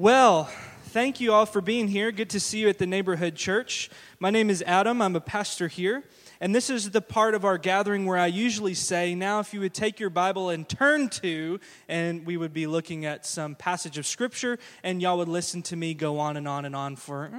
Well, 0.00 0.44
thank 0.84 1.20
you 1.20 1.34
all 1.34 1.44
for 1.44 1.60
being 1.60 1.86
here. 1.86 2.10
Good 2.10 2.30
to 2.30 2.40
see 2.40 2.60
you 2.60 2.70
at 2.70 2.78
the 2.78 2.86
neighborhood 2.86 3.34
church. 3.34 3.90
My 4.18 4.30
name 4.30 4.48
is 4.48 4.62
Adam, 4.66 5.02
I'm 5.02 5.14
a 5.14 5.20
pastor 5.20 5.68
here. 5.68 6.04
And 6.40 6.54
this 6.54 6.70
is 6.70 6.88
the 6.88 7.02
part 7.02 7.34
of 7.34 7.44
our 7.44 7.58
gathering 7.58 8.06
where 8.06 8.16
I 8.16 8.28
usually 8.28 8.72
say, 8.72 9.14
now, 9.14 9.40
if 9.40 9.52
you 9.52 9.60
would 9.60 9.74
take 9.74 10.00
your 10.00 10.08
Bible 10.08 10.48
and 10.48 10.66
turn 10.66 11.10
to, 11.20 11.60
and 11.86 12.24
we 12.24 12.38
would 12.38 12.54
be 12.54 12.66
looking 12.66 13.04
at 13.04 13.26
some 13.26 13.54
passage 13.54 13.98
of 13.98 14.06
Scripture, 14.06 14.58
and 14.82 15.02
y'all 15.02 15.18
would 15.18 15.28
listen 15.28 15.60
to 15.64 15.76
me 15.76 15.92
go 15.92 16.18
on 16.18 16.38
and 16.38 16.48
on 16.48 16.64
and 16.64 16.74
on 16.74 16.96
for 16.96 17.30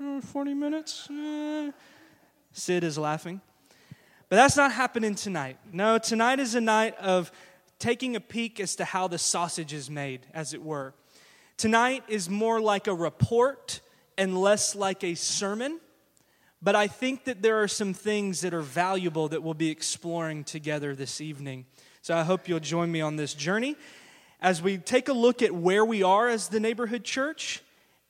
uh, 0.00 0.22
40 0.22 0.54
minutes. 0.54 1.06
Uh. 1.10 1.70
Sid 2.52 2.82
is 2.82 2.96
laughing. 2.96 3.42
But 4.30 4.36
that's 4.36 4.56
not 4.56 4.72
happening 4.72 5.16
tonight. 5.16 5.58
No, 5.70 5.98
tonight 5.98 6.40
is 6.40 6.54
a 6.54 6.62
night 6.62 6.96
of 6.96 7.30
taking 7.78 8.16
a 8.16 8.20
peek 8.20 8.58
as 8.58 8.74
to 8.76 8.86
how 8.86 9.06
the 9.06 9.18
sausage 9.18 9.74
is 9.74 9.90
made, 9.90 10.24
as 10.32 10.54
it 10.54 10.62
were. 10.62 10.94
Tonight 11.60 12.04
is 12.08 12.30
more 12.30 12.58
like 12.58 12.86
a 12.86 12.94
report 12.94 13.82
and 14.16 14.40
less 14.40 14.74
like 14.74 15.04
a 15.04 15.14
sermon. 15.14 15.78
But 16.62 16.74
I 16.74 16.86
think 16.86 17.24
that 17.24 17.42
there 17.42 17.62
are 17.62 17.68
some 17.68 17.92
things 17.92 18.40
that 18.40 18.54
are 18.54 18.62
valuable 18.62 19.28
that 19.28 19.42
we'll 19.42 19.52
be 19.52 19.68
exploring 19.68 20.44
together 20.44 20.94
this 20.94 21.20
evening. 21.20 21.66
So 22.00 22.16
I 22.16 22.22
hope 22.22 22.48
you'll 22.48 22.60
join 22.60 22.90
me 22.90 23.02
on 23.02 23.16
this 23.16 23.34
journey 23.34 23.76
as 24.40 24.62
we 24.62 24.78
take 24.78 25.10
a 25.10 25.12
look 25.12 25.42
at 25.42 25.54
where 25.54 25.84
we 25.84 26.02
are 26.02 26.28
as 26.28 26.48
the 26.48 26.60
neighborhood 26.60 27.04
church 27.04 27.60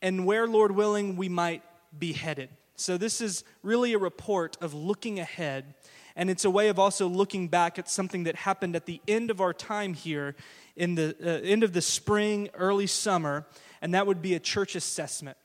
and 0.00 0.24
where, 0.24 0.46
Lord 0.46 0.70
willing, 0.70 1.16
we 1.16 1.28
might 1.28 1.64
be 1.98 2.12
headed. 2.12 2.50
So 2.76 2.96
this 2.96 3.20
is 3.20 3.42
really 3.64 3.94
a 3.94 3.98
report 3.98 4.58
of 4.60 4.74
looking 4.74 5.18
ahead. 5.18 5.74
And 6.14 6.30
it's 6.30 6.44
a 6.44 6.50
way 6.50 6.68
of 6.68 6.78
also 6.78 7.08
looking 7.08 7.48
back 7.48 7.80
at 7.80 7.90
something 7.90 8.22
that 8.24 8.36
happened 8.36 8.76
at 8.76 8.86
the 8.86 9.00
end 9.08 9.28
of 9.28 9.40
our 9.40 9.52
time 9.52 9.94
here 9.94 10.36
in 10.76 10.94
the 10.94 11.16
uh, 11.22 11.40
end 11.42 11.62
of 11.62 11.72
the 11.72 11.82
spring, 11.82 12.48
early 12.54 12.86
summer, 12.86 13.46
and 13.82 13.94
that 13.94 14.06
would 14.06 14.22
be 14.22 14.34
a 14.34 14.40
church 14.40 14.74
assessment. 14.74 15.36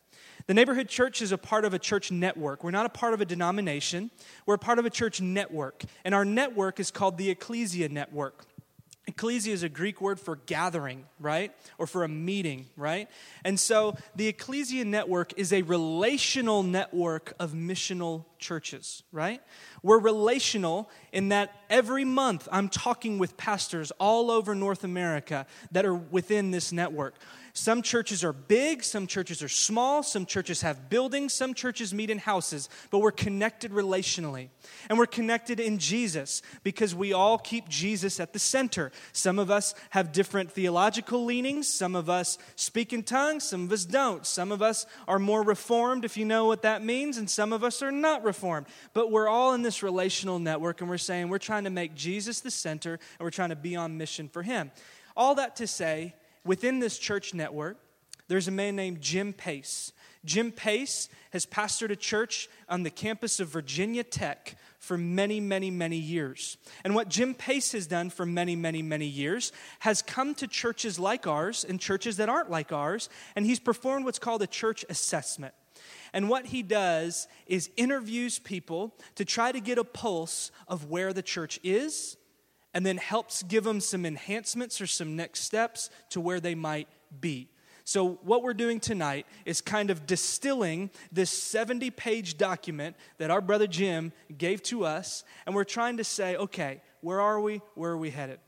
The 0.48 0.54
neighborhood 0.54 0.90
church 0.90 1.22
is 1.22 1.32
a 1.32 1.38
part 1.38 1.66
of 1.66 1.74
a 1.74 1.80
church 1.80 2.12
network. 2.12 2.64
We're 2.64 2.72
not 2.72 2.86
a 2.86 2.90
part 2.90 3.14
of 3.14 3.22
a 3.22 3.26
denomination, 3.26 4.12
we're 4.46 4.56
a 4.56 4.60
part 4.60 4.78
of 4.78 4.86
a 4.86 4.90
church 4.90 5.22
network. 5.22 5.84
And 6.04 6.14
our 6.14 6.26
network 6.26 6.80
is 6.80 6.92
called 6.92 7.18
the 7.18 7.30
Ecclesia 7.30 7.90
Network. 7.90 8.46
Ecclesia 9.08 9.54
is 9.54 9.62
a 9.62 9.70
Greek 9.70 10.02
word 10.02 10.20
for 10.20 10.38
gathering, 10.48 11.06
right? 11.20 11.52
Or 11.78 11.86
for 11.86 12.04
a 12.04 12.08
meeting, 12.08 12.66
right? 12.76 13.08
And 13.44 13.60
so 13.60 13.96
the 14.16 14.28
Ecclesia 14.28 14.84
network 14.84 15.34
is 15.38 15.54
a 15.54 15.62
relational 15.62 16.64
network 16.64 17.34
of 17.40 17.52
missional 17.52 18.26
churches, 18.40 19.04
right? 19.12 19.42
We're 19.84 20.00
relational 20.00 20.90
in 21.12 21.30
that 21.30 21.54
every 21.70 22.04
month 22.04 22.48
I'm 22.52 22.68
talking 22.68 23.20
with 23.20 23.38
pastors 23.38 23.92
all 24.00 24.32
over 24.32 24.56
North 24.56 24.84
America 24.84 25.46
that 25.72 25.86
are 25.86 25.96
within 25.96 26.50
this 26.50 26.72
network. 26.72 27.16
Some 27.58 27.84
churches 27.84 28.22
are 28.26 28.34
big, 28.34 28.84
some 28.84 29.08
churches 29.08 29.42
are 29.42 29.48
small, 29.48 30.04
some 30.04 30.26
churches 30.26 30.62
have 30.62 30.90
buildings, 30.90 31.34
some 31.34 31.54
churches 31.54 31.94
meet 31.94 32.10
in 32.10 32.18
houses, 32.18 32.68
but 32.92 33.00
we're 33.00 33.14
connected 33.14 33.72
relationally. 33.72 34.50
And 34.90 35.00
we're 35.00 35.06
connected 35.06 35.62
in 35.62 35.78
Jesus 35.78 36.42
because 36.64 36.94
we 36.94 37.14
all 37.14 37.38
keep 37.38 37.70
Jesus 37.70 38.20
at 38.20 38.34
the 38.34 38.40
center. 38.40 38.92
Some 39.14 39.40
of 39.40 39.50
us 39.50 39.74
have 39.92 40.12
different 40.12 40.52
theological 40.52 41.24
leanings, 41.24 41.70
some 41.70 41.96
of 41.96 42.10
us 42.10 42.38
speak 42.58 42.92
in 42.92 43.04
tongues, 43.04 43.46
some 43.46 43.64
of 43.64 43.72
us 43.72 43.86
don't. 43.86 44.26
Some 44.26 44.52
of 44.52 44.62
us 44.62 44.86
are 45.08 45.18
more 45.18 45.42
reformed, 45.42 46.04
if 46.04 46.18
you 46.18 46.26
know 46.26 46.48
what 46.48 46.64
that 46.64 46.84
means, 46.84 47.18
and 47.18 47.30
some 47.30 47.54
of 47.54 47.64
us 47.64 47.82
are 47.82 47.92
not 47.92 48.26
reformed. 48.26 48.66
But 48.92 49.12
we're 49.12 49.30
all 49.30 49.54
in 49.54 49.62
this 49.62 49.82
relational 49.82 50.40
network 50.40 50.82
and 50.82 50.90
we're 50.90 50.98
saying 50.98 51.30
we're 51.30 51.38
trying 51.38 51.64
to 51.64 51.70
make 51.70 51.96
Jesus 51.96 52.42
the 52.42 52.52
center 52.52 53.00
and 53.18 53.22
we're 53.22 53.32
trying 53.32 53.52
to 53.52 53.56
be 53.56 53.78
on 53.78 53.98
mission 53.98 54.28
for 54.28 54.44
Him. 54.44 54.72
All 55.16 55.36
that 55.36 55.56
to 55.56 55.68
say, 55.68 56.16
within 56.46 56.80
this 56.80 56.98
church 56.98 57.34
network, 57.34 57.78
there's 58.28 58.48
a 58.48 58.52
man 58.52 58.76
named 58.76 59.02
Jim 59.02 59.34
Pace. 59.34 59.92
Jim 60.24 60.52
Pace 60.52 61.08
has 61.32 61.46
pastored 61.46 61.92
a 61.92 61.96
church 61.96 62.50
on 62.68 62.82
the 62.82 62.90
campus 62.90 63.40
of 63.40 63.50
Virginia 63.50 64.04
Tech 64.04 64.58
for 64.80 64.98
many, 64.98 65.40
many, 65.40 65.70
many 65.70 65.98
years. 65.98 66.58
And 66.84 66.96
what 66.96 67.10
Jim 67.10 67.36
Pace 67.36 67.74
has 67.74 67.86
done 67.86 68.10
for 68.10 68.26
many, 68.26 68.56
many, 68.56 68.82
many 68.82 69.06
years 69.06 69.52
has 69.80 70.02
come 70.02 70.34
to 70.36 70.48
churches 70.48 70.98
like 70.98 71.28
ours 71.28 71.64
and 71.68 71.80
churches 71.80 72.18
that 72.18 72.30
aren't 72.30 72.50
like 72.50 72.72
ours, 72.72 73.10
and 73.36 73.46
he's 73.46 73.60
performed 73.60 74.06
what's 74.06 74.20
called 74.20 74.42
a 74.42 74.48
church 74.48 74.84
assessment. 74.90 75.54
And 76.12 76.30
what 76.30 76.48
he 76.48 76.64
does 76.64 77.28
is 77.46 77.70
interviews 77.78 78.40
people 78.40 78.96
to 79.16 79.26
try 79.26 79.52
to 79.52 79.60
get 79.60 79.78
a 79.78 79.84
pulse 79.84 80.50
of 80.68 80.90
where 80.90 81.14
the 81.14 81.22
church 81.22 81.60
is 81.64 82.18
and 82.76 82.86
then 82.86 82.98
helps 82.98 83.42
give 83.42 83.64
them 83.64 83.80
some 83.80 84.06
enhancements 84.06 84.82
or 84.82 84.86
some 84.86 85.16
next 85.16 85.40
steps 85.40 85.90
to 86.10 86.20
where 86.20 86.42
they 86.42 86.54
might 86.54 86.90
be. 87.22 87.50
So, 87.86 88.20
what 88.24 88.44
we're 88.44 88.56
doing 88.56 88.80
tonight 88.80 89.28
is 89.46 89.62
kind 89.62 89.90
of 89.90 90.06
distilling 90.06 90.90
this 91.12 91.30
70 91.30 91.92
page 91.92 92.38
document 92.38 92.96
that 93.18 93.32
our 93.32 93.42
brother 93.42 93.68
Jim 93.68 94.12
gave 94.38 94.62
to 94.64 94.86
us, 94.86 95.24
and 95.46 95.56
we're 95.56 95.64
trying 95.64 95.98
to 95.98 96.04
say, 96.04 96.36
okay, 96.36 96.82
where 97.02 97.22
are 97.22 97.40
we? 97.40 97.62
Where 97.76 97.92
are 97.92 97.98
we 97.98 98.10
headed? 98.10 98.40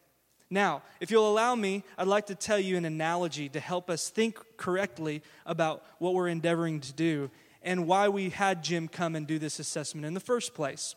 Now, 0.49 0.81
if 0.99 1.11
you'll 1.11 1.29
allow 1.29 1.55
me, 1.55 1.83
I'd 1.97 2.07
like 2.07 2.25
to 2.27 2.35
tell 2.35 2.59
you 2.59 2.77
an 2.77 2.85
analogy 2.85 3.47
to 3.49 3.59
help 3.59 3.89
us 3.89 4.09
think 4.09 4.39
correctly 4.57 5.21
about 5.45 5.83
what 5.99 6.13
we're 6.13 6.29
endeavoring 6.29 6.79
to 6.81 6.93
do 6.93 7.29
and 7.61 7.85
why 7.85 8.09
we 8.09 8.29
had 8.29 8.63
Jim 8.63 8.87
come 8.87 9.15
and 9.15 9.27
do 9.27 9.39
this 9.39 9.59
assessment 9.59 10.05
in 10.05 10.13
the 10.13 10.19
first 10.19 10.53
place. 10.53 10.95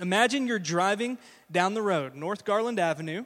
Imagine 0.00 0.46
you're 0.46 0.58
driving 0.58 1.18
down 1.50 1.74
the 1.74 1.82
road, 1.82 2.14
North 2.14 2.44
Garland 2.44 2.80
Avenue, 2.80 3.24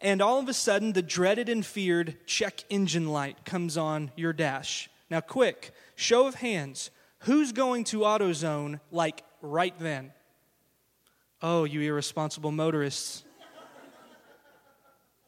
and 0.00 0.22
all 0.22 0.38
of 0.38 0.48
a 0.48 0.54
sudden 0.54 0.92
the 0.92 1.02
dreaded 1.02 1.48
and 1.48 1.64
feared 1.64 2.16
check 2.26 2.62
engine 2.70 3.08
light 3.08 3.44
comes 3.44 3.76
on 3.76 4.10
your 4.16 4.32
dash. 4.32 4.88
Now, 5.10 5.20
quick, 5.20 5.72
show 5.96 6.26
of 6.26 6.36
hands, 6.36 6.90
who's 7.20 7.52
going 7.52 7.84
to 7.84 8.00
AutoZone 8.00 8.80
like 8.90 9.22
right 9.40 9.74
then? 9.78 10.12
Oh, 11.42 11.64
you 11.64 11.80
irresponsible 11.80 12.52
motorists. 12.52 13.24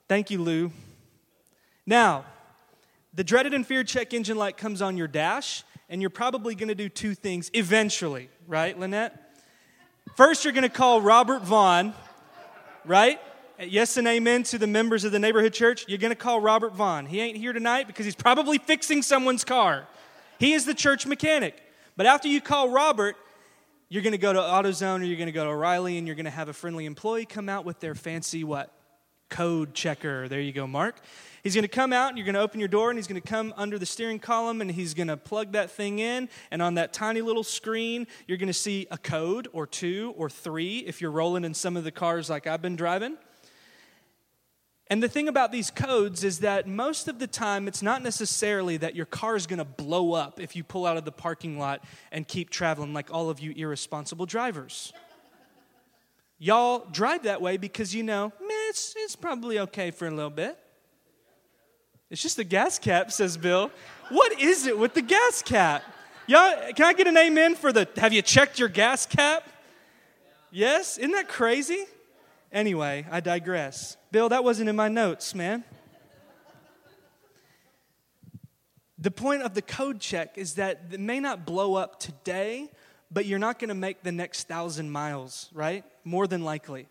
Thank 0.08 0.30
you, 0.30 0.40
Lou. 0.40 0.70
Now, 1.84 2.24
the 3.12 3.24
dreaded 3.24 3.54
and 3.54 3.66
feared 3.66 3.88
check 3.88 4.14
engine 4.14 4.36
light 4.36 4.56
comes 4.56 4.80
on 4.80 4.96
your 4.96 5.08
dash, 5.08 5.64
and 5.88 6.00
you're 6.00 6.10
probably 6.10 6.54
going 6.54 6.68
to 6.68 6.74
do 6.74 6.88
two 6.88 7.14
things 7.14 7.50
eventually, 7.54 8.28
right, 8.46 8.78
Lynette? 8.78 9.25
First, 10.14 10.44
you're 10.44 10.52
going 10.52 10.62
to 10.62 10.68
call 10.68 11.00
Robert 11.00 11.42
Vaughn, 11.42 11.92
right? 12.84 13.20
Yes 13.58 13.96
and 13.96 14.06
amen 14.06 14.44
to 14.44 14.58
the 14.58 14.66
members 14.66 15.04
of 15.04 15.12
the 15.12 15.18
neighborhood 15.18 15.52
church. 15.52 15.84
You're 15.88 15.98
going 15.98 16.10
to 16.10 16.14
call 16.14 16.40
Robert 16.40 16.74
Vaughn. 16.74 17.06
He 17.06 17.20
ain't 17.20 17.36
here 17.36 17.52
tonight 17.52 17.86
because 17.86 18.04
he's 18.04 18.14
probably 18.14 18.58
fixing 18.58 19.02
someone's 19.02 19.44
car. 19.44 19.86
He 20.38 20.52
is 20.52 20.64
the 20.64 20.74
church 20.74 21.06
mechanic. 21.06 21.62
But 21.96 22.06
after 22.06 22.28
you 22.28 22.40
call 22.40 22.70
Robert, 22.70 23.16
you're 23.88 24.02
going 24.02 24.12
to 24.12 24.18
go 24.18 24.32
to 24.32 24.38
AutoZone 24.38 25.00
or 25.00 25.04
you're 25.04 25.16
going 25.16 25.26
to 25.26 25.32
go 25.32 25.44
to 25.44 25.50
O'Reilly 25.50 25.96
and 25.96 26.06
you're 26.06 26.16
going 26.16 26.24
to 26.24 26.30
have 26.30 26.48
a 26.48 26.52
friendly 26.52 26.84
employee 26.84 27.24
come 27.24 27.48
out 27.48 27.64
with 27.64 27.80
their 27.80 27.94
fancy 27.94 28.44
what? 28.44 28.72
Code 29.28 29.74
checker. 29.74 30.28
There 30.28 30.40
you 30.40 30.52
go, 30.52 30.66
Mark. 30.66 30.96
He's 31.42 31.54
going 31.54 31.62
to 31.62 31.68
come 31.68 31.92
out 31.92 32.08
and 32.08 32.18
you're 32.18 32.24
going 32.24 32.34
to 32.34 32.40
open 32.40 32.58
your 32.58 32.68
door 32.68 32.90
and 32.90 32.98
he's 32.98 33.06
going 33.06 33.20
to 33.20 33.28
come 33.28 33.54
under 33.56 33.78
the 33.78 33.86
steering 33.86 34.18
column 34.18 34.60
and 34.60 34.70
he's 34.70 34.94
going 34.94 35.08
to 35.08 35.16
plug 35.16 35.52
that 35.52 35.70
thing 35.70 36.00
in. 36.00 36.28
And 36.50 36.60
on 36.60 36.74
that 36.74 36.92
tiny 36.92 37.20
little 37.20 37.44
screen, 37.44 38.06
you're 38.26 38.38
going 38.38 38.48
to 38.48 38.52
see 38.52 38.86
a 38.90 38.98
code 38.98 39.48
or 39.52 39.66
two 39.66 40.14
or 40.16 40.28
three 40.28 40.78
if 40.78 41.00
you're 41.00 41.10
rolling 41.10 41.44
in 41.44 41.54
some 41.54 41.76
of 41.76 41.84
the 41.84 41.92
cars 41.92 42.28
like 42.28 42.46
I've 42.46 42.62
been 42.62 42.76
driving. 42.76 43.16
And 44.88 45.02
the 45.02 45.08
thing 45.08 45.26
about 45.26 45.50
these 45.50 45.70
codes 45.70 46.22
is 46.22 46.40
that 46.40 46.68
most 46.68 47.08
of 47.08 47.18
the 47.18 47.26
time, 47.26 47.66
it's 47.66 47.82
not 47.82 48.02
necessarily 48.02 48.76
that 48.76 48.94
your 48.94 49.06
car 49.06 49.34
is 49.34 49.46
going 49.46 49.58
to 49.58 49.64
blow 49.64 50.12
up 50.12 50.38
if 50.38 50.54
you 50.54 50.62
pull 50.62 50.86
out 50.86 50.96
of 50.96 51.04
the 51.04 51.12
parking 51.12 51.58
lot 51.58 51.82
and 52.12 52.26
keep 52.26 52.50
traveling 52.50 52.92
like 52.92 53.12
all 53.12 53.28
of 53.28 53.40
you 53.40 53.52
irresponsible 53.56 54.26
drivers. 54.26 54.92
Y'all 56.38 56.86
drive 56.92 57.22
that 57.22 57.40
way 57.40 57.56
because 57.56 57.94
you 57.94 58.02
know, 58.02 58.30
man, 58.40 58.45
it's, 58.76 58.94
it's 58.98 59.16
probably 59.16 59.58
okay 59.58 59.90
for 59.90 60.06
a 60.06 60.10
little 60.10 60.28
bit. 60.28 60.58
It's 62.10 62.20
just 62.20 62.36
the 62.36 62.44
gas 62.44 62.78
cap, 62.78 63.10
says 63.10 63.38
Bill. 63.38 63.70
What 64.10 64.38
is 64.38 64.66
it 64.66 64.78
with 64.78 64.92
the 64.92 65.00
gas 65.00 65.40
cap? 65.42 65.82
Y'all, 66.26 66.52
can 66.74 66.84
I 66.84 66.92
get 66.92 67.06
an 67.06 67.16
amen 67.16 67.54
for 67.54 67.72
the 67.72 67.88
have 67.96 68.12
you 68.12 68.20
checked 68.20 68.58
your 68.58 68.68
gas 68.68 69.06
cap? 69.06 69.48
Yes? 70.50 70.98
Isn't 70.98 71.12
that 71.12 71.26
crazy? 71.26 71.86
Anyway, 72.52 73.06
I 73.10 73.20
digress. 73.20 73.96
Bill, 74.12 74.28
that 74.28 74.44
wasn't 74.44 74.68
in 74.68 74.76
my 74.76 74.88
notes, 74.88 75.34
man. 75.34 75.64
The 78.98 79.10
point 79.10 79.40
of 79.40 79.54
the 79.54 79.62
code 79.62 80.00
check 80.00 80.36
is 80.36 80.56
that 80.56 80.82
it 80.90 81.00
may 81.00 81.18
not 81.18 81.46
blow 81.46 81.76
up 81.76 81.98
today, 81.98 82.70
but 83.10 83.24
you're 83.24 83.38
not 83.38 83.58
going 83.58 83.68
to 83.68 83.74
make 83.74 84.02
the 84.02 84.12
next 84.12 84.48
thousand 84.48 84.90
miles, 84.90 85.48
right? 85.54 85.82
More 86.04 86.26
than 86.26 86.44
likely. 86.44 86.88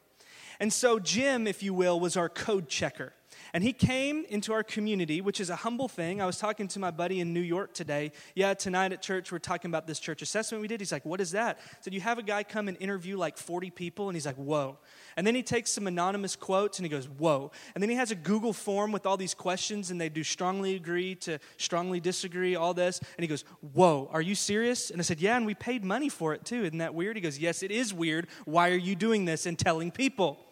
And 0.60 0.72
so, 0.72 1.00
Jim, 1.00 1.48
if 1.48 1.64
you 1.64 1.74
will, 1.74 2.00
was 2.00 2.18
our 2.18 2.30
code 2.30 2.70
checker. 2.70 3.14
And 3.56 3.64
he 3.64 3.72
came 3.72 4.26
into 4.28 4.52
our 4.52 4.64
community, 4.64 5.22
which 5.22 5.40
is 5.40 5.50
a 5.50 5.56
humble 5.56 5.88
thing. 5.88 6.22
I 6.22 6.26
was 6.26 6.38
talking 6.38 6.68
to 6.68 6.78
my 6.78 6.92
buddy 6.92 7.22
in 7.22 7.34
New 7.34 7.40
York 7.40 7.74
today. 7.74 8.12
Yeah, 8.36 8.54
tonight 8.54 8.92
at 8.92 9.02
church, 9.02 9.32
we're 9.32 9.40
talking 9.40 9.72
about 9.72 9.88
this 9.88 9.98
church 9.98 10.22
assessment 10.22 10.62
we 10.62 10.68
did. 10.68 10.82
He's 10.82 10.92
like, 10.92 11.06
What 11.06 11.22
is 11.22 11.32
that? 11.32 11.58
I 11.62 11.78
said, 11.80 11.94
You 11.94 12.02
have 12.02 12.18
a 12.18 12.22
guy 12.22 12.44
come 12.44 12.68
and 12.68 12.76
interview 12.82 13.18
like 13.18 13.38
40 13.38 13.70
people? 13.70 14.10
And 14.10 14.16
he's 14.18 14.26
like, 14.26 14.36
Whoa. 14.36 14.78
And 15.16 15.26
then 15.26 15.36
he 15.36 15.42
takes 15.42 15.72
some 15.72 15.88
anonymous 15.88 16.36
quotes 16.36 16.80
and 16.80 16.86
he 16.86 16.90
goes, 16.90 17.06
Whoa. 17.06 17.52
And 17.74 17.82
then 17.82 17.90
he 17.90 17.96
has 17.96 18.12
a 18.12 18.16
Google 18.16 18.52
form 18.52 18.92
with 18.92 19.06
all 19.06 19.16
these 19.16 19.34
questions 19.34 19.90
and 19.90 20.02
they 20.02 20.10
do 20.10 20.22
strongly 20.22 20.76
agree 20.76 21.16
to 21.16 21.40
strongly 21.56 22.02
disagree, 22.02 22.56
all 22.56 22.74
this. 22.74 23.00
And 23.00 23.24
he 23.24 23.28
goes, 23.28 23.46
Whoa, 23.74 24.10
are 24.12 24.22
you 24.22 24.36
serious? 24.36 24.92
And 24.92 25.00
I 25.00 25.04
said, 25.04 25.22
Yeah, 25.22 25.38
and 25.38 25.46
we 25.46 25.56
paid 25.56 25.86
money 25.86 26.10
for 26.10 26.34
it 26.34 26.44
too. 26.44 26.66
Isn't 26.66 26.80
that 26.80 26.94
weird? 26.94 27.16
He 27.16 27.22
goes, 27.22 27.40
Yes, 27.40 27.64
it 27.64 27.72
is 27.72 27.94
weird. 27.94 28.28
Why 28.44 28.72
are 28.72 28.76
you 28.76 28.96
doing 28.96 29.24
this 29.24 29.46
and 29.46 29.58
telling 29.58 29.92
people? 29.92 30.45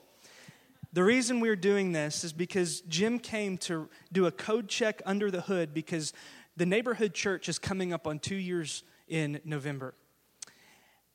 The 0.94 1.04
reason 1.04 1.40
we're 1.40 1.56
doing 1.56 1.92
this 1.92 2.24
is 2.24 2.34
because 2.34 2.82
Jim 2.82 3.18
came 3.18 3.58
to 3.60 3.90
do 4.12 4.28
a 4.28 4.32
code 4.32 4.68
check 4.68 5.02
under 5.08 5.32
the 5.32 5.42
hood 5.42 5.74
because 5.74 6.14
the 6.56 6.68
neighborhood 6.68 7.16
church 7.16 7.50
is 7.50 7.58
coming 7.58 7.92
up 7.92 8.06
on 8.06 8.20
two 8.20 8.36
years 8.36 8.84
in 9.08 9.42
November. 9.44 9.96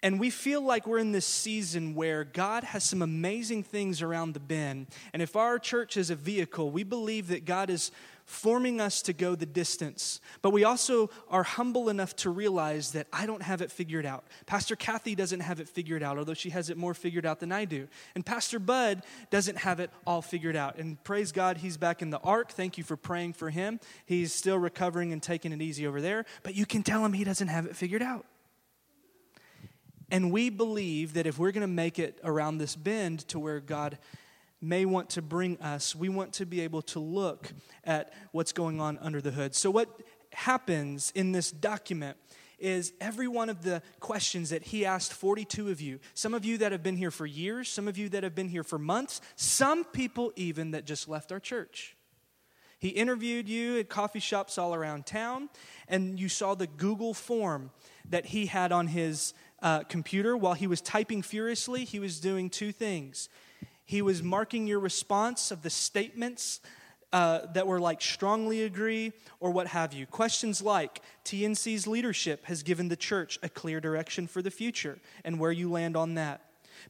And 0.03 0.19
we 0.19 0.31
feel 0.31 0.63
like 0.63 0.85
we're 0.85 0.99
in 0.99 1.13
this 1.13 1.27
season 1.27 1.95
where 1.95 2.25
God 2.25 2.65
has 2.65 2.83
some 2.83 3.03
amazing 3.03 3.63
things 3.63 4.03
around 4.03 4.35
the 4.35 4.41
bend. 4.41 4.89
And 5.13 5.23
if 5.23 5.37
our 5.37 5.61
church 5.61 5.97
is 5.97 6.11
a 6.11 6.17
vehicle, 6.17 6.73
we 6.73 6.83
believe 6.83 7.29
that 7.29 7.45
God 7.45 7.71
is 7.71 7.93
forming 8.29 8.79
us 8.79 9.01
to 9.01 9.15
go 9.15 9.35
the 9.35 9.47
distance. 9.47 10.21
But 10.43 10.51
we 10.51 10.63
also 10.63 11.09
are 11.31 11.43
humble 11.43 11.89
enough 11.89 12.15
to 12.17 12.31
realize 12.31 12.93
that 12.93 13.07
I 13.11 13.25
don't 13.25 13.41
have 13.41 13.63
it 13.63 13.73
figured 13.73 14.05
out. 14.05 14.27
Pastor 14.45 14.77
Kathy 14.77 15.15
doesn't 15.15 15.41
have 15.41 15.61
it 15.61 15.69
figured 15.69 16.03
out, 16.03 16.19
although 16.19 16.35
she 16.35 16.51
has 16.51 16.69
it 16.69 16.77
more 16.77 16.93
figured 16.93 17.25
out 17.25 17.41
than 17.41 17.53
I 17.53 17.65
do. 17.65 17.89
And 18.15 18.25
Pastor 18.25 18.59
Bud 18.59 19.03
doesn't 19.31 19.57
have 19.57 19.81
it 19.81 19.91
all 20.07 20.21
figured 20.21 20.57
out. 20.57 20.77
And 20.77 21.03
praise 21.05 21.33
God, 21.33 21.57
he's 21.57 21.79
back 21.79 22.03
in 22.03 22.11
the 22.11 22.19
ark. 22.19 22.53
Thank 22.53 22.77
you 22.77 22.85
for 22.85 22.99
praying 22.99 23.33
for 23.33 23.49
him. 23.49 23.81
He's 24.05 24.35
still 24.35 24.59
recovering 24.59 25.11
and 25.15 25.23
taking 25.23 25.51
it 25.53 25.63
easy 25.63 25.87
over 25.87 26.03
there. 26.03 26.27
But 26.43 26.55
you 26.55 26.67
can 26.67 26.83
tell 26.83 27.03
him 27.03 27.15
he 27.15 27.25
doesn't 27.25 27.49
have 27.49 27.65
it 27.65 27.77
figured 27.77 28.03
out. 28.03 28.27
And 30.11 30.31
we 30.31 30.51
believe 30.51 31.15
that 31.15 31.27
if 31.27 31.39
we're 31.39 31.53
going 31.53 31.63
to 31.63 31.67
make 31.67 31.99
it 31.99 32.19
around 32.23 32.59
this 32.59 32.77
bend 32.77 33.27
to 33.29 33.39
where 33.39 33.61
God 33.61 33.97
may 34.61 34.85
want 34.85 35.11
to 35.11 35.23
bring 35.23 35.61
us, 35.61 35.95
we 35.95 36.09
want 36.09 36.33
to 36.35 36.47
be 36.47 36.61
able 36.61 36.83
to 36.83 36.99
look 36.99 37.53
at 37.85 38.13
what's 38.33 38.53
going 38.53 38.81
on 38.81 38.99
under 38.99 39.21
the 39.21 39.31
hood. 39.31 39.55
So, 39.55 39.71
what 39.71 39.89
happens 40.33 41.13
in 41.15 41.33
this 41.33 41.51
document 41.51 42.17
is 42.59 42.93
every 43.01 43.29
one 43.29 43.49
of 43.49 43.63
the 43.63 43.83
questions 44.01 44.51
that 44.51 44.65
he 44.65 44.85
asked 44.85 45.13
42 45.13 45.71
of 45.71 45.81
you. 45.81 46.01
Some 46.15 46.35
of 46.35 46.45
you 46.45 46.59
that 46.59 46.73
have 46.73 46.83
been 46.83 46.97
here 46.97 47.13
for 47.13 47.25
years, 47.25 47.69
some 47.69 47.87
of 47.87 47.97
you 47.97 48.09
that 48.11 48.25
have 48.25 48.35
been 48.35 48.49
here 48.49 48.65
for 48.65 48.79
months, 48.79 49.21
some 49.37 49.85
people 49.85 50.33
even 50.35 50.73
that 50.73 50.85
just 50.85 51.09
left 51.09 51.31
our 51.31 51.41
church. 51.41 51.97
He 52.81 52.89
interviewed 52.89 53.49
you 53.49 53.79
at 53.79 53.89
coffee 53.89 54.21
shops 54.21 54.57
all 54.57 54.75
around 54.75 55.07
town, 55.07 55.51
and 55.89 56.19
you 56.19 56.29
saw 56.29 56.55
the 56.55 56.67
Google 56.67 57.13
form 57.13 57.71
that 58.09 58.27
he 58.27 58.47
had 58.47 58.71
on 58.71 58.87
his 58.87 59.35
uh, 59.61 59.81
computer, 59.85 60.37
while 60.37 60.55
he 60.55 60.69
was 60.69 60.81
typing 60.81 61.23
furiously, 61.23 61.85
he 61.85 61.99
was 61.99 62.21
doing 62.21 62.49
two 62.49 62.71
things. 62.71 63.29
He 63.89 64.03
was 64.03 64.23
marking 64.23 64.67
your 64.67 64.81
response 64.81 65.51
of 65.51 65.63
the 65.63 65.71
statements 65.71 66.61
uh, 67.11 67.47
that 67.55 67.67
were 67.67 67.81
like 67.81 68.03
strongly 68.03 68.65
agree 68.65 69.15
or 69.41 69.51
what 69.51 69.69
have 69.69 69.95
you. 69.95 70.05
Questions 70.05 70.61
like 70.61 71.01
TNC's 71.25 71.87
leadership 71.87 72.45
has 72.45 72.63
given 72.63 72.89
the 72.89 72.97
church 72.97 73.39
a 73.43 73.49
clear 73.49 73.81
direction 73.81 74.27
for 74.27 74.43
the 74.43 74.51
future 74.51 74.99
and 75.25 75.41
where 75.41 75.53
you 75.53 75.71
land 75.71 75.97
on 75.97 76.17
that. 76.17 76.43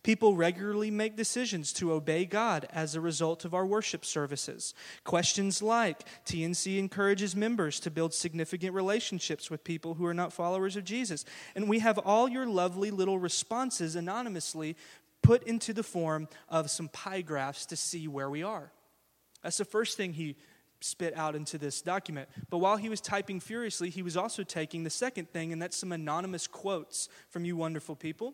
People 0.02 0.34
regularly 0.34 0.90
make 0.90 1.16
decisions 1.16 1.72
to 1.74 1.92
obey 1.92 2.24
God 2.24 2.66
as 2.72 2.94
a 2.94 3.00
result 3.00 3.44
of 3.44 3.54
our 3.54 3.66
worship 3.66 4.04
services. 4.04 4.74
Questions 5.04 5.62
like 5.62 6.04
TNC 6.24 6.78
encourages 6.78 7.34
members 7.34 7.80
to 7.80 7.90
build 7.90 8.14
significant 8.14 8.74
relationships 8.74 9.50
with 9.50 9.64
people 9.64 9.94
who 9.94 10.06
are 10.06 10.14
not 10.14 10.32
followers 10.32 10.76
of 10.76 10.84
Jesus. 10.84 11.24
And 11.54 11.68
we 11.68 11.80
have 11.80 11.98
all 11.98 12.28
your 12.28 12.46
lovely 12.46 12.90
little 12.90 13.18
responses 13.18 13.96
anonymously 13.96 14.76
put 15.28 15.42
into 15.42 15.74
the 15.74 15.82
form 15.82 16.26
of 16.48 16.70
some 16.70 16.88
pie 16.88 17.20
graphs 17.20 17.66
to 17.66 17.76
see 17.76 18.08
where 18.08 18.30
we 18.30 18.42
are. 18.42 18.72
That's 19.42 19.58
the 19.58 19.66
first 19.66 19.98
thing 19.98 20.14
he 20.14 20.36
spit 20.80 21.14
out 21.18 21.36
into 21.36 21.58
this 21.58 21.82
document. 21.82 22.30
But 22.48 22.58
while 22.58 22.78
he 22.78 22.88
was 22.88 23.02
typing 23.02 23.38
furiously, 23.38 23.90
he 23.90 24.00
was 24.00 24.16
also 24.16 24.42
taking 24.42 24.84
the 24.84 24.90
second 24.90 25.30
thing, 25.30 25.52
and 25.52 25.60
that's 25.60 25.76
some 25.76 25.92
anonymous 25.92 26.46
quotes 26.46 27.10
from 27.28 27.44
you 27.44 27.58
wonderful 27.58 27.94
people 27.94 28.32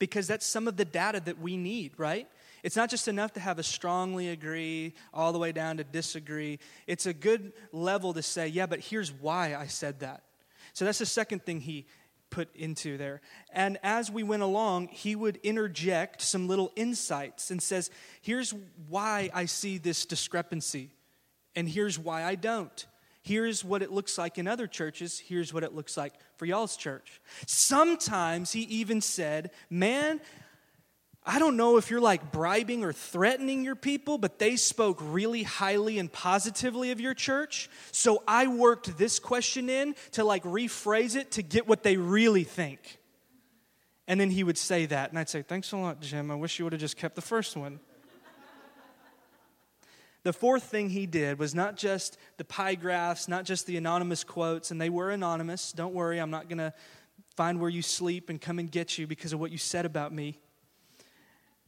because 0.00 0.26
that's 0.26 0.44
some 0.44 0.66
of 0.66 0.76
the 0.76 0.84
data 0.84 1.20
that 1.26 1.38
we 1.38 1.56
need, 1.56 1.92
right? 1.96 2.26
It's 2.64 2.74
not 2.74 2.90
just 2.90 3.06
enough 3.06 3.34
to 3.34 3.40
have 3.40 3.60
a 3.60 3.62
strongly 3.62 4.30
agree 4.30 4.94
all 5.12 5.32
the 5.32 5.38
way 5.38 5.52
down 5.52 5.76
to 5.76 5.84
disagree. 5.84 6.58
It's 6.88 7.06
a 7.06 7.14
good 7.14 7.52
level 7.70 8.14
to 8.14 8.22
say, 8.22 8.48
yeah, 8.48 8.66
but 8.66 8.80
here's 8.80 9.12
why 9.12 9.54
I 9.54 9.68
said 9.68 10.00
that. 10.00 10.24
So 10.72 10.84
that's 10.84 10.98
the 10.98 11.06
second 11.06 11.44
thing 11.44 11.60
he 11.60 11.86
put 12.34 12.54
into 12.56 12.98
there. 12.98 13.20
And 13.52 13.78
as 13.84 14.10
we 14.10 14.24
went 14.24 14.42
along, 14.42 14.88
he 14.88 15.14
would 15.14 15.36
interject 15.44 16.20
some 16.20 16.48
little 16.48 16.72
insights 16.74 17.52
and 17.52 17.62
says, 17.62 17.90
here's 18.22 18.52
why 18.88 19.30
I 19.32 19.44
see 19.44 19.78
this 19.78 20.04
discrepancy, 20.04 20.90
and 21.54 21.68
here's 21.68 21.96
why 21.96 22.24
I 22.24 22.34
don't. 22.34 22.86
Here's 23.22 23.64
what 23.64 23.82
it 23.82 23.92
looks 23.92 24.18
like 24.18 24.36
in 24.36 24.48
other 24.48 24.66
churches. 24.66 25.20
Here's 25.20 25.54
what 25.54 25.62
it 25.62 25.74
looks 25.74 25.96
like 25.96 26.14
for 26.36 26.44
y'all's 26.44 26.76
church. 26.76 27.20
Sometimes 27.46 28.50
he 28.50 28.62
even 28.62 29.00
said, 29.00 29.52
Man, 29.70 30.20
I 31.26 31.38
don't 31.38 31.56
know 31.56 31.78
if 31.78 31.90
you're 31.90 32.02
like 32.02 32.32
bribing 32.32 32.84
or 32.84 32.92
threatening 32.92 33.64
your 33.64 33.76
people, 33.76 34.18
but 34.18 34.38
they 34.38 34.56
spoke 34.56 34.98
really 35.00 35.42
highly 35.42 35.98
and 35.98 36.12
positively 36.12 36.90
of 36.90 37.00
your 37.00 37.14
church. 37.14 37.70
So 37.92 38.22
I 38.28 38.46
worked 38.46 38.98
this 38.98 39.18
question 39.18 39.70
in 39.70 39.94
to 40.12 40.24
like 40.24 40.42
rephrase 40.44 41.16
it 41.16 41.32
to 41.32 41.42
get 41.42 41.66
what 41.66 41.82
they 41.82 41.96
really 41.96 42.44
think. 42.44 42.98
And 44.06 44.20
then 44.20 44.30
he 44.30 44.44
would 44.44 44.58
say 44.58 44.84
that. 44.86 45.10
And 45.10 45.18
I'd 45.18 45.30
say, 45.30 45.40
Thanks 45.40 45.72
a 45.72 45.78
lot, 45.78 46.00
Jim. 46.00 46.30
I 46.30 46.34
wish 46.34 46.58
you 46.58 46.66
would 46.66 46.74
have 46.74 46.80
just 46.80 46.98
kept 46.98 47.14
the 47.14 47.22
first 47.22 47.56
one. 47.56 47.80
The 50.24 50.32
fourth 50.32 50.62
thing 50.62 50.88
he 50.88 51.04
did 51.04 51.38
was 51.38 51.54
not 51.54 51.76
just 51.76 52.16
the 52.38 52.46
pie 52.46 52.76
graphs, 52.76 53.28
not 53.28 53.44
just 53.44 53.66
the 53.66 53.76
anonymous 53.76 54.24
quotes, 54.24 54.70
and 54.70 54.80
they 54.80 54.88
were 54.88 55.10
anonymous. 55.10 55.70
Don't 55.72 55.92
worry, 55.92 56.18
I'm 56.18 56.30
not 56.30 56.48
going 56.48 56.58
to 56.58 56.72
find 57.36 57.60
where 57.60 57.68
you 57.68 57.82
sleep 57.82 58.30
and 58.30 58.40
come 58.40 58.58
and 58.58 58.70
get 58.70 58.96
you 58.96 59.06
because 59.06 59.34
of 59.34 59.40
what 59.40 59.50
you 59.50 59.58
said 59.58 59.84
about 59.84 60.14
me. 60.14 60.38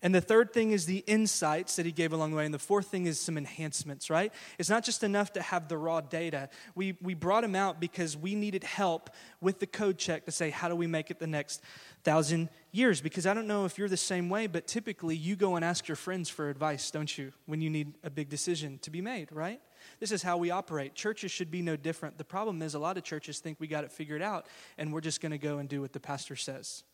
And 0.02 0.14
the 0.14 0.20
third 0.20 0.52
thing 0.52 0.72
is 0.72 0.84
the 0.84 1.02
insights 1.06 1.76
that 1.76 1.86
he 1.86 1.90
gave 1.90 2.12
along 2.12 2.30
the 2.30 2.36
way. 2.36 2.44
And 2.44 2.52
the 2.52 2.58
fourth 2.58 2.88
thing 2.88 3.06
is 3.06 3.18
some 3.18 3.38
enhancements, 3.38 4.10
right? 4.10 4.32
It's 4.58 4.68
not 4.68 4.84
just 4.84 5.02
enough 5.02 5.32
to 5.32 5.42
have 5.42 5.68
the 5.68 5.78
raw 5.78 6.02
data. 6.02 6.50
We, 6.74 6.98
we 7.00 7.14
brought 7.14 7.44
him 7.44 7.54
out 7.54 7.80
because 7.80 8.14
we 8.16 8.34
needed 8.34 8.62
help 8.62 9.10
with 9.40 9.58
the 9.58 9.66
code 9.66 9.96
check 9.96 10.26
to 10.26 10.30
say, 10.30 10.50
how 10.50 10.68
do 10.68 10.76
we 10.76 10.86
make 10.86 11.10
it 11.10 11.18
the 11.18 11.26
next 11.26 11.62
thousand 12.04 12.50
years? 12.72 13.00
Because 13.00 13.26
I 13.26 13.32
don't 13.32 13.46
know 13.46 13.64
if 13.64 13.78
you're 13.78 13.88
the 13.88 13.96
same 13.96 14.28
way, 14.28 14.46
but 14.46 14.66
typically 14.66 15.16
you 15.16 15.34
go 15.34 15.56
and 15.56 15.64
ask 15.64 15.88
your 15.88 15.96
friends 15.96 16.28
for 16.28 16.50
advice, 16.50 16.90
don't 16.90 17.16
you, 17.16 17.32
when 17.46 17.62
you 17.62 17.70
need 17.70 17.94
a 18.04 18.10
big 18.10 18.28
decision 18.28 18.78
to 18.82 18.90
be 18.90 19.00
made, 19.00 19.32
right? 19.32 19.60
This 19.98 20.12
is 20.12 20.22
how 20.22 20.36
we 20.36 20.50
operate. 20.50 20.94
Churches 20.94 21.30
should 21.30 21.50
be 21.50 21.62
no 21.62 21.74
different. 21.74 22.18
The 22.18 22.24
problem 22.24 22.60
is, 22.60 22.74
a 22.74 22.78
lot 22.78 22.98
of 22.98 23.02
churches 23.02 23.38
think 23.38 23.58
we 23.60 23.66
got 23.66 23.84
it 23.84 23.90
figured 23.90 24.20
out 24.20 24.46
and 24.76 24.92
we're 24.92 25.00
just 25.00 25.22
going 25.22 25.32
to 25.32 25.38
go 25.38 25.56
and 25.56 25.68
do 25.68 25.80
what 25.80 25.94
the 25.94 26.00
pastor 26.00 26.36
says. 26.36 26.84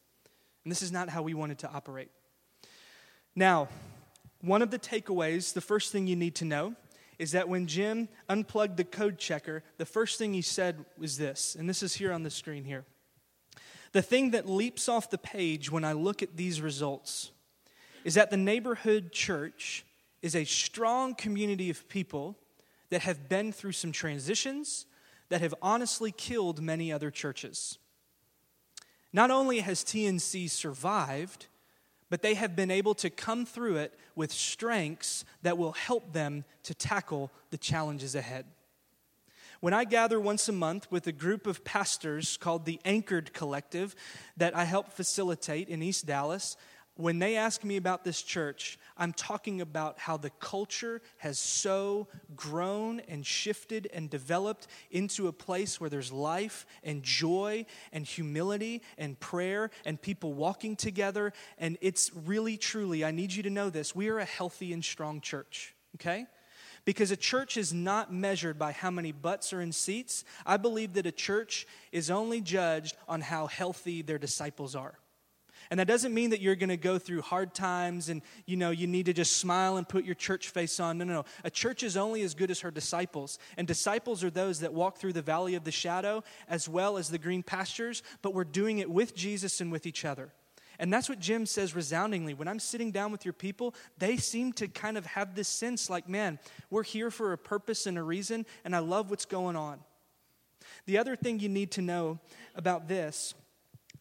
And 0.65 0.71
this 0.71 0.83
is 0.83 0.93
not 0.93 1.09
how 1.09 1.23
we 1.23 1.35
wanted 1.35 1.59
to 1.61 1.71
operate. 1.71 2.11
Now, 3.35 3.69
one 4.41 4.63
of 4.63 4.71
the 4.71 4.79
takeaways, 4.79 5.53
the 5.53 5.61
first 5.61 5.93
thing 5.93 6.07
you 6.07 6.17
need 6.17 6.35
to 6.37 6.45
know, 6.45 6.75
is 7.19 7.33
that 7.33 7.49
when 7.49 7.67
Jim 7.67 8.09
unplugged 8.29 8.77
the 8.77 8.85
code 8.85 9.19
checker, 9.19 9.63
the 9.79 9.87
first 9.87 10.19
thing 10.19 10.35
he 10.35 10.43
said 10.43 10.85
was 10.99 11.17
this, 11.17 11.55
and 11.59 11.69
this 11.69 11.83
is 11.83 11.95
here 11.95 12.13
on 12.13 12.25
the 12.25 12.31
screen 12.31 12.65
here. 12.65 12.85
The 13.93 14.03
thing 14.03 14.31
that 14.33 14.49
leaps 14.49 14.89
off 14.89 15.11
the 15.11 15.19
page 15.19 15.71
when 15.71 15.85
I 15.85 15.93
look 15.93 16.23
at 16.23 16.37
these 16.37 16.61
results 16.61 17.31
is 18.05 18.15
that 18.15 18.31
the 18.31 18.37
neighborhood 18.37 19.13
church 19.13 19.85
is 20.23 20.35
a 20.35 20.45
strong 20.45 21.15
community 21.15 21.71
of 21.71 21.89
people 21.89 22.37
that 22.91 23.03
have 23.03 23.29
been 23.29 23.53
through 23.53 23.73
some 23.73 23.93
transitions 23.93 24.87
that 25.29 25.41
have 25.41 25.55
honestly 25.63 26.13
killed 26.13 26.61
many 26.61 26.93
other 26.93 27.11
churches. 27.11 27.79
Not 29.13 29.31
only 29.31 29.61
has 29.61 29.85
TNC 29.85 30.51
survived, 30.51 31.47
but 32.13 32.21
they 32.21 32.35
have 32.35 32.55
been 32.55 32.71
able 32.71 32.95
to 32.95 33.09
come 33.09 33.47
through 33.47 33.77
it 33.77 33.99
with 34.15 34.31
strengths 34.31 35.25
that 35.41 35.57
will 35.57 35.73
help 35.73 36.13
them 36.13 36.45
to 36.63 36.75
tackle 36.75 37.31
the 37.49 37.57
challenges 37.57 38.15
ahead. 38.15 38.45
When 39.61 39.73
I 39.73 39.85
gather 39.85 40.21
once 40.21 40.47
a 40.47 40.53
month 40.53 40.93
with 40.93 41.07
a 41.07 41.13
group 41.13 41.47
of 41.47 41.65
pastors 41.65 42.37
called 42.37 42.67
the 42.67 42.79
Anchored 42.85 43.33
Collective 43.33 43.97
that 44.37 44.55
I 44.55 44.65
help 44.65 44.93
facilitate 44.93 45.71
in 45.71 45.83
East 45.83 46.05
Dallas, 46.05 46.59
when 46.97 47.19
they 47.19 47.37
ask 47.37 47.65
me 47.65 47.77
about 47.77 48.05
this 48.05 48.21
church, 48.21 48.79
I'm 48.99 49.15
talking 49.15 49.63
about 49.63 49.99
how 49.99 50.19
the 50.19 50.31
culture 50.31 51.01
has 51.19 51.39
so 51.39 52.07
grown 52.37 53.01
and 53.09 53.25
shifted 53.25 53.89
and 53.95 54.11
developed 54.11 54.67
into 54.91 55.29
a 55.29 55.33
place 55.33 55.81
where 55.81 55.89
there's 55.89 56.13
life 56.13 56.67
and 56.85 57.03
joy 57.03 57.65
and 57.93 58.05
humility 58.05 58.83
and 58.99 59.19
prayer 59.19 59.71
and 59.87 60.01
people 60.01 60.35
walking 60.35 60.77
together. 60.77 61.33
And 61.57 61.79
it's 61.81 62.11
really, 62.27 62.59
truly, 62.59 63.05
I 63.05 63.11
need 63.11 63.33
you 63.33 63.43
to 63.45 63.51
know 63.51 63.71
this 63.71 63.97
we 63.97 64.09
are 64.09 64.19
a 64.19 64.25
healthy 64.25 64.75
and 64.75 64.85
strong 64.85 65.23
church, 65.23 65.75
okay? 65.97 66.27
Because 66.85 67.11
a 67.11 67.17
church 67.17 67.57
is 67.57 67.73
not 67.73 68.13
measured 68.13 68.59
by 68.59 68.73
how 68.73 68.91
many 68.91 69.13
butts 69.13 69.53
are 69.55 69.63
in 69.63 69.73
seats. 69.73 70.25
I 70.45 70.59
believe 70.59 70.93
that 70.95 71.07
a 71.07 71.13
church 71.13 71.67
is 71.91 72.11
only 72.11 72.43
judged 72.43 72.97
on 73.09 73.23
how 73.23 73.47
healthy 73.47 74.03
their 74.03 74.19
disciples 74.19 74.75
are. 74.77 74.99
And 75.73 75.79
that 75.79 75.87
doesn't 75.87 76.13
mean 76.13 76.29
that 76.31 76.43
you're 76.43 76.55
going 76.55 76.69
to 76.69 76.77
go 76.77 76.99
through 76.99 77.23
hard 77.23 77.55
times 77.55 78.11
and 78.11 78.21
you 78.45 78.59
know 78.59 78.73
you 78.73 78.87
need 78.87 79.07
to 79.07 79.15
just 79.15 79.39
smile 79.39 79.79
and 79.79 79.89
put 79.89 80.05
your 80.05 80.15
church 80.15 80.51
face 80.51 80.79
on. 80.79 80.99
No, 80.99 81.07
no, 81.07 81.15
no. 81.15 81.25
A 81.45 81.51
church 81.51 81.83
is 81.83 81.97
only 81.97 82.21
as 82.21 82.35
good 82.35 82.51
as 82.51 82.61
her 82.61 82.71
disciples. 82.71 83.39
And 83.57 83.67
disciples 83.67 84.23
are 84.23 84.29
those 84.29 84.61
that 84.61 84.75
walk 84.75 84.99
through 84.99 85.15
the 85.15 85.23
valley 85.23 85.55
of 85.55 85.65
the 85.65 85.71
shadow 85.71 86.25
as 86.47 86.69
well 86.69 86.99
as 86.99 87.09
the 87.09 87.17
green 87.17 87.43
pastures, 87.43 88.03
but 88.21 88.35
we're 88.35 88.45
doing 88.45 88.81
it 88.81 88.91
with 88.91 89.17
Jesus 89.17 89.63
and 89.63 89.73
with 89.73 89.87
each 89.87 90.05
other. 90.05 90.35
And 90.79 90.93
that's 90.93 91.09
what 91.09 91.21
Jim 91.21 91.47
says 91.47 91.75
resoundingly. 91.75 92.35
When 92.35 92.49
I'm 92.49 92.61
sitting 92.61 92.91
down 92.91 93.11
with 93.11 93.25
your 93.25 93.33
people, 93.33 93.75
they 93.97 94.19
seem 94.19 94.53
to 94.55 94.69
kind 94.69 94.99
of 94.99 95.07
have 95.07 95.35
this 95.35 95.49
sense 95.49 95.89
like, 95.89 96.07
man, 96.07 96.39
we're 96.69 96.83
here 96.83 97.11
for 97.11 97.33
a 97.33 97.39
purpose 97.39 97.87
and 97.87 97.97
a 97.97 98.03
reason, 98.03 98.45
and 98.67 98.77
I 98.77 98.81
love 98.81 99.09
what's 99.09 99.25
going 99.25 99.57
on. 99.57 99.81
The 100.85 100.99
other 100.99 101.17
thing 101.17 101.41
you 101.41 101.49
need 101.49 101.71
to 101.73 101.81
know 101.81 102.19
about 102.55 102.89
this 102.89 103.33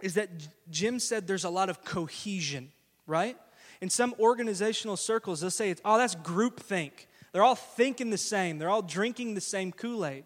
is 0.02 0.16
that 0.16 0.30
Jim 0.70 1.00
said 1.00 1.28
there's 1.28 1.44
a 1.44 1.50
lot 1.50 1.70
of 1.70 1.84
cohesion, 1.84 2.72
right? 3.08 3.38
In 3.82 3.90
some 3.90 4.14
organizational 4.20 4.98
circles, 4.98 5.42
they'll 5.42 5.50
say, 5.50 5.70
it's, 5.70 5.82
oh, 5.84 5.98
that's 5.98 6.16
groupthink. 6.16 6.92
They're 7.32 7.44
all 7.44 7.56
thinking 7.56 8.10
the 8.10 8.18
same, 8.18 8.58
they're 8.58 8.70
all 8.70 8.82
drinking 8.82 9.36
the 9.36 9.42
same 9.42 9.72
Kool 9.72 10.06
Aid. 10.06 10.26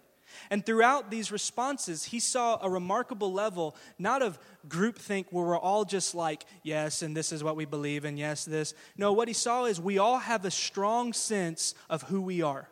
And 0.49 0.65
throughout 0.65 1.11
these 1.11 1.31
responses, 1.31 2.05
he 2.05 2.19
saw 2.19 2.59
a 2.61 2.69
remarkable 2.69 3.31
level, 3.31 3.75
not 3.97 4.21
of 4.21 4.37
groupthink 4.67 5.27
where 5.29 5.45
we're 5.45 5.57
all 5.57 5.85
just 5.85 6.13
like, 6.13 6.43
yes, 6.63 7.01
and 7.01 7.15
this 7.15 7.31
is 7.31 7.43
what 7.43 7.55
we 7.55 7.65
believe, 7.65 8.05
and 8.05 8.19
yes, 8.19 8.43
this. 8.43 8.73
No, 8.97 9.13
what 9.13 9.27
he 9.27 9.33
saw 9.33 9.65
is 9.65 9.79
we 9.79 9.97
all 9.97 10.17
have 10.17 10.43
a 10.43 10.51
strong 10.51 11.13
sense 11.13 11.73
of 11.89 12.03
who 12.03 12.21
we 12.21 12.41
are, 12.41 12.69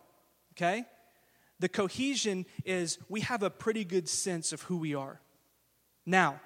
okay? 0.53 0.85
The 1.59 1.69
cohesion 1.69 2.45
is 2.65 2.97
we 3.07 3.21
have 3.21 3.43
a 3.43 3.49
pretty 3.49 3.85
good 3.85 4.09
sense 4.09 4.51
of 4.51 4.63
who 4.63 4.77
we 4.77 4.95
are. 4.95 5.21
Now, 6.05 6.41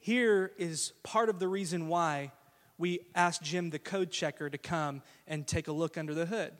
here 0.00 0.52
is 0.56 0.92
part 1.02 1.28
of 1.28 1.38
the 1.38 1.46
reason 1.46 1.86
why 1.86 2.32
we 2.78 3.00
asked 3.14 3.42
Jim, 3.42 3.68
the 3.68 3.78
code 3.78 4.10
checker, 4.10 4.48
to 4.48 4.58
come 4.58 5.02
and 5.26 5.46
take 5.46 5.68
a 5.68 5.72
look 5.72 5.98
under 5.98 6.14
the 6.14 6.24
hood. 6.24 6.52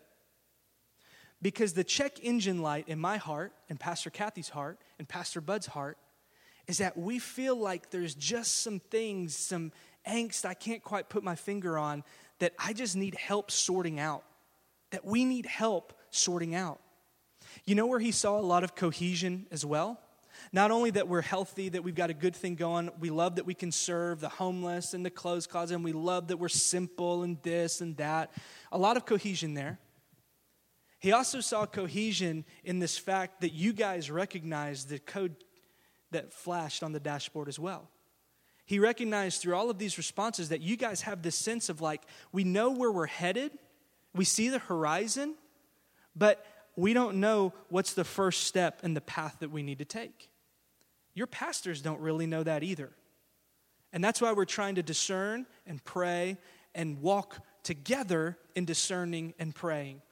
Because 1.43 1.73
the 1.73 1.83
check 1.83 2.23
engine 2.23 2.61
light 2.61 2.87
in 2.87 2.99
my 2.99 3.17
heart, 3.17 3.53
and 3.71 3.81
Pastor 3.81 4.11
Kathy's 4.11 4.51
heart, 4.51 4.79
and 4.99 5.09
Pastor 5.09 5.41
Bud's 5.41 5.67
heart, 5.67 5.97
is 6.67 6.79
that 6.79 6.99
we 6.99 7.19
feel 7.19 7.57
like 7.57 7.91
there's 7.91 8.15
just 8.15 8.59
some 8.59 8.79
things, 8.79 9.35
some 9.35 9.73
angst 10.07 10.45
I 10.45 10.53
can't 10.53 10.85
quite 10.85 11.09
put 11.09 11.25
my 11.25 11.35
finger 11.35 11.79
on 11.79 12.05
that 12.41 12.53
I 12.59 12.75
just 12.75 12.95
need 12.95 13.15
help 13.15 13.51
sorting 13.51 13.99
out. 13.99 14.23
That 14.91 15.07
we 15.07 15.25
need 15.25 15.47
help 15.47 15.95
sorting 16.11 16.55
out. 16.55 16.81
You 17.65 17.75
know 17.75 17.87
where 17.87 18.01
he 18.01 18.13
saw 18.13 18.39
a 18.39 18.43
lot 18.43 18.65
of 18.65 18.75
cohesion 18.75 19.47
as 19.51 19.65
well? 19.65 19.99
Not 20.53 20.71
only 20.71 20.91
that 20.91 21.09
we're 21.09 21.21
healthy, 21.21 21.69
that 21.71 21.85
we've 21.85 21.95
got 21.95 22.11
a 22.11 22.15
good 22.15 22.35
thing 22.35 22.55
going, 22.55 22.91
we 22.99 23.11
love 23.11 23.37
that 23.37 23.47
we 23.47 23.55
can 23.55 23.73
serve 23.73 24.21
the 24.21 24.29
homeless 24.29 24.95
and 24.95 25.05
the 25.05 25.11
clothes 25.11 25.47
closet, 25.47 25.75
and 25.75 25.85
we 25.85 25.93
love 25.93 26.29
that 26.29 26.37
we're 26.39 26.49
simple 26.49 27.23
and 27.23 27.43
this 27.43 27.81
and 27.81 27.97
that. 27.99 28.33
A 28.73 28.79
lot 28.79 28.97
of 28.97 29.07
cohesion 29.07 29.55
there. 29.55 29.79
He 30.99 31.13
also 31.13 31.41
saw 31.41 31.67
cohesion 31.67 32.45
in 32.63 32.79
this 32.79 32.99
fact 32.99 33.41
that 33.41 33.53
you 33.53 33.73
guys 33.73 34.11
recognized 34.11 34.89
the 34.89 34.99
code 34.99 35.35
that 36.11 36.33
flashed 36.33 36.83
on 36.83 36.93
the 36.93 37.01
dashboard 37.01 37.49
as 37.49 37.59
well. 37.59 37.89
He 38.67 38.79
recognized 38.79 39.41
through 39.41 39.57
all 39.57 39.71
of 39.71 39.79
these 39.79 39.99
responses 39.99 40.51
that 40.51 40.61
you 40.61 40.77
guys 40.77 41.03
have 41.03 41.23
this 41.23 41.35
sense 41.35 41.69
of 41.69 41.81
like, 41.81 42.03
we 42.33 42.45
know 42.45 42.71
where 42.71 42.93
we're 42.93 43.07
headed, 43.07 43.53
we 44.15 44.25
see 44.25 44.49
the 44.49 44.59
horizon, 44.59 45.35
but 46.15 46.47
we 46.77 46.95
don't 46.95 47.17
know 47.17 47.53
what's 47.69 47.95
the 47.95 48.05
first 48.05 48.45
step 48.45 48.81
in 48.83 48.95
the 48.95 49.01
path 49.01 49.37
that 49.41 49.51
we 49.51 49.63
need 49.63 49.79
to 49.79 49.85
take. 49.85 50.30
Your 51.14 51.26
pastors 51.26 51.83
don't 51.83 52.00
really 52.00 52.26
know 52.26 52.43
that 52.43 52.62
either. 52.62 52.90
And 53.93 54.02
that's 54.02 54.21
why 54.21 54.33
we're 54.33 54.45
trying 54.45 54.76
to 54.76 54.83
discern 54.83 55.47
and 55.67 55.83
pray 55.83 56.38
and 56.75 57.02
walk 57.02 57.40
together 57.62 58.38
in 58.55 58.64
discerning 58.64 59.35
and 59.38 59.55
praying. 59.55 60.02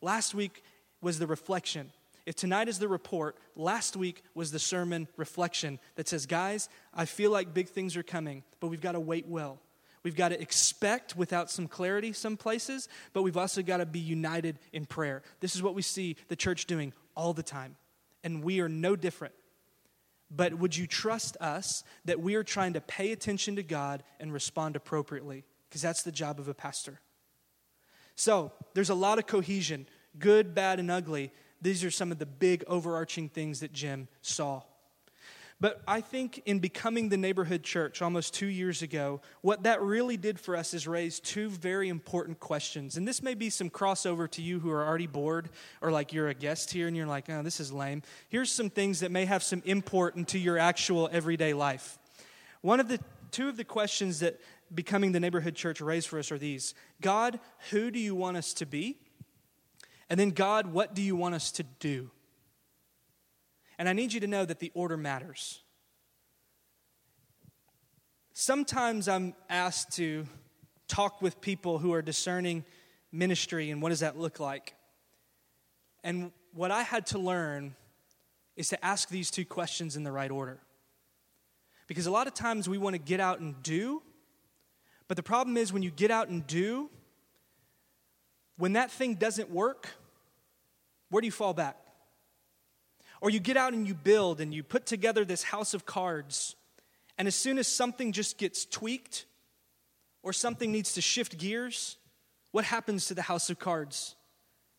Last 0.00 0.34
week 0.34 0.62
was 1.00 1.18
the 1.18 1.26
reflection. 1.26 1.90
If 2.26 2.36
tonight 2.36 2.68
is 2.68 2.78
the 2.78 2.88
report, 2.88 3.36
last 3.54 3.96
week 3.96 4.22
was 4.34 4.50
the 4.50 4.58
sermon 4.58 5.08
reflection 5.16 5.78
that 5.96 6.08
says, 6.08 6.24
guys, 6.24 6.68
I 6.94 7.04
feel 7.04 7.30
like 7.30 7.52
big 7.52 7.68
things 7.68 7.96
are 7.96 8.02
coming, 8.02 8.44
but 8.60 8.68
we've 8.68 8.80
got 8.80 8.92
to 8.92 9.00
wait 9.00 9.26
well. 9.26 9.60
We've 10.02 10.16
got 10.16 10.28
to 10.28 10.40
expect 10.40 11.16
without 11.16 11.50
some 11.50 11.66
clarity 11.66 12.12
some 12.12 12.36
places, 12.36 12.88
but 13.12 13.22
we've 13.22 13.36
also 13.36 13.62
got 13.62 13.78
to 13.78 13.86
be 13.86 13.98
united 13.98 14.58
in 14.72 14.86
prayer. 14.86 15.22
This 15.40 15.54
is 15.54 15.62
what 15.62 15.74
we 15.74 15.82
see 15.82 16.16
the 16.28 16.36
church 16.36 16.66
doing 16.66 16.92
all 17.16 17.32
the 17.32 17.42
time, 17.42 17.76
and 18.22 18.44
we 18.44 18.60
are 18.60 18.68
no 18.68 18.96
different. 18.96 19.34
But 20.30 20.54
would 20.54 20.76
you 20.76 20.86
trust 20.86 21.36
us 21.40 21.84
that 22.04 22.20
we 22.20 22.34
are 22.34 22.44
trying 22.44 22.72
to 22.72 22.80
pay 22.80 23.12
attention 23.12 23.56
to 23.56 23.62
God 23.62 24.02
and 24.18 24.32
respond 24.32 24.76
appropriately? 24.76 25.44
Because 25.68 25.82
that's 25.82 26.02
the 26.02 26.12
job 26.12 26.38
of 26.40 26.48
a 26.48 26.54
pastor. 26.54 27.00
So, 28.16 28.52
there's 28.74 28.90
a 28.90 28.94
lot 28.94 29.18
of 29.18 29.26
cohesion 29.26 29.86
good, 30.18 30.54
bad, 30.54 30.78
and 30.78 30.90
ugly. 30.90 31.32
These 31.60 31.82
are 31.84 31.90
some 31.90 32.12
of 32.12 32.18
the 32.18 32.26
big 32.26 32.62
overarching 32.66 33.28
things 33.28 33.60
that 33.60 33.72
Jim 33.72 34.08
saw. 34.22 34.62
But 35.60 35.80
I 35.86 36.00
think 36.00 36.42
in 36.46 36.58
becoming 36.58 37.08
the 37.08 37.16
neighborhood 37.16 37.62
church 37.62 38.02
almost 38.02 38.34
two 38.34 38.46
years 38.46 38.82
ago, 38.82 39.20
what 39.40 39.62
that 39.62 39.80
really 39.80 40.16
did 40.16 40.38
for 40.38 40.56
us 40.56 40.74
is 40.74 40.86
raise 40.86 41.20
two 41.20 41.48
very 41.48 41.88
important 41.88 42.40
questions. 42.40 42.96
And 42.96 43.06
this 43.06 43.22
may 43.22 43.34
be 43.34 43.50
some 43.50 43.70
crossover 43.70 44.28
to 44.32 44.42
you 44.42 44.60
who 44.60 44.70
are 44.70 44.84
already 44.84 45.06
bored, 45.06 45.48
or 45.80 45.90
like 45.92 46.12
you're 46.12 46.28
a 46.28 46.34
guest 46.34 46.72
here 46.72 46.88
and 46.88 46.96
you're 46.96 47.06
like, 47.06 47.30
oh, 47.30 47.42
this 47.42 47.60
is 47.60 47.72
lame. 47.72 48.02
Here's 48.28 48.50
some 48.50 48.68
things 48.68 49.00
that 49.00 49.10
may 49.10 49.24
have 49.24 49.42
some 49.42 49.62
import 49.64 50.16
into 50.16 50.38
your 50.38 50.58
actual 50.58 51.08
everyday 51.12 51.54
life. 51.54 51.98
One 52.60 52.80
of 52.80 52.88
the 52.88 52.98
two 53.30 53.48
of 53.48 53.56
the 53.56 53.64
questions 53.64 54.20
that 54.20 54.40
becoming 54.74 55.12
the 55.12 55.20
neighborhood 55.20 55.54
church 55.54 55.80
raised 55.80 56.08
for 56.08 56.18
us 56.18 56.32
are 56.32 56.38
these 56.38 56.74
God, 57.00 57.38
who 57.70 57.90
do 57.90 57.98
you 57.98 58.14
want 58.14 58.36
us 58.36 58.54
to 58.54 58.66
be? 58.66 58.98
And 60.10 60.18
then, 60.18 60.30
God, 60.30 60.66
what 60.66 60.94
do 60.94 61.02
you 61.02 61.16
want 61.16 61.34
us 61.34 61.52
to 61.52 61.62
do? 61.62 62.10
And 63.78 63.88
I 63.88 63.92
need 63.92 64.12
you 64.12 64.20
to 64.20 64.26
know 64.26 64.44
that 64.44 64.60
the 64.60 64.70
order 64.74 64.96
matters. 64.96 65.60
Sometimes 68.32 69.08
I'm 69.08 69.34
asked 69.48 69.92
to 69.96 70.26
talk 70.88 71.22
with 71.22 71.40
people 71.40 71.78
who 71.78 71.92
are 71.92 72.02
discerning 72.02 72.64
ministry 73.12 73.70
and 73.70 73.80
what 73.80 73.90
does 73.90 74.00
that 74.00 74.18
look 74.18 74.40
like. 74.40 74.74
And 76.02 76.32
what 76.52 76.70
I 76.70 76.82
had 76.82 77.06
to 77.06 77.18
learn 77.18 77.74
is 78.56 78.68
to 78.68 78.84
ask 78.84 79.08
these 79.08 79.30
two 79.30 79.44
questions 79.44 79.96
in 79.96 80.04
the 80.04 80.12
right 80.12 80.30
order. 80.30 80.60
Because 81.86 82.06
a 82.06 82.10
lot 82.10 82.26
of 82.26 82.34
times 82.34 82.68
we 82.68 82.78
want 82.78 82.94
to 82.94 82.98
get 82.98 83.20
out 83.20 83.40
and 83.40 83.62
do, 83.62 84.02
but 85.08 85.16
the 85.16 85.22
problem 85.22 85.56
is 85.56 85.72
when 85.72 85.82
you 85.82 85.90
get 85.90 86.10
out 86.10 86.28
and 86.28 86.46
do, 86.46 86.90
when 88.56 88.74
that 88.74 88.90
thing 88.90 89.14
doesn't 89.14 89.50
work, 89.50 89.88
where 91.10 91.20
do 91.20 91.26
you 91.26 91.32
fall 91.32 91.52
back? 91.54 91.76
Or 93.24 93.30
you 93.30 93.40
get 93.40 93.56
out 93.56 93.72
and 93.72 93.88
you 93.88 93.94
build 93.94 94.42
and 94.42 94.52
you 94.52 94.62
put 94.62 94.84
together 94.84 95.24
this 95.24 95.44
house 95.44 95.72
of 95.72 95.86
cards, 95.86 96.56
and 97.16 97.26
as 97.26 97.34
soon 97.34 97.56
as 97.56 97.66
something 97.66 98.12
just 98.12 98.36
gets 98.36 98.66
tweaked 98.66 99.24
or 100.22 100.34
something 100.34 100.70
needs 100.70 100.92
to 100.92 101.00
shift 101.00 101.38
gears, 101.38 101.96
what 102.50 102.66
happens 102.66 103.06
to 103.06 103.14
the 103.14 103.22
house 103.22 103.48
of 103.48 103.58
cards? 103.58 104.14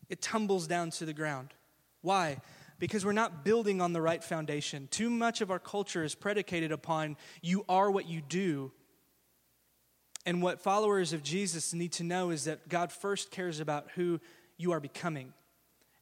It 0.10 0.22
tumbles 0.22 0.68
down 0.68 0.92
to 0.92 1.06
the 1.06 1.12
ground. 1.12 1.56
Why? 2.04 2.38
Because 2.78 3.04
we're 3.04 3.14
not 3.14 3.44
building 3.44 3.82
on 3.82 3.94
the 3.94 4.02
right 4.02 4.24
foundation. 4.24 4.90
Too 4.92 5.10
much 5.10 5.42
of 5.42 5.50
our 5.50 5.58
culture 5.58 6.04
is 6.04 6.14
predicated 6.14 6.72
upon 6.72 7.18
you 7.42 7.66
are 7.68 7.90
what 7.90 8.08
you 8.08 8.22
do. 8.22 8.72
And 10.24 10.44
what 10.44 10.62
followers 10.62 11.14
of 11.14 11.24
Jesus 11.24 11.74
need 11.74 11.94
to 11.94 12.04
know 12.04 12.30
is 12.30 12.44
that 12.44 12.70
God 12.70 12.92
first 12.92 13.32
cares 13.32 13.60
about 13.60 13.88
who 13.96 14.22
you 14.56 14.72
are 14.72 14.80
becoming. 14.80 15.34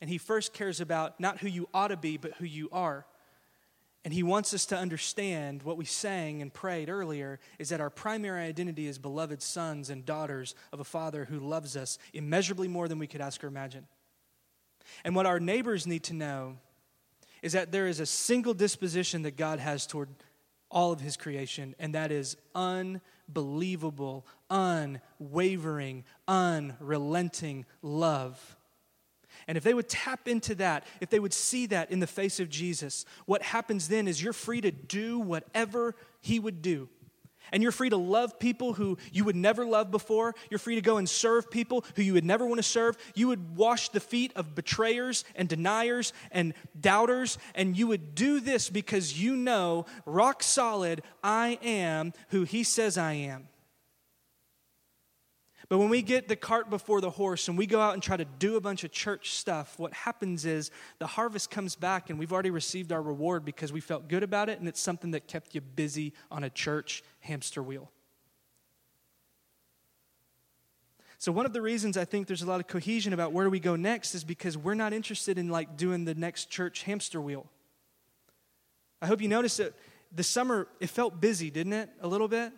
And 0.03 0.09
He 0.09 0.17
first 0.17 0.51
cares 0.51 0.81
about 0.81 1.21
not 1.21 1.37
who 1.37 1.47
you 1.47 1.69
ought 1.73 1.87
to 1.87 1.95
be, 1.95 2.17
but 2.17 2.33
who 2.33 2.43
you 2.43 2.67
are. 2.73 3.05
And 4.03 4.13
He 4.13 4.21
wants 4.21 4.53
us 4.53 4.65
to 4.65 4.77
understand 4.77 5.63
what 5.63 5.77
we 5.77 5.85
sang 5.85 6.41
and 6.41 6.53
prayed 6.53 6.89
earlier 6.89 7.39
is 7.57 7.69
that 7.69 7.79
our 7.79 7.89
primary 7.89 8.43
identity 8.43 8.85
is 8.85 8.99
beloved 8.99 9.41
sons 9.41 9.89
and 9.89 10.05
daughters 10.05 10.55
of 10.73 10.81
a 10.81 10.83
Father 10.83 11.23
who 11.23 11.39
loves 11.39 11.77
us 11.77 11.97
immeasurably 12.11 12.67
more 12.67 12.89
than 12.89 12.99
we 12.99 13.07
could 13.07 13.21
ask 13.21 13.41
or 13.45 13.47
imagine. 13.47 13.87
And 15.05 15.15
what 15.15 15.25
our 15.25 15.39
neighbors 15.39 15.87
need 15.87 16.03
to 16.03 16.13
know 16.13 16.57
is 17.41 17.53
that 17.53 17.71
there 17.71 17.87
is 17.87 18.01
a 18.01 18.05
single 18.05 18.53
disposition 18.53 19.21
that 19.21 19.37
God 19.37 19.59
has 19.59 19.87
toward 19.87 20.09
all 20.69 20.91
of 20.91 20.99
His 20.99 21.15
creation, 21.15 21.75
and 21.79 21.95
that 21.95 22.11
is 22.11 22.35
unbelievable, 22.53 24.27
unwavering, 24.49 26.03
unrelenting 26.27 27.65
love. 27.81 28.57
And 29.47 29.57
if 29.57 29.63
they 29.63 29.73
would 29.73 29.89
tap 29.89 30.27
into 30.27 30.55
that, 30.55 30.85
if 31.01 31.09
they 31.09 31.19
would 31.19 31.33
see 31.33 31.65
that 31.67 31.91
in 31.91 31.99
the 31.99 32.07
face 32.07 32.39
of 32.39 32.49
Jesus, 32.49 33.05
what 33.25 33.41
happens 33.41 33.87
then 33.87 34.07
is 34.07 34.21
you're 34.21 34.33
free 34.33 34.61
to 34.61 34.71
do 34.71 35.19
whatever 35.19 35.95
he 36.21 36.39
would 36.39 36.61
do. 36.61 36.89
And 37.51 37.61
you're 37.61 37.71
free 37.71 37.89
to 37.89 37.97
love 37.97 38.39
people 38.39 38.73
who 38.73 38.97
you 39.11 39.25
would 39.25 39.35
never 39.35 39.65
love 39.65 39.91
before. 39.91 40.33
You're 40.49 40.59
free 40.59 40.75
to 40.75 40.81
go 40.81 40.97
and 40.97 41.07
serve 41.07 41.51
people 41.51 41.85
who 41.95 42.01
you 42.01 42.13
would 42.13 42.23
never 42.23 42.45
want 42.45 42.57
to 42.57 42.63
serve. 42.63 42.97
You 43.15 43.27
would 43.27 43.55
wash 43.55 43.89
the 43.89 43.99
feet 43.99 44.31
of 44.35 44.55
betrayers 44.55 45.23
and 45.35 45.47
deniers 45.47 46.13
and 46.31 46.53
doubters. 46.79 47.37
And 47.53 47.77
you 47.77 47.87
would 47.87 48.15
do 48.15 48.39
this 48.39 48.69
because 48.69 49.21
you 49.21 49.35
know, 49.35 49.85
rock 50.05 50.41
solid, 50.41 51.03
I 51.23 51.59
am 51.61 52.13
who 52.29 52.43
He 52.43 52.63
says 52.63 52.97
I 52.97 53.13
am. 53.13 53.47
But 55.73 55.79
when 55.79 55.89
we 55.89 56.03
get 56.03 56.27
the 56.27 56.35
cart 56.35 56.69
before 56.69 57.01
the 57.01 57.09
horse 57.09 57.47
and 57.47 57.57
we 57.57 57.65
go 57.65 57.81
out 57.81 57.95
and 57.95 58.03
try 58.03 58.15
to 58.15 58.25
do 58.25 58.57
a 58.57 58.61
bunch 58.61 58.83
of 58.83 58.91
church 58.91 59.31
stuff, 59.31 59.79
what 59.79 59.91
happens 59.91 60.45
is 60.45 60.69
the 60.99 61.07
harvest 61.07 61.49
comes 61.49 61.75
back 61.75 62.11
and 62.11 62.19
we've 62.19 62.31
already 62.31 62.51
received 62.51 62.91
our 62.91 63.01
reward 63.01 63.43
because 63.43 63.73
we 63.73 63.79
felt 63.79 64.07
good 64.07 64.21
about 64.21 64.49
it 64.49 64.59
and 64.59 64.67
it's 64.67 64.79
something 64.79 65.09
that 65.09 65.25
kept 65.25 65.55
you 65.55 65.61
busy 65.61 66.13
on 66.29 66.43
a 66.43 66.49
church 66.51 67.01
hamster 67.21 67.63
wheel. 67.63 67.89
So 71.17 71.31
one 71.31 71.47
of 71.47 71.53
the 71.53 71.61
reasons 71.63 71.97
I 71.97 72.05
think 72.05 72.27
there's 72.27 72.43
a 72.43 72.47
lot 72.47 72.59
of 72.59 72.67
cohesion 72.67 73.11
about 73.11 73.31
where 73.31 73.45
do 73.45 73.49
we 73.49 73.59
go 73.59 73.75
next 73.75 74.13
is 74.13 74.23
because 74.23 74.55
we're 74.55 74.75
not 74.75 74.93
interested 74.93 75.39
in 75.39 75.49
like 75.49 75.75
doing 75.75 76.05
the 76.05 76.13
next 76.13 76.51
church 76.51 76.83
hamster 76.83 77.19
wheel. 77.19 77.47
I 79.01 79.07
hope 79.07 79.23
you 79.23 79.27
noticed 79.27 79.57
that 79.57 79.73
the 80.15 80.21
summer 80.21 80.67
it 80.79 80.91
felt 80.91 81.19
busy, 81.19 81.49
didn't 81.49 81.73
it? 81.73 81.89
A 81.99 82.07
little 82.07 82.27
bit. 82.27 82.53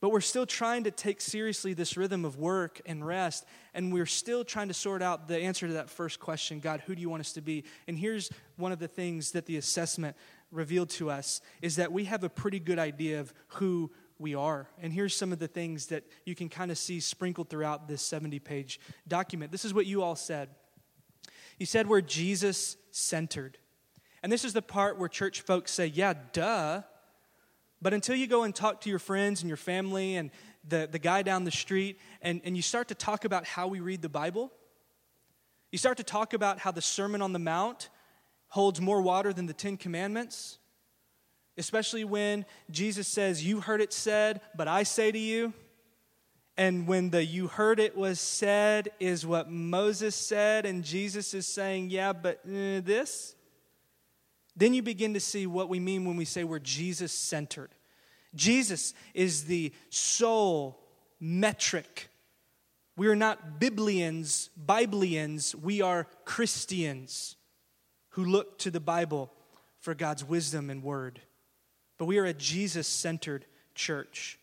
But 0.00 0.10
we're 0.10 0.20
still 0.20 0.44
trying 0.44 0.84
to 0.84 0.90
take 0.90 1.20
seriously 1.20 1.72
this 1.72 1.96
rhythm 1.96 2.24
of 2.24 2.36
work 2.36 2.80
and 2.84 3.06
rest, 3.06 3.46
and 3.72 3.92
we're 3.92 4.04
still 4.04 4.44
trying 4.44 4.68
to 4.68 4.74
sort 4.74 5.02
out 5.02 5.26
the 5.26 5.38
answer 5.38 5.66
to 5.66 5.72
that 5.74 5.88
first 5.88 6.20
question 6.20 6.60
God, 6.60 6.82
who 6.86 6.94
do 6.94 7.00
you 7.00 7.08
want 7.08 7.20
us 7.20 7.32
to 7.32 7.40
be? 7.40 7.64
And 7.88 7.98
here's 7.98 8.30
one 8.56 8.72
of 8.72 8.78
the 8.78 8.88
things 8.88 9.32
that 9.32 9.46
the 9.46 9.56
assessment 9.56 10.16
revealed 10.50 10.90
to 10.90 11.10
us 11.10 11.40
is 11.62 11.76
that 11.76 11.92
we 11.92 12.04
have 12.04 12.24
a 12.24 12.28
pretty 12.28 12.60
good 12.60 12.78
idea 12.78 13.20
of 13.20 13.32
who 13.48 13.90
we 14.18 14.34
are. 14.34 14.68
And 14.80 14.92
here's 14.92 15.14
some 15.14 15.32
of 15.32 15.38
the 15.38 15.48
things 15.48 15.86
that 15.86 16.04
you 16.24 16.34
can 16.34 16.48
kind 16.48 16.70
of 16.70 16.78
see 16.78 17.00
sprinkled 17.00 17.48
throughout 17.48 17.88
this 17.88 18.02
70 18.02 18.38
page 18.38 18.80
document. 19.06 19.52
This 19.52 19.64
is 19.64 19.74
what 19.74 19.86
you 19.86 20.02
all 20.02 20.16
said. 20.16 20.50
You 21.58 21.66
said 21.66 21.86
we're 21.86 22.00
Jesus 22.00 22.76
centered. 22.90 23.58
And 24.22 24.32
this 24.32 24.44
is 24.44 24.52
the 24.52 24.62
part 24.62 24.98
where 24.98 25.08
church 25.08 25.42
folks 25.42 25.70
say, 25.72 25.86
yeah, 25.86 26.14
duh. 26.32 26.82
But 27.86 27.94
until 27.94 28.16
you 28.16 28.26
go 28.26 28.42
and 28.42 28.52
talk 28.52 28.80
to 28.80 28.90
your 28.90 28.98
friends 28.98 29.42
and 29.42 29.48
your 29.48 29.56
family 29.56 30.16
and 30.16 30.32
the, 30.66 30.88
the 30.90 30.98
guy 30.98 31.22
down 31.22 31.44
the 31.44 31.52
street, 31.52 32.00
and, 32.20 32.40
and 32.42 32.56
you 32.56 32.60
start 32.60 32.88
to 32.88 32.96
talk 32.96 33.24
about 33.24 33.44
how 33.44 33.68
we 33.68 33.78
read 33.78 34.02
the 34.02 34.08
Bible, 34.08 34.50
you 35.70 35.78
start 35.78 35.96
to 35.98 36.02
talk 36.02 36.34
about 36.34 36.58
how 36.58 36.72
the 36.72 36.82
Sermon 36.82 37.22
on 37.22 37.32
the 37.32 37.38
Mount 37.38 37.90
holds 38.48 38.80
more 38.80 39.00
water 39.00 39.32
than 39.32 39.46
the 39.46 39.52
Ten 39.52 39.76
Commandments, 39.76 40.58
especially 41.56 42.02
when 42.02 42.44
Jesus 42.72 43.06
says, 43.06 43.44
You 43.44 43.60
heard 43.60 43.80
it 43.80 43.92
said, 43.92 44.40
but 44.56 44.66
I 44.66 44.82
say 44.82 45.12
to 45.12 45.18
you. 45.20 45.52
And 46.56 46.88
when 46.88 47.10
the 47.10 47.24
you 47.24 47.46
heard 47.46 47.78
it 47.78 47.96
was 47.96 48.18
said 48.18 48.88
is 48.98 49.24
what 49.24 49.48
Moses 49.48 50.16
said, 50.16 50.66
and 50.66 50.82
Jesus 50.82 51.34
is 51.34 51.46
saying, 51.46 51.90
Yeah, 51.90 52.12
but 52.14 52.40
uh, 52.44 52.82
this? 52.82 53.36
Then 54.56 54.72
you 54.72 54.82
begin 54.82 55.14
to 55.14 55.20
see 55.20 55.46
what 55.46 55.68
we 55.68 55.78
mean 55.78 56.04
when 56.06 56.16
we 56.16 56.24
say 56.24 56.42
we're 56.42 56.58
Jesus 56.58 57.12
centered. 57.12 57.75
Jesus 58.34 58.94
is 59.14 59.44
the 59.44 59.72
sole 59.90 60.78
metric. 61.20 62.08
We 62.96 63.08
are 63.08 63.16
not 63.16 63.60
Biblians, 63.60 64.48
Biblians, 64.58 65.54
we 65.54 65.82
are 65.82 66.06
Christians 66.24 67.36
who 68.10 68.24
look 68.24 68.58
to 68.60 68.70
the 68.70 68.80
Bible 68.80 69.30
for 69.80 69.94
God's 69.94 70.24
wisdom 70.24 70.70
and 70.70 70.82
word. 70.82 71.20
But 71.98 72.06
we 72.06 72.18
are 72.18 72.24
a 72.24 72.32
Jesus 72.34 72.88
centered 72.88 73.44
church. 73.74 74.38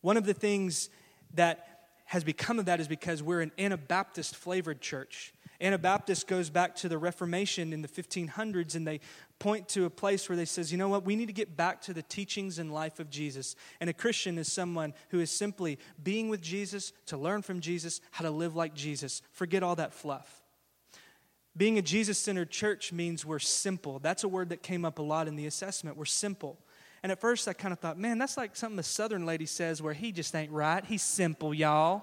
One 0.00 0.16
of 0.16 0.24
the 0.24 0.34
things 0.34 0.88
that 1.34 1.66
has 2.06 2.24
become 2.24 2.58
of 2.58 2.64
that 2.64 2.80
is 2.80 2.88
because 2.88 3.22
we're 3.22 3.40
an 3.40 3.52
Anabaptist 3.58 4.34
flavored 4.34 4.80
church. 4.80 5.32
Anabaptist 5.60 6.26
goes 6.26 6.50
back 6.50 6.74
to 6.76 6.88
the 6.88 6.98
Reformation 6.98 7.72
in 7.72 7.82
the 7.82 7.88
1500s, 7.88 8.74
and 8.74 8.86
they 8.86 9.00
point 9.40 9.68
to 9.70 9.86
a 9.86 9.90
place 9.90 10.28
where 10.28 10.36
they 10.36 10.44
says, 10.44 10.70
you 10.70 10.78
know 10.78 10.88
what, 10.88 11.04
we 11.04 11.16
need 11.16 11.26
to 11.26 11.32
get 11.32 11.56
back 11.56 11.80
to 11.82 11.92
the 11.92 12.02
teachings 12.02 12.60
and 12.60 12.72
life 12.72 13.00
of 13.00 13.10
Jesus. 13.10 13.56
And 13.80 13.90
a 13.90 13.92
Christian 13.92 14.38
is 14.38 14.52
someone 14.52 14.94
who 15.08 15.18
is 15.18 15.32
simply 15.32 15.78
being 16.00 16.28
with 16.28 16.40
Jesus 16.40 16.92
to 17.06 17.16
learn 17.16 17.42
from 17.42 17.58
Jesus 17.60 18.00
how 18.12 18.22
to 18.24 18.30
live 18.30 18.54
like 18.54 18.74
Jesus. 18.74 19.22
Forget 19.32 19.64
all 19.64 19.74
that 19.76 19.92
fluff. 19.92 20.42
Being 21.56 21.78
a 21.78 21.82
Jesus 21.82 22.18
centered 22.18 22.50
church 22.50 22.92
means 22.92 23.26
we're 23.26 23.40
simple. 23.40 23.98
That's 23.98 24.22
a 24.22 24.28
word 24.28 24.50
that 24.50 24.62
came 24.62 24.84
up 24.84 25.00
a 25.00 25.02
lot 25.02 25.26
in 25.26 25.34
the 25.34 25.46
assessment. 25.46 25.96
We're 25.96 26.04
simple. 26.04 26.58
And 27.02 27.10
at 27.10 27.18
first 27.18 27.48
I 27.48 27.54
kind 27.54 27.72
of 27.72 27.80
thought, 27.80 27.98
man, 27.98 28.18
that's 28.18 28.36
like 28.36 28.54
something 28.54 28.78
a 28.78 28.84
southern 28.84 29.26
lady 29.26 29.46
says 29.46 29.82
where 29.82 29.94
he 29.94 30.12
just 30.12 30.36
ain't 30.36 30.52
right. 30.52 30.84
He's 30.84 31.02
simple, 31.02 31.52
y'all. 31.52 32.02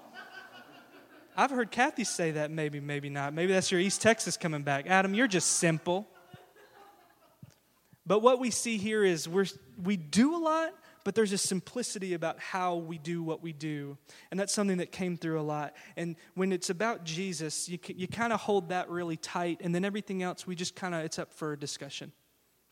I've 1.36 1.50
heard 1.50 1.70
Kathy 1.70 2.02
say 2.02 2.32
that, 2.32 2.50
maybe, 2.50 2.80
maybe 2.80 3.08
not. 3.08 3.32
Maybe 3.32 3.52
that's 3.52 3.70
your 3.70 3.80
East 3.80 4.02
Texas 4.02 4.36
coming 4.36 4.62
back. 4.62 4.88
Adam, 4.88 5.14
you're 5.14 5.28
just 5.28 5.52
simple. 5.52 6.08
But 8.08 8.20
what 8.20 8.40
we 8.40 8.50
see 8.50 8.78
here 8.78 9.04
is 9.04 9.28
we're, 9.28 9.44
we 9.84 9.98
do 9.98 10.34
a 10.34 10.38
lot, 10.38 10.72
but 11.04 11.14
there's 11.14 11.32
a 11.32 11.38
simplicity 11.38 12.14
about 12.14 12.40
how 12.40 12.76
we 12.76 12.96
do 12.96 13.22
what 13.22 13.42
we 13.42 13.52
do. 13.52 13.98
And 14.30 14.40
that's 14.40 14.52
something 14.52 14.78
that 14.78 14.90
came 14.90 15.18
through 15.18 15.38
a 15.38 15.42
lot. 15.42 15.74
And 15.94 16.16
when 16.34 16.50
it's 16.50 16.70
about 16.70 17.04
Jesus, 17.04 17.68
you, 17.68 17.78
you 17.86 18.08
kind 18.08 18.32
of 18.32 18.40
hold 18.40 18.70
that 18.70 18.88
really 18.88 19.18
tight, 19.18 19.60
and 19.62 19.74
then 19.74 19.84
everything 19.84 20.22
else, 20.22 20.46
we 20.46 20.56
just 20.56 20.74
kind 20.74 20.94
of, 20.94 21.04
it's 21.04 21.18
up 21.18 21.34
for 21.34 21.54
discussion. 21.54 22.10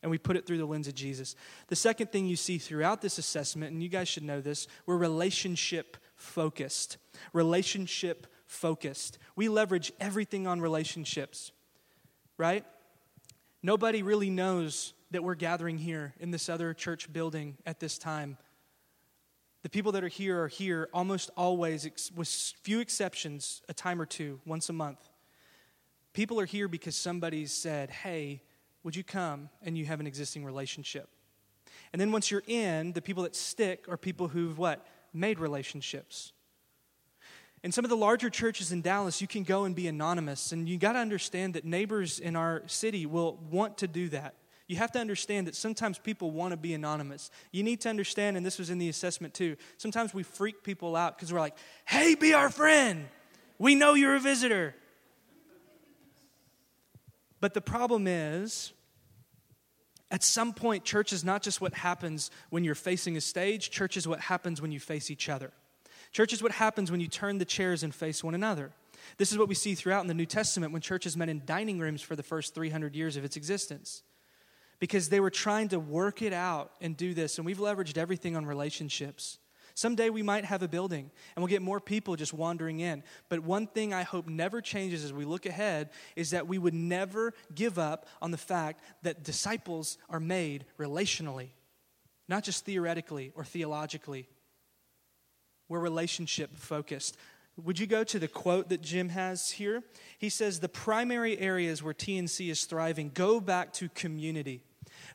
And 0.03 0.11
we 0.11 0.19
put 0.19 0.37
it 0.37 0.47
through 0.47 0.59
the 0.59 0.67
lens 0.67 0.89
of 0.89 0.95
Jesus. 0.95 1.37
The 1.69 1.77
second 1.77 2.13
thing 2.13 2.27
you 2.27 2.37
see 2.37 2.57
throughout 2.57 3.03
this 3.03 3.19
assessment, 3.19 3.73
and 3.73 3.83
you 3.83 3.89
guys 3.91 4.09
should 4.09 4.23
know 4.23 4.41
this, 4.41 4.69
we're 4.87 4.97
relationship 4.97 5.99
focused. 6.15 6.97
Relationship 7.35 8.27
focused. 8.47 9.19
We 9.35 9.49
leverage 9.49 9.93
everything 10.01 10.47
on 10.47 10.63
relationships, 10.63 11.53
right? 12.39 12.65
Nobody 13.63 14.03
really 14.03 14.31
knows 14.31 14.95
that 15.11 15.23
we're 15.23 15.35
gathering 15.35 15.79
here 15.79 16.15
in 16.19 16.31
this 16.31 16.49
other 16.49 16.75
church 16.75 17.13
building 17.13 17.57
at 17.65 17.81
this 17.81 17.99
time. 17.99 18.37
The 19.63 19.71
people 19.71 19.93
that 19.93 20.05
are 20.05 20.09
here 20.09 20.43
are 20.43 20.49
here 20.49 20.89
almost 20.93 21.31
always, 21.37 22.11
with 22.15 22.29
few 22.63 22.81
exceptions, 22.81 23.63
a 23.69 23.75
time 23.75 24.01
or 24.01 24.07
two, 24.07 24.41
once 24.47 24.69
a 24.69 24.73
month. 24.73 25.09
People 26.13 26.41
are 26.41 26.47
here 26.47 26.69
because 26.69 26.97
somebody 26.97 27.47
said, 27.47 27.91
Hey, 27.91 28.43
would 28.83 28.95
you 28.95 29.05
come? 29.05 29.49
And 29.63 29.77
you 29.77 29.85
have 29.87 30.01
an 30.01 30.07
existing 30.07 30.45
relationship. 30.45 31.09
And 31.93 32.01
then 32.01 32.13
once 32.13 32.31
you're 32.31 32.45
in, 32.47 32.93
the 32.93 33.03
people 33.03 33.25
that 33.25 33.35
stick 33.35 33.87
are 33.89 33.97
people 33.97 34.29
who've 34.29 34.57
what? 34.57 34.87
Made 35.13 35.39
relationships. 35.39 36.33
In 37.63 37.73
some 37.73 37.85
of 37.85 37.89
the 37.89 37.97
larger 37.97 38.31
churches 38.31 38.71
in 38.71 38.83
Dallas, 38.83 39.21
you 39.21 39.27
can 39.27 39.43
go 39.43 39.65
and 39.65 39.75
be 39.75 39.89
anonymous. 39.89 40.53
And 40.53 40.69
you 40.69 40.79
got 40.79 40.93
to 40.93 41.01
understand 41.01 41.55
that 41.55 41.65
neighbors 41.65 42.21
in 42.21 42.37
our 42.37 42.63
city 42.67 43.07
will 43.07 43.39
want 43.51 43.79
to 43.79 43.89
do 43.89 44.09
that. 44.11 44.35
You 44.69 44.77
have 44.77 44.91
to 44.93 44.99
understand 44.99 45.47
that 45.47 45.55
sometimes 45.55 45.99
people 45.99 46.33
want 46.33 46.51
to 46.51 46.57
be 46.57 46.75
anonymous. 46.75 47.31
You 47.53 47.63
need 47.63 47.81
to 47.83 47.89
understand, 47.89 48.37
and 48.37 48.45
this 48.45 48.59
was 48.59 48.69
in 48.69 48.79
the 48.79 48.89
assessment 48.89 49.33
too, 49.33 49.57
sometimes 49.77 50.13
we 50.13 50.25
freak 50.25 50.65
people 50.65 50.97
out 50.97 51.17
because 51.17 51.33
we're 51.33 51.41
like, 51.41 51.57
hey, 51.85 52.17
be 52.17 52.35
our 52.35 52.51
friend. 52.51 53.07
We 53.59 53.75
know 53.75 53.95
you're 53.95 54.17
a 54.17 54.21
visitor. 54.21 54.75
But 57.41 57.55
the 57.55 57.61
problem 57.61 58.07
is, 58.09 58.73
at 60.11 60.25
some 60.25 60.53
point, 60.53 60.85
church 60.85 61.13
is 61.13 61.25
not 61.25 61.43
just 61.43 61.61
what 61.61 61.75
happens 61.75 62.31
when 62.51 62.65
you're 62.65 62.75
facing 62.75 63.17
a 63.17 63.21
stage, 63.21 63.71
church 63.71 63.97
is 63.97 64.09
what 64.09 64.21
happens 64.21 64.61
when 64.61 64.73
you 64.73 64.81
face 64.81 65.11
each 65.11 65.29
other. 65.29 65.53
Church 66.13 66.33
is 66.33 66.43
what 66.43 66.53
happens 66.53 66.91
when 66.91 67.01
you 67.01 67.09
turn 67.09 67.39
the 67.39 67.45
chairs 67.45 67.83
and 67.83 67.95
face 67.95 68.25
one 68.25 68.35
another. 68.35 68.73
This 69.19 69.33
is 69.33 69.39
what 69.39 69.49
we 69.49 69.55
see 69.55 69.75
throughout 69.75 70.01
in 70.01 70.07
the 70.07 70.15
New 70.15 70.27
Testament 70.27 70.73
when 70.73 70.83
churches 70.83 71.17
met 71.17 71.29
in 71.29 71.43
dining 71.45 71.79
rooms 71.79 72.03
for 72.03 72.17
the 72.17 72.23
first 72.23 72.55
300 72.55 72.97
years 72.97 73.17
of 73.17 73.25
its 73.25 73.37
existence. 73.37 74.03
Because 74.79 75.09
they 75.09 75.21
were 75.21 75.31
trying 75.31 75.69
to 75.69 75.81
work 75.81 76.23
it 76.23 76.33
out 76.33 76.73
and 76.81 76.97
do 76.97 77.15
this, 77.15 77.39
and 77.39 77.47
we've 77.47 77.59
leveraged 77.59 77.97
everything 77.97 78.37
on 78.37 78.45
relationships. 78.45 79.39
Someday 79.77 80.09
we 80.09 80.23
might 80.23 80.47
have 80.47 80.63
a 80.63 80.69
building 80.69 81.11
and 81.35 81.43
we'll 81.43 81.51
get 81.51 81.61
more 81.61 81.81
people 81.81 82.17
just 82.17 82.33
wandering 82.33 82.81
in. 82.81 83.03
But 83.29 83.41
one 83.41 83.67
thing 83.67 83.93
I 83.93 84.05
hope 84.05 84.27
never 84.27 84.63
changes 84.63 85.05
as 85.05 85.13
we 85.13 85.27
look 85.27 85.45
ahead 85.45 85.91
is 86.17 86.31
that 86.31 86.49
we 86.49 86.57
would 86.57 86.73
never 86.73 87.35
give 87.55 87.79
up 87.79 88.07
on 88.23 88.31
the 88.31 88.39
fact 88.39 88.81
that 89.03 89.23
disciples 89.23 89.99
are 90.09 90.19
made 90.19 90.65
relationally, 90.79 91.51
not 92.27 92.43
just 92.43 92.65
theoretically 92.65 93.33
or 93.35 93.45
theologically. 93.45 94.31
We're 95.69 95.81
relationship 95.81 96.57
focused. 96.57 97.19
Would 97.65 97.79
you 97.79 97.87
go 97.87 98.05
to 98.05 98.19
the 98.19 98.29
quote 98.29 98.69
that 98.69 98.83
Jim 98.83 99.09
has 99.11 99.53
here? 99.53 99.83
He 100.19 100.29
says, 100.29 100.61
The 100.61 100.69
primary 100.69 101.39
areas 101.39 101.83
where 101.83 101.95
TNC 101.95 102.51
is 102.51 102.65
thriving 102.65 103.11
go 103.15 103.41
back 103.41 103.73
to 103.75 103.89
community. 103.91 104.63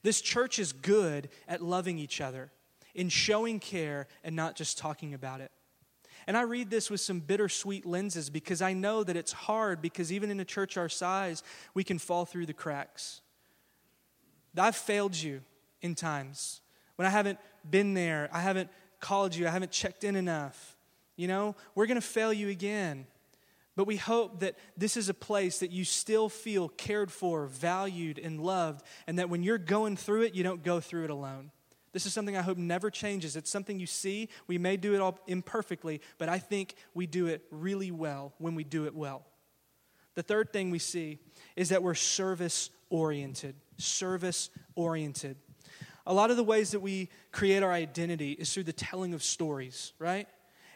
This 0.04 0.22
church 0.22 0.58
is 0.58 0.74
good 0.74 1.30
at 1.48 1.62
loving 1.62 2.00
each 2.00 2.20
other, 2.20 2.52
in 2.96 3.10
showing 3.10 3.60
care, 3.60 4.08
and 4.24 4.36
not 4.36 4.56
just 4.56 4.78
talking 4.78 5.14
about 5.14 5.42
it. 5.42 5.52
And 6.28 6.38
I 6.38 6.42
read 6.42 6.70
this 6.70 6.90
with 6.90 7.02
some 7.02 7.20
bittersweet 7.20 7.86
lenses 7.86 8.30
because 8.30 8.62
I 8.62 8.74
know 8.74 9.04
that 9.04 9.16
it's 9.16 9.32
hard 9.32 9.82
because 9.82 10.12
even 10.12 10.30
in 10.30 10.40
a 10.40 10.46
church 10.46 10.78
our 10.78 10.90
size, 10.90 11.44
we 11.74 11.84
can 11.84 11.98
fall 11.98 12.26
through 12.26 12.46
the 12.46 12.54
cracks. 12.54 13.22
I've 14.58 14.76
failed 14.76 15.16
you 15.16 15.42
in 15.82 15.96
times 15.96 16.62
when 17.02 17.08
I 17.08 17.10
haven't 17.10 17.40
been 17.68 17.96
there, 17.96 18.30
I 18.32 18.42
haven't 18.42 18.70
called 19.00 19.34
you. 19.34 19.48
I 19.48 19.50
haven't 19.50 19.72
checked 19.72 20.04
in 20.04 20.16
enough. 20.16 20.71
You 21.16 21.28
know, 21.28 21.56
we're 21.76 21.88
going 21.88 22.00
to 22.00 22.06
fail 22.06 22.34
you 22.34 22.50
again. 22.50 23.06
But 23.76 23.88
we 23.88 23.96
hope 23.96 24.42
that 24.42 24.56
this 24.76 24.98
is 24.98 25.08
a 25.08 25.14
place 25.14 25.60
that 25.60 25.72
you 25.72 25.86
still 25.86 26.28
feel 26.28 26.68
cared 26.68 27.12
for, 27.12 27.46
valued, 27.46 28.20
and 28.20 28.42
loved, 28.42 28.86
and 29.08 29.18
that 29.18 29.30
when 29.30 29.44
you're 29.44 29.58
going 29.58 29.96
through 29.96 30.24
it, 30.24 30.36
you 30.36 30.44
don't 30.44 30.62
go 30.62 30.80
through 30.80 31.06
it 31.06 31.10
alone. 31.10 31.52
This 31.94 32.06
is 32.06 32.14
something 32.14 32.38
I 32.38 32.42
hope 32.42 32.58
never 32.58 32.90
changes. 32.90 33.36
It's 33.36 33.50
something 33.50 33.80
you 33.80 33.88
see. 33.88 34.30
We 34.48 34.58
may 34.58 34.78
do 34.78 34.94
it 34.94 35.02
all 35.02 35.20
imperfectly, 35.28 36.02
but 36.18 36.30
I 36.30 36.40
think 36.40 36.76
we 36.94 37.06
do 37.06 37.28
it 37.28 37.44
really 37.52 37.92
well 37.92 38.34
when 38.38 38.56
we 38.56 38.64
do 38.64 38.86
it 38.86 38.96
well. 38.96 39.26
The 40.16 40.24
third 40.24 40.52
thing 40.52 40.72
we 40.72 40.80
see 40.80 41.20
is 41.56 41.70
that 41.70 41.84
we're 41.84 41.96
service 41.96 42.70
oriented. 42.90 43.56
Service 43.78 44.50
oriented. 44.76 45.38
A 46.06 46.14
lot 46.14 46.32
of 46.32 46.38
the 46.38 46.44
ways 46.44 46.72
that 46.72 46.82
we 46.82 47.10
create 47.32 47.64
our 47.64 47.72
identity 47.72 48.34
is 48.34 48.54
through 48.54 48.64
the 48.64 48.74
telling 48.74 49.14
of 49.14 49.24
stories, 49.24 49.94
right? 50.00 50.28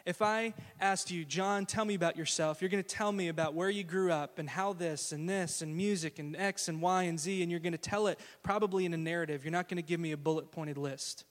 If 0.06 0.22
I 0.22 0.54
asked 0.80 1.10
you, 1.10 1.24
John, 1.24 1.66
tell 1.66 1.84
me 1.84 1.94
about 1.94 2.16
yourself, 2.16 2.62
you're 2.62 2.70
going 2.70 2.82
to 2.82 2.88
tell 2.88 3.10
me 3.10 3.26
about 3.26 3.54
where 3.54 3.68
you 3.68 3.82
grew 3.82 4.12
up 4.12 4.38
and 4.38 4.48
how 4.48 4.72
this 4.72 5.10
and 5.10 5.28
this 5.28 5.62
and 5.62 5.76
music 5.76 6.20
and 6.20 6.36
X 6.36 6.68
and 6.68 6.80
Y 6.80 7.02
and 7.02 7.18
Z, 7.18 7.42
and 7.42 7.50
you're 7.50 7.58
going 7.58 7.72
to 7.72 7.78
tell 7.78 8.06
it 8.06 8.20
probably 8.44 8.86
in 8.86 8.94
a 8.94 8.96
narrative. 8.96 9.44
You're 9.44 9.50
not 9.50 9.68
going 9.68 9.78
to 9.78 9.82
give 9.82 9.98
me 9.98 10.12
a 10.12 10.16
bullet 10.16 10.52
pointed 10.52 10.78
list. 10.78 11.24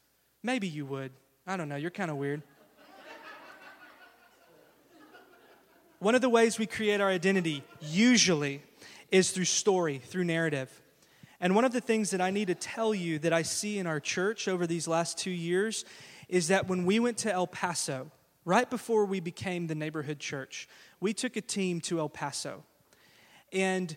Maybe 0.43 0.67
you 0.67 0.85
would. 0.87 1.13
I 1.47 1.55
don't 1.55 1.69
know. 1.69 1.77
You're 1.77 1.89
kind 1.89 2.11
of 2.11 2.17
weird. 2.17 2.43
One 5.99 6.13
of 6.13 6.19
the 6.19 6.29
ways 6.29 6.59
we 6.59 6.65
create 6.65 6.99
our 6.99 7.09
identity, 7.09 7.63
usually, 7.79 8.61
is 9.09 9.31
through 9.31 9.45
story, 9.45 9.99
through 9.99 10.25
narrative. 10.25 10.69
And 11.39 11.55
one 11.55 11.63
of 11.63 11.71
the 11.71 11.79
things 11.79 12.11
that 12.11 12.19
I 12.19 12.29
need 12.29 12.47
to 12.47 12.55
tell 12.55 12.93
you 12.93 13.19
that 13.19 13.31
I 13.31 13.43
see 13.43 13.79
in 13.79 13.87
our 13.87 14.01
church 14.01 14.49
over 14.49 14.67
these 14.67 14.85
last 14.85 15.17
two 15.17 15.31
years 15.31 15.85
is 16.27 16.49
that 16.49 16.67
when 16.67 16.85
we 16.85 16.99
went 16.99 17.19
to 17.19 17.31
El 17.31 17.47
Paso, 17.47 18.11
right 18.45 18.69
before 18.69 19.05
we 19.05 19.19
became 19.19 19.67
the 19.67 19.75
neighborhood 19.75 20.19
church, 20.19 20.69
we 20.99 21.13
took 21.13 21.35
a 21.35 21.41
team 21.41 21.81
to 21.81 21.99
El 21.99 22.09
Paso. 22.09 22.63
And 23.51 23.95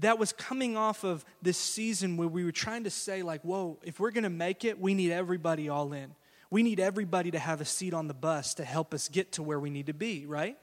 that 0.00 0.18
was 0.18 0.32
coming 0.32 0.76
off 0.76 1.04
of 1.04 1.24
this 1.42 1.58
season 1.58 2.16
where 2.16 2.28
we 2.28 2.44
were 2.44 2.52
trying 2.52 2.84
to 2.84 2.90
say, 2.90 3.22
like, 3.22 3.42
whoa, 3.42 3.78
if 3.82 4.00
we're 4.00 4.10
going 4.10 4.24
to 4.24 4.30
make 4.30 4.64
it, 4.64 4.80
we 4.80 4.94
need 4.94 5.12
everybody 5.12 5.68
all 5.68 5.92
in. 5.92 6.14
We 6.50 6.62
need 6.62 6.80
everybody 6.80 7.30
to 7.32 7.38
have 7.38 7.60
a 7.60 7.64
seat 7.64 7.94
on 7.94 8.08
the 8.08 8.14
bus 8.14 8.54
to 8.54 8.64
help 8.64 8.94
us 8.94 9.08
get 9.08 9.32
to 9.32 9.42
where 9.42 9.58
we 9.58 9.70
need 9.70 9.86
to 9.86 9.94
be, 9.94 10.26
right? 10.26 10.56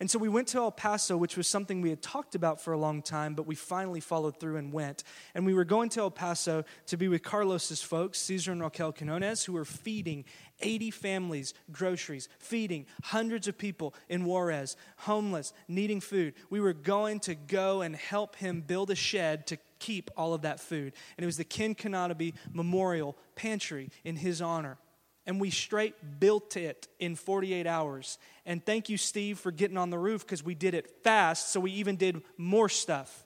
And 0.00 0.10
so 0.10 0.18
we 0.18 0.28
went 0.28 0.48
to 0.48 0.58
El 0.58 0.72
Paso, 0.72 1.16
which 1.16 1.36
was 1.36 1.46
something 1.46 1.80
we 1.80 1.90
had 1.90 2.02
talked 2.02 2.34
about 2.34 2.60
for 2.60 2.72
a 2.72 2.76
long 2.76 3.02
time, 3.02 3.34
but 3.34 3.46
we 3.46 3.54
finally 3.54 4.00
followed 4.00 4.40
through 4.40 4.56
and 4.56 4.72
went. 4.72 5.04
And 5.32 5.46
we 5.46 5.54
were 5.54 5.64
going 5.64 5.90
to 5.90 6.00
El 6.00 6.10
Paso 6.10 6.64
to 6.86 6.96
be 6.96 7.06
with 7.06 7.22
Carlos's 7.22 7.82
folks, 7.82 8.18
Caesar 8.22 8.50
and 8.50 8.60
Raquel 8.60 8.92
Canones, 8.92 9.44
who 9.44 9.52
were 9.52 9.64
feeding 9.64 10.24
80 10.62 10.90
families 10.90 11.54
groceries, 11.70 12.28
feeding 12.38 12.86
hundreds 13.02 13.48
of 13.48 13.58
people 13.58 13.94
in 14.08 14.24
Juarez, 14.24 14.76
homeless, 14.98 15.52
needing 15.68 16.00
food. 16.00 16.34
We 16.50 16.60
were 16.60 16.72
going 16.72 17.20
to 17.20 17.34
go 17.34 17.82
and 17.82 17.94
help 17.96 18.36
him 18.36 18.60
build 18.60 18.90
a 18.90 18.94
shed 18.94 19.46
to 19.48 19.58
keep 19.78 20.10
all 20.16 20.34
of 20.34 20.42
that 20.42 20.60
food. 20.60 20.92
And 21.16 21.24
it 21.24 21.26
was 21.26 21.36
the 21.36 21.44
Ken 21.44 21.74
Canataby 21.74 22.34
Memorial 22.52 23.16
Pantry 23.34 23.90
in 24.04 24.16
his 24.16 24.40
honor 24.40 24.78
and 25.26 25.40
we 25.40 25.50
straight 25.50 25.94
built 26.18 26.56
it 26.56 26.88
in 26.98 27.14
48 27.14 27.66
hours. 27.66 28.18
And 28.44 28.64
thank 28.64 28.88
you, 28.88 28.96
Steve, 28.96 29.38
for 29.38 29.52
getting 29.52 29.76
on 29.76 29.90
the 29.90 29.98
roof 29.98 30.26
because 30.26 30.42
we 30.42 30.54
did 30.54 30.74
it 30.74 31.02
fast, 31.04 31.52
so 31.52 31.60
we 31.60 31.72
even 31.72 31.96
did 31.96 32.22
more 32.36 32.68
stuff. 32.68 33.21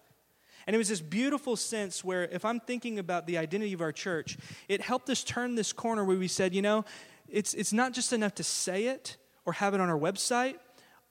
And 0.67 0.75
it 0.75 0.79
was 0.79 0.89
this 0.89 1.01
beautiful 1.01 1.55
sense 1.55 2.03
where, 2.03 2.25
if 2.25 2.45
I'm 2.45 2.59
thinking 2.59 2.99
about 2.99 3.27
the 3.27 3.39
identity 3.39 3.73
of 3.73 3.81
our 3.81 3.93
church, 3.93 4.37
it 4.69 4.81
helped 4.81 5.09
us 5.09 5.23
turn 5.23 5.55
this 5.55 5.73
corner 5.73 6.05
where 6.05 6.19
we 6.19 6.29
said, 6.29 6.55
you 6.55 6.63
know, 6.63 6.85
it's, 7.29 7.55
it's 7.55 7.73
not 7.73 7.93
just 7.93 8.13
enough 8.13 8.35
to 8.37 8.45
say 8.45 8.87
it 8.87 9.17
or 9.45 9.53
have 9.53 9.75
it 9.75 9.81
on 9.81 9.89
our 9.89 9.99
website. 9.99 10.57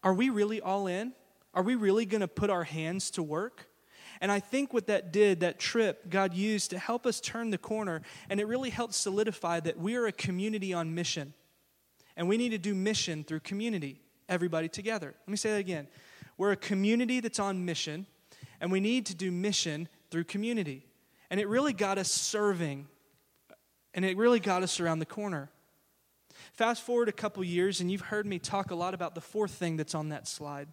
Are 0.04 0.13
we 0.13 0.30
really 0.30 0.60
all 0.60 0.88
in? 0.88 1.13
Are 1.54 1.63
we 1.63 1.76
really 1.76 2.06
going 2.06 2.22
to 2.22 2.28
put 2.28 2.50
our 2.50 2.65
hands 2.65 3.12
to 3.12 3.24
work? 3.24 3.68
And 4.22 4.32
I 4.32 4.39
think 4.39 4.74
what 4.74 4.88
that 4.88 5.12
did, 5.12 5.39
that 5.41 5.60
trip, 5.60 6.10
God 6.10 6.34
used 6.34 6.70
to 6.72 6.78
help 6.78 7.06
us 7.06 7.20
turn 7.20 7.50
the 7.50 7.58
corner, 7.58 8.02
and 8.30 8.39
it 8.39 8.48
really 8.48 8.70
helped 8.70 8.94
solidify 8.94 9.62
that 9.62 9.78
we 9.78 9.96
are 9.96 10.06
a 10.06 10.12
community 10.12 10.74
on 10.74 10.96
mission. 10.96 11.34
And 12.18 12.30
we 12.30 12.38
need 12.38 12.50
to 12.50 12.58
do 12.58 12.74
mission 12.74 13.24
through 13.24 13.41
community, 13.41 14.02
everybody 14.30 14.70
together. 14.70 15.13
Let 15.26 15.32
me 15.32 15.38
say 15.38 15.52
that 15.52 15.60
again. 15.60 15.88
We're 16.38 16.52
a 16.52 16.58
community 16.58 17.20
that's 17.20 17.39
on 17.39 17.65
mission, 17.65 18.06
and 18.60 18.72
we 18.72 18.80
need 18.80 19.06
to 19.08 19.15
do 19.15 19.32
mission 19.32 19.88
through 20.12 20.26
community. 20.26 20.86
And 21.30 21.39
it 21.39 21.48
really 21.48 21.74
got 21.74 21.98
us 21.98 22.12
serving, 22.12 22.88
and 23.94 24.06
it 24.06 24.18
really 24.18 24.39
got 24.39 24.63
us 24.63 24.80
around 24.80 25.00
the 25.00 25.06
corner. 25.06 25.50
Fast 26.54 26.84
forward 26.84 27.10
a 27.10 27.13
couple 27.13 27.44
years, 27.44 27.82
and 27.82 27.91
you've 27.91 28.02
heard 28.02 28.26
me 28.26 28.39
talk 28.39 28.72
a 28.72 28.76
lot 28.76 28.94
about 28.94 29.15
the 29.15 29.22
fourth 29.22 29.52
thing 29.52 29.78
that's 29.78 29.96
on 29.96 30.10
that 30.10 30.28
slide. 30.28 30.68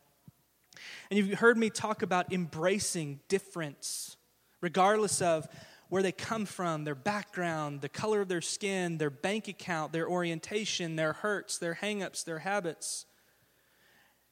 And 1.11 1.19
you've 1.19 1.39
heard 1.39 1.57
me 1.57 1.71
talk 1.71 2.03
about 2.03 2.33
embracing 2.33 3.21
difference, 3.29 4.17
regardless 4.61 5.23
of 5.23 5.49
where 5.89 6.03
they 6.03 6.13
come 6.13 6.47
from, 6.47 6.85
their 6.85 6.95
background, 6.95 7.83
the 7.83 7.89
color 7.89 8.23
of 8.23 8.29
their 8.29 8.41
skin, 8.41 8.97
their 8.97 9.11
bank 9.11 9.47
account, 9.49 9.93
their 9.93 10.09
orientation, 10.09 10.97
their 10.97 11.13
hurts, 11.13 11.59
their 11.59 11.75
hangups, 11.75 12.25
their 12.25 12.39
habits. 12.39 13.05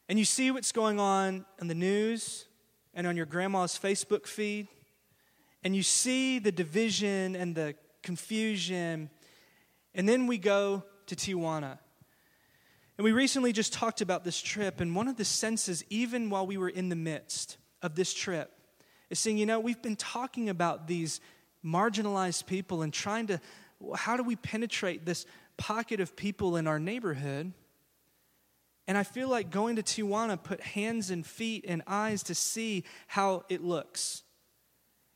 And 0.09 0.19
you 0.19 0.25
see 0.25 0.51
what's 0.51 0.73
going 0.73 0.99
on 0.99 1.45
in 1.61 1.69
the 1.69 1.75
news 1.75 2.47
and 3.01 3.07
on 3.07 3.17
your 3.17 3.25
grandma's 3.25 3.79
Facebook 3.79 4.27
feed, 4.27 4.69
and 5.65 5.75
you 5.75 5.83
see 5.83 6.39
the 6.39 6.53
division 6.53 7.35
and 7.35 7.55
the 7.55 7.75
confusion. 8.03 9.09
And 9.95 10.07
then 10.07 10.27
we 10.27 10.37
go 10.37 10.85
to 11.07 11.17
Tijuana 11.17 11.79
and 12.99 13.05
we 13.07 13.13
recently 13.13 13.55
just 13.55 13.73
talked 13.73 14.03
about 14.03 14.23
this 14.23 14.39
trip, 14.39 14.83
and 14.83 14.95
one 14.95 15.09
of 15.09 15.17
the 15.17 15.25
senses, 15.25 15.83
even 15.89 16.29
while 16.29 16.47
we 16.47 16.59
were 16.59 16.69
in 16.69 16.91
the 16.91 16.95
midst 16.95 17.57
of 17.81 17.95
this 17.95 18.13
trip, 18.13 18.53
is 19.09 19.19
saying, 19.19 19.39
you 19.39 19.47
know, 19.47 19.61
we've 19.61 19.81
been 19.81 19.97
talking 19.97 20.51
about 20.51 20.87
these 20.87 21.23
marginalized 21.65 22.45
people 22.45 22.83
and 22.83 22.93
trying 22.93 23.29
to, 23.29 23.41
how 23.95 24.19
do 24.19 24.23
we 24.23 24.37
penetrate 24.37 25.07
this 25.07 25.25
pocket 25.57 26.01
of 26.01 26.15
people 26.15 26.57
in 26.57 26.67
our 26.67 26.79
neighborhood? 26.79 27.55
And 28.91 28.99
I 28.99 29.05
feel 29.05 29.29
like 29.29 29.51
going 29.51 29.77
to 29.77 29.85
Tijuana 29.85 30.43
put 30.43 30.61
hands 30.61 31.13
and 31.13 31.25
feet 31.25 31.65
and 31.69 31.81
eyes 31.87 32.25
to 32.25 32.35
see 32.35 32.83
how 33.07 33.45
it 33.49 33.63
looks. 33.63 34.25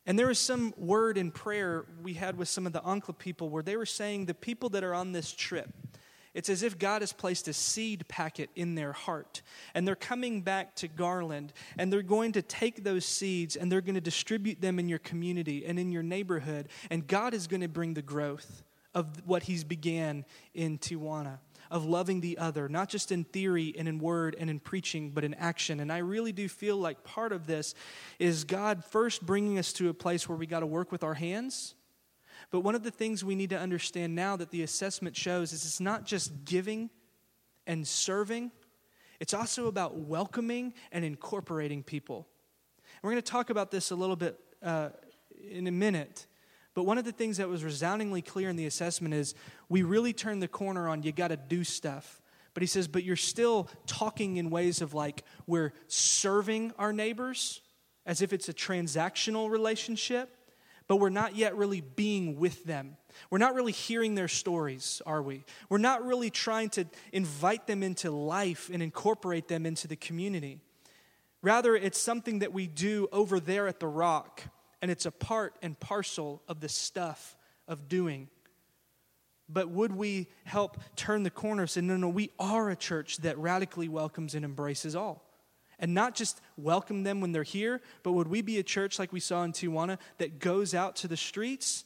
And 0.06 0.16
there 0.16 0.28
was 0.28 0.38
some 0.38 0.72
word 0.76 1.18
in 1.18 1.32
prayer 1.32 1.84
we 2.00 2.14
had 2.14 2.38
with 2.38 2.48
some 2.48 2.68
of 2.68 2.72
the 2.72 2.80
Ancla 2.82 3.18
people 3.18 3.48
where 3.48 3.64
they 3.64 3.76
were 3.76 3.84
saying 3.84 4.26
the 4.26 4.32
people 4.32 4.68
that 4.68 4.84
are 4.84 4.94
on 4.94 5.10
this 5.10 5.32
trip, 5.32 5.70
it's 6.34 6.48
as 6.48 6.62
if 6.62 6.78
God 6.78 7.02
has 7.02 7.12
placed 7.12 7.48
a 7.48 7.52
seed 7.52 8.06
packet 8.06 8.48
in 8.54 8.76
their 8.76 8.92
heart. 8.92 9.42
And 9.74 9.88
they're 9.88 9.96
coming 9.96 10.42
back 10.42 10.76
to 10.76 10.86
Garland 10.86 11.52
and 11.76 11.92
they're 11.92 12.02
going 12.02 12.30
to 12.30 12.42
take 12.42 12.84
those 12.84 13.04
seeds 13.04 13.56
and 13.56 13.72
they're 13.72 13.80
going 13.80 13.96
to 13.96 14.00
distribute 14.00 14.60
them 14.60 14.78
in 14.78 14.88
your 14.88 15.00
community 15.00 15.66
and 15.66 15.80
in 15.80 15.90
your 15.90 16.04
neighborhood. 16.04 16.68
And 16.90 17.08
God 17.08 17.34
is 17.34 17.48
going 17.48 17.62
to 17.62 17.68
bring 17.68 17.94
the 17.94 18.02
growth 18.02 18.62
of 18.94 19.26
what 19.26 19.42
He's 19.42 19.64
began 19.64 20.24
in 20.54 20.78
Tijuana 20.78 21.38
of 21.70 21.84
loving 21.84 22.20
the 22.20 22.38
other, 22.38 22.68
not 22.68 22.88
just 22.88 23.12
in 23.12 23.24
theory 23.24 23.74
and 23.78 23.88
in 23.88 23.98
word 23.98 24.36
and 24.38 24.50
in 24.50 24.60
preaching, 24.60 25.10
but 25.10 25.24
in 25.24 25.34
action. 25.34 25.80
And 25.80 25.92
I 25.92 25.98
really 25.98 26.32
do 26.32 26.48
feel 26.48 26.76
like 26.76 27.04
part 27.04 27.32
of 27.32 27.46
this 27.46 27.74
is 28.18 28.44
God 28.44 28.84
first 28.84 29.24
bringing 29.24 29.58
us 29.58 29.72
to 29.74 29.88
a 29.88 29.94
place 29.94 30.28
where 30.28 30.38
we 30.38 30.46
got 30.46 30.60
to 30.60 30.66
work 30.66 30.92
with 30.92 31.02
our 31.02 31.14
hands 31.14 31.74
but 32.50 32.60
one 32.60 32.74
of 32.74 32.82
the 32.82 32.90
things 32.90 33.24
we 33.24 33.34
need 33.34 33.50
to 33.50 33.58
understand 33.58 34.14
now 34.14 34.36
that 34.36 34.50
the 34.50 34.62
assessment 34.62 35.16
shows 35.16 35.52
is 35.52 35.64
it's 35.64 35.80
not 35.80 36.04
just 36.04 36.44
giving 36.44 36.90
and 37.66 37.86
serving, 37.86 38.52
it's 39.20 39.34
also 39.34 39.66
about 39.66 39.96
welcoming 39.96 40.74
and 40.92 41.04
incorporating 41.04 41.82
people. 41.82 42.28
we're 43.02 43.10
going 43.10 43.22
to 43.22 43.30
talk 43.30 43.50
about 43.50 43.70
this 43.70 43.90
a 43.90 43.94
little 43.96 44.16
bit 44.16 44.38
uh, 44.62 44.90
in 45.50 45.66
a 45.66 45.72
minute. 45.72 46.26
But 46.74 46.84
one 46.84 46.98
of 46.98 47.04
the 47.04 47.12
things 47.12 47.36
that 47.36 47.48
was 47.48 47.62
resoundingly 47.64 48.22
clear 48.22 48.50
in 48.50 48.56
the 48.56 48.66
assessment 48.66 49.14
is 49.14 49.34
we 49.68 49.82
really 49.82 50.12
turned 50.12 50.42
the 50.42 50.48
corner 50.48 50.88
on 50.88 51.02
you 51.02 51.12
got 51.12 51.28
to 51.28 51.36
do 51.36 51.64
stuff. 51.64 52.20
But 52.52 52.62
he 52.62 52.66
says, 52.66 52.88
but 52.88 53.04
you're 53.04 53.16
still 53.16 53.68
talking 53.86 54.36
in 54.36 54.50
ways 54.50 54.80
of 54.80 54.94
like 54.94 55.24
we're 55.46 55.72
serving 55.86 56.72
our 56.78 56.92
neighbors 56.92 57.60
as 58.06 58.22
if 58.22 58.32
it's 58.32 58.48
a 58.48 58.52
transactional 58.52 59.50
relationship 59.50 60.36
but 60.86 60.96
we're 60.96 61.08
not 61.08 61.34
yet 61.34 61.56
really 61.56 61.80
being 61.80 62.38
with 62.38 62.64
them. 62.64 62.96
We're 63.30 63.38
not 63.38 63.54
really 63.54 63.72
hearing 63.72 64.14
their 64.14 64.28
stories, 64.28 65.00
are 65.06 65.22
we? 65.22 65.44
We're 65.68 65.78
not 65.78 66.04
really 66.04 66.30
trying 66.30 66.70
to 66.70 66.86
invite 67.12 67.66
them 67.66 67.82
into 67.82 68.10
life 68.10 68.70
and 68.72 68.82
incorporate 68.82 69.48
them 69.48 69.66
into 69.66 69.88
the 69.88 69.96
community. 69.96 70.60
Rather, 71.42 71.76
it's 71.76 72.00
something 72.00 72.40
that 72.40 72.52
we 72.52 72.66
do 72.66 73.08
over 73.12 73.40
there 73.40 73.66
at 73.66 73.80
the 73.80 73.86
rock, 73.86 74.42
and 74.84 74.90
it's 74.90 75.06
a 75.06 75.10
part 75.10 75.56
and 75.62 75.80
parcel 75.80 76.42
of 76.46 76.60
the 76.60 76.68
stuff 76.68 77.38
of 77.66 77.88
doing. 77.88 78.28
But 79.48 79.70
would 79.70 79.96
we 79.96 80.28
help 80.44 80.76
turn 80.94 81.22
the 81.22 81.30
corner 81.30 81.62
and 81.62 81.70
say, 81.70 81.80
no, 81.80 81.96
no, 81.96 82.10
we 82.10 82.32
are 82.38 82.68
a 82.68 82.76
church 82.76 83.16
that 83.18 83.38
radically 83.38 83.88
welcomes 83.88 84.34
and 84.34 84.44
embraces 84.44 84.94
all? 84.94 85.24
and 85.78 85.94
not 85.94 86.14
just 86.14 86.40
welcome 86.58 87.02
them 87.02 87.22
when 87.22 87.32
they're 87.32 87.42
here, 87.42 87.80
but 88.02 88.12
would 88.12 88.28
we 88.28 88.42
be 88.42 88.58
a 88.58 88.62
church 88.62 88.98
like 88.98 89.10
we 89.10 89.20
saw 89.20 89.42
in 89.42 89.52
Tijuana 89.52 89.98
that 90.18 90.38
goes 90.38 90.74
out 90.74 90.96
to 90.96 91.08
the 91.08 91.16
streets 91.16 91.84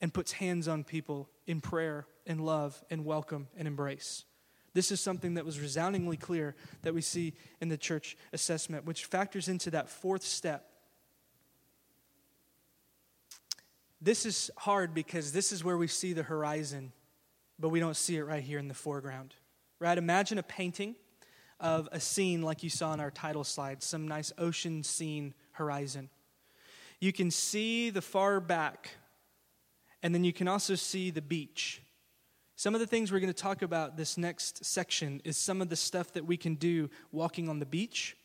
and 0.00 0.12
puts 0.12 0.32
hands 0.32 0.68
on 0.68 0.84
people 0.84 1.30
in 1.46 1.62
prayer 1.62 2.06
and 2.26 2.44
love 2.44 2.84
and 2.90 3.04
welcome 3.06 3.48
and 3.56 3.66
embrace. 3.66 4.26
This 4.74 4.92
is 4.92 5.00
something 5.00 5.34
that 5.34 5.44
was 5.44 5.58
resoundingly 5.58 6.16
clear 6.16 6.54
that 6.82 6.94
we 6.94 7.00
see 7.00 7.32
in 7.60 7.68
the 7.68 7.78
church 7.78 8.16
assessment, 8.34 8.84
which 8.84 9.06
factors 9.06 9.48
into 9.48 9.70
that 9.70 9.88
fourth 9.88 10.22
step. 10.22 10.69
This 14.00 14.24
is 14.24 14.50
hard 14.56 14.94
because 14.94 15.32
this 15.32 15.52
is 15.52 15.62
where 15.62 15.76
we 15.76 15.86
see 15.86 16.14
the 16.14 16.22
horizon, 16.22 16.92
but 17.58 17.68
we 17.68 17.80
don't 17.80 17.96
see 17.96 18.16
it 18.16 18.22
right 18.22 18.42
here 18.42 18.58
in 18.58 18.68
the 18.68 18.74
foreground. 18.74 19.34
Right? 19.78 19.96
Imagine 19.96 20.38
a 20.38 20.42
painting 20.42 20.94
of 21.58 21.88
a 21.92 22.00
scene 22.00 22.42
like 22.42 22.62
you 22.62 22.70
saw 22.70 22.94
in 22.94 23.00
our 23.00 23.10
title 23.10 23.44
slide, 23.44 23.82
some 23.82 24.08
nice 24.08 24.32
ocean 24.38 24.82
scene 24.82 25.34
horizon. 25.52 26.08
You 26.98 27.12
can 27.12 27.30
see 27.30 27.90
the 27.90 28.00
far 28.00 28.40
back, 28.40 28.90
and 30.02 30.14
then 30.14 30.24
you 30.24 30.32
can 30.32 30.48
also 30.48 30.74
see 30.74 31.10
the 31.10 31.22
beach. 31.22 31.82
Some 32.56 32.74
of 32.74 32.80
the 32.80 32.86
things 32.86 33.12
we're 33.12 33.20
going 33.20 33.32
to 33.32 33.42
talk 33.42 33.62
about 33.62 33.96
this 33.96 34.18
next 34.18 34.64
section 34.64 35.20
is 35.24 35.36
some 35.36 35.60
of 35.62 35.68
the 35.68 35.76
stuff 35.76 36.12
that 36.12 36.26
we 36.26 36.36
can 36.36 36.54
do 36.54 36.88
walking 37.12 37.48
on 37.48 37.58
the 37.58 37.66
beach. 37.66 38.16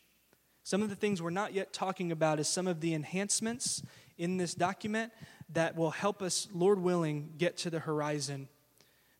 Some 0.63 0.81
of 0.81 0.89
the 0.89 0.95
things 0.95 1.21
we're 1.21 1.29
not 1.29 1.53
yet 1.53 1.73
talking 1.73 2.11
about 2.11 2.39
is 2.39 2.47
some 2.47 2.67
of 2.67 2.81
the 2.81 2.93
enhancements 2.93 3.83
in 4.17 4.37
this 4.37 4.55
document 4.55 5.11
that 5.49 5.75
will 5.75 5.91
help 5.91 6.21
us, 6.21 6.47
Lord 6.53 6.79
willing, 6.79 7.33
get 7.37 7.57
to 7.57 7.69
the 7.69 7.79
horizon. 7.79 8.47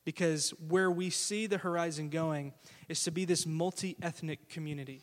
Because 0.04 0.52
where 0.68 0.92
we 0.92 1.10
see 1.10 1.48
the 1.48 1.58
horizon 1.58 2.10
going 2.10 2.54
is 2.88 3.04
to 3.04 3.12
be 3.12 3.26
this 3.26 3.46
multi 3.46 3.96
ethnic 4.02 4.50
community. 4.50 5.02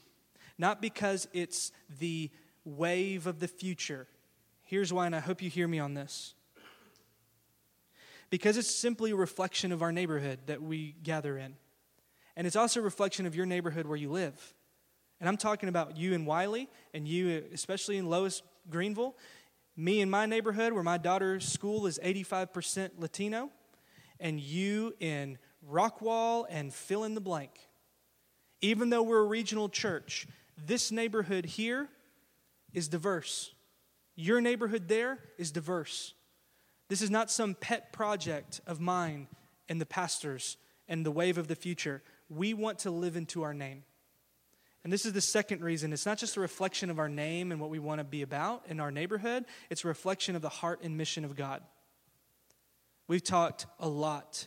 Not 0.59 0.81
because 0.81 1.27
it's 1.33 1.73
the 1.99 2.31
wave 2.65 3.27
of 3.27 3.41
the 3.41 3.49
future. 3.49 4.07
Here's 4.63 4.93
why, 4.93 5.07
and 5.07 5.17
I 5.17 5.21
hope 5.21 5.43
you 5.43 5.51
hear 5.51 5.67
me 5.67 5.79
on 5.79 5.95
this 5.95 6.35
because 8.33 8.57
it's 8.57 8.75
simply 8.75 9.11
a 9.11 9.17
reflection 9.17 9.73
of 9.73 9.83
our 9.83 9.93
neighborhood 9.93 10.39
that 10.47 10.63
we 10.63 10.95
gather 11.03 11.37
in. 11.37 11.55
And 12.35 12.47
it's 12.47 12.57
also 12.57 12.81
a 12.81 12.83
reflection 12.83 13.27
of 13.27 13.37
your 13.37 13.45
neighborhood 13.45 13.87
where 13.87 13.97
you 13.97 14.11
live. 14.11 14.55
And 15.21 15.29
I'm 15.29 15.37
talking 15.37 15.69
about 15.69 15.99
you 15.99 16.15
in 16.15 16.25
Wylie 16.25 16.71
and 16.95 17.07
you, 17.07 17.45
especially 17.53 17.99
in 17.99 18.09
Lowest 18.09 18.43
Greenville. 18.71 19.17
Me 19.77 20.01
in 20.01 20.11
my 20.11 20.27
neighborhood 20.27 20.73
where 20.73 20.83
my 20.83 20.99
daughter's 20.99 21.49
school 21.49 21.87
is 21.87 21.99
85% 22.03 22.91
Latino, 22.99 23.51
and 24.21 24.39
you 24.39 24.95
in 25.01 25.39
Rockwall 25.69 26.45
and 26.49 26.73
fill 26.73 27.05
in 27.05 27.15
the 27.15 27.21
blank. 27.21 27.69
Even 28.61 28.91
though 28.91 29.03
we're 29.03 29.23
a 29.23 29.27
regional 29.27 29.69
church, 29.69 30.27
this 30.57 30.93
neighborhood 30.93 31.47
here 31.47 31.89
is 32.73 32.89
diverse. 32.89 33.53
Your 34.15 34.41
neighborhood 34.41 34.89
there 34.89 35.19
is 35.39 35.51
diverse. 35.51 36.15
This 36.89 37.03
is 37.03 37.11
not 37.11 37.31
some 37.31 37.55
pet 37.55 37.93
project 37.93 38.61
of 38.67 38.79
mine 38.81 39.29
and 39.69 39.81
the 39.81 39.87
pastors 39.87 40.59
and 40.87 41.07
the 41.07 41.11
wave 41.11 41.39
of 41.39 41.49
the 41.49 41.57
future. 41.57 42.03
We 42.29 42.53
want 42.53 42.81
to 42.81 42.91
live 42.91 43.17
into 43.17 43.43
our 43.43 43.55
name. 43.55 43.85
And 44.85 44.93
this 44.93 45.07
is 45.07 45.13
the 45.13 45.21
second 45.21 45.63
reason. 45.63 45.93
It's 45.93 46.07
not 46.07 46.19
just 46.19 46.37
a 46.37 46.41
reflection 46.41 46.91
of 46.91 46.99
our 46.99 47.09
name 47.09 47.53
and 47.53 47.61
what 47.61 47.71
we 47.71 47.79
want 47.79 48.01
to 48.01 48.05
be 48.05 48.23
about 48.23 48.65
in 48.69 48.81
our 48.81 48.91
neighborhood, 48.91 49.45
it's 49.71 49.85
a 49.85 49.89
reflection 49.89 50.35
of 50.35 50.43
the 50.43 50.49
heart 50.49 50.81
and 50.83 50.97
mission 50.97 51.25
of 51.25 51.37
God. 51.37 51.63
We've 53.07 53.23
talked 53.23 53.67
a 53.79 53.89
lot 53.89 54.47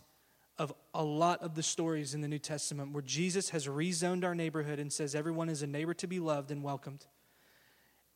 of 0.58 0.74
a 0.94 1.04
lot 1.04 1.42
of 1.42 1.56
the 1.56 1.64
stories 1.64 2.14
in 2.14 2.22
the 2.22 2.28
New 2.28 2.40
Testament 2.40 2.94
where 2.94 3.02
Jesus 3.02 3.50
has 3.50 3.68
rezoned 3.68 4.24
our 4.24 4.36
neighborhood 4.36 4.80
and 4.80 4.92
says 4.92 5.14
everyone 5.14 5.50
is 5.50 5.62
a 5.62 5.68
neighbor 5.68 5.94
to 5.96 6.08
be 6.08 6.20
loved 6.20 6.50
and 6.50 6.64
welcomed. 6.64 7.06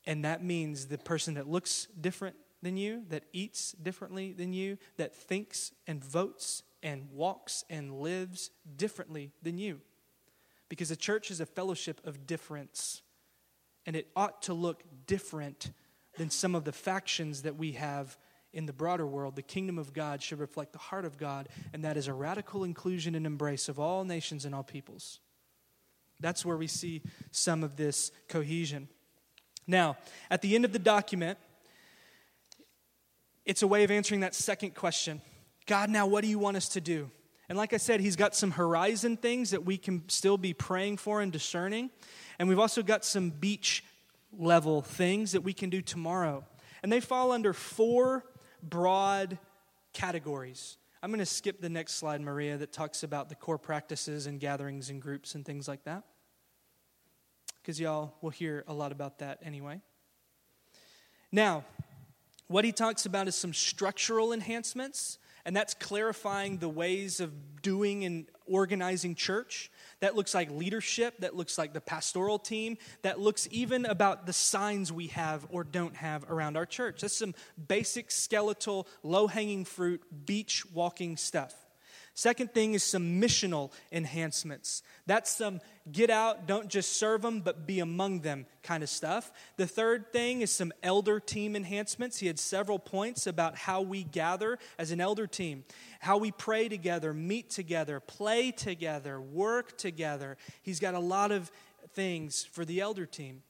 And 0.05 0.23
that 0.23 0.43
means 0.43 0.87
the 0.87 0.97
person 0.97 1.33
that 1.33 1.49
looks 1.49 1.87
different 1.99 2.37
than 2.61 2.77
you, 2.77 3.03
that 3.09 3.25
eats 3.33 3.73
differently 3.73 4.31
than 4.33 4.53
you, 4.53 4.77
that 4.97 5.15
thinks 5.15 5.71
and 5.85 6.03
votes 6.03 6.63
and 6.81 7.09
walks 7.11 7.65
and 7.69 7.99
lives 7.99 8.51
differently 8.77 9.31
than 9.41 9.57
you. 9.57 9.81
Because 10.69 10.89
the 10.89 10.95
church 10.95 11.31
is 11.31 11.41
a 11.41 11.45
fellowship 11.45 11.99
of 12.05 12.27
difference, 12.27 13.01
and 13.85 13.95
it 13.95 14.07
ought 14.15 14.43
to 14.43 14.53
look 14.53 14.83
different 15.07 15.71
than 16.17 16.29
some 16.29 16.55
of 16.55 16.63
the 16.63 16.71
factions 16.71 17.41
that 17.41 17.55
we 17.55 17.73
have 17.73 18.17
in 18.53 18.65
the 18.65 18.73
broader 18.73 19.05
world. 19.05 19.35
The 19.35 19.41
kingdom 19.41 19.77
of 19.77 19.93
God 19.93 20.21
should 20.21 20.39
reflect 20.39 20.73
the 20.73 20.79
heart 20.79 21.05
of 21.05 21.17
God, 21.17 21.49
and 21.73 21.83
that 21.83 21.97
is 21.97 22.07
a 22.07 22.13
radical 22.13 22.63
inclusion 22.63 23.15
and 23.15 23.25
embrace 23.25 23.69
of 23.69 23.79
all 23.79 24.03
nations 24.03 24.45
and 24.45 24.53
all 24.53 24.63
peoples. 24.63 25.19
That's 26.19 26.45
where 26.45 26.57
we 26.57 26.67
see 26.67 27.01
some 27.31 27.63
of 27.63 27.75
this 27.75 28.11
cohesion. 28.27 28.89
Now, 29.65 29.97
at 30.29 30.41
the 30.41 30.55
end 30.55 30.65
of 30.65 30.73
the 30.73 30.79
document, 30.79 31.37
it's 33.45 33.61
a 33.61 33.67
way 33.67 33.83
of 33.83 33.91
answering 33.91 34.21
that 34.21 34.35
second 34.35 34.75
question 34.75 35.21
God, 35.65 35.89
now 35.89 36.07
what 36.07 36.21
do 36.21 36.27
you 36.27 36.39
want 36.39 36.57
us 36.57 36.69
to 36.69 36.81
do? 36.81 37.11
And 37.49 37.57
like 37.57 37.73
I 37.73 37.77
said, 37.77 37.99
he's 37.99 38.15
got 38.15 38.35
some 38.35 38.51
horizon 38.51 39.17
things 39.17 39.51
that 39.51 39.65
we 39.65 39.77
can 39.77 40.07
still 40.07 40.37
be 40.37 40.53
praying 40.53 40.97
for 40.97 41.19
and 41.19 41.31
discerning. 41.31 41.89
And 42.37 42.47
we've 42.47 42.59
also 42.59 42.83
got 42.83 43.03
some 43.03 43.31
beach 43.31 43.83
level 44.31 44.83
things 44.83 45.31
that 45.31 45.41
we 45.41 45.51
can 45.51 45.71
do 45.71 45.81
tomorrow. 45.81 46.45
And 46.83 46.91
they 46.91 46.99
fall 46.99 47.31
under 47.31 47.51
four 47.51 48.23
broad 48.61 49.39
categories. 49.93 50.77
I'm 51.01 51.09
going 51.09 51.19
to 51.19 51.25
skip 51.25 51.59
the 51.59 51.69
next 51.69 51.93
slide, 51.95 52.21
Maria, 52.21 52.57
that 52.57 52.71
talks 52.71 53.03
about 53.03 53.29
the 53.29 53.35
core 53.35 53.57
practices 53.57 54.27
and 54.27 54.39
gatherings 54.39 54.89
and 54.89 55.01
groups 55.01 55.33
and 55.33 55.43
things 55.43 55.67
like 55.67 55.83
that. 55.85 56.03
Because 57.61 57.79
y'all 57.79 58.13
will 58.21 58.29
hear 58.29 58.63
a 58.67 58.73
lot 58.73 58.91
about 58.91 59.19
that 59.19 59.39
anyway. 59.41 59.81
Now, 61.31 61.63
what 62.47 62.65
he 62.65 62.71
talks 62.71 63.05
about 63.05 63.27
is 63.27 63.35
some 63.35 63.53
structural 63.53 64.33
enhancements, 64.33 65.19
and 65.49 65.55
that's 65.55 65.73
clarifying 65.73 66.59
the 66.59 66.69
ways 66.69 67.19
of 67.19 67.33
doing 67.63 68.05
and 68.05 68.27
organizing 68.45 69.15
church. 69.15 69.71
That 69.99 70.15
looks 70.15 70.35
like 70.35 70.51
leadership, 70.51 71.15
that 71.21 71.35
looks 71.35 71.57
like 71.57 71.73
the 71.73 71.81
pastoral 71.81 72.37
team, 72.37 72.77
that 73.01 73.19
looks 73.19 73.47
even 73.49 73.85
about 73.85 74.27
the 74.27 74.31
signs 74.31 74.93
we 74.93 75.07
have 75.07 75.47
or 75.49 75.63
don't 75.63 75.95
have 75.95 76.23
around 76.29 76.55
our 76.55 76.67
church. 76.67 77.01
That's 77.01 77.17
some 77.17 77.33
basic 77.67 78.11
skeletal, 78.11 78.87
low 79.01 79.25
hanging 79.25 79.65
fruit, 79.65 80.03
beach 80.27 80.67
walking 80.71 81.17
stuff. 81.17 81.55
Second 82.19 82.53
thing 82.53 82.73
is 82.73 82.83
some 82.83 83.21
missional 83.21 83.71
enhancements. 83.93 84.83
That's 85.05 85.31
some 85.31 85.61
get 85.89 86.09
out, 86.09 86.47
don't 86.47 86.67
just 86.67 86.97
serve 86.97 87.21
them, 87.21 87.39
but 87.39 87.65
be 87.65 87.79
among 87.79 88.19
them 88.19 88.45
kind 88.61 88.83
of 88.83 88.89
stuff. 88.89 89.31
The 89.55 89.65
third 89.65 90.11
thing 90.11 90.41
is 90.41 90.51
some 90.51 90.73
elder 90.83 91.21
team 91.21 91.55
enhancements. 91.55 92.17
He 92.17 92.27
had 92.27 92.37
several 92.37 92.77
points 92.77 93.25
about 93.25 93.55
how 93.55 93.79
we 93.79 94.03
gather 94.03 94.59
as 94.77 94.91
an 94.91 94.99
elder 94.99 95.27
team, 95.27 95.63
how 96.01 96.17
we 96.17 96.31
pray 96.31 96.67
together, 96.67 97.13
meet 97.13 97.49
together, 97.49 98.01
play 98.01 98.51
together, 98.51 99.21
work 99.21 99.77
together. 99.77 100.35
He's 100.61 100.81
got 100.81 100.95
a 100.95 100.99
lot 100.99 101.31
of 101.31 101.49
things 101.93 102.43
for 102.43 102.65
the 102.65 102.81
elder 102.81 103.05
team. 103.05 103.43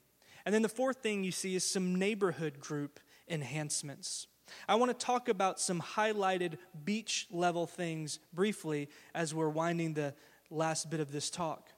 And 0.46 0.54
then 0.54 0.62
the 0.62 0.68
fourth 0.68 0.98
thing 0.98 1.24
you 1.24 1.32
see 1.32 1.56
is 1.56 1.68
some 1.68 1.96
neighborhood 1.96 2.60
group 2.60 3.00
enhancements. 3.28 4.28
I 4.68 4.76
want 4.76 4.90
to 4.90 5.06
talk 5.06 5.28
about 5.28 5.60
some 5.60 5.80
highlighted 5.80 6.58
beach 6.84 7.26
level 7.30 7.66
things 7.66 8.18
briefly 8.32 8.88
as 9.14 9.34
we're 9.34 9.48
winding 9.48 9.94
the 9.94 10.14
last 10.50 10.90
bit 10.90 11.00
of 11.00 11.12
this 11.12 11.30
talk. 11.30 11.70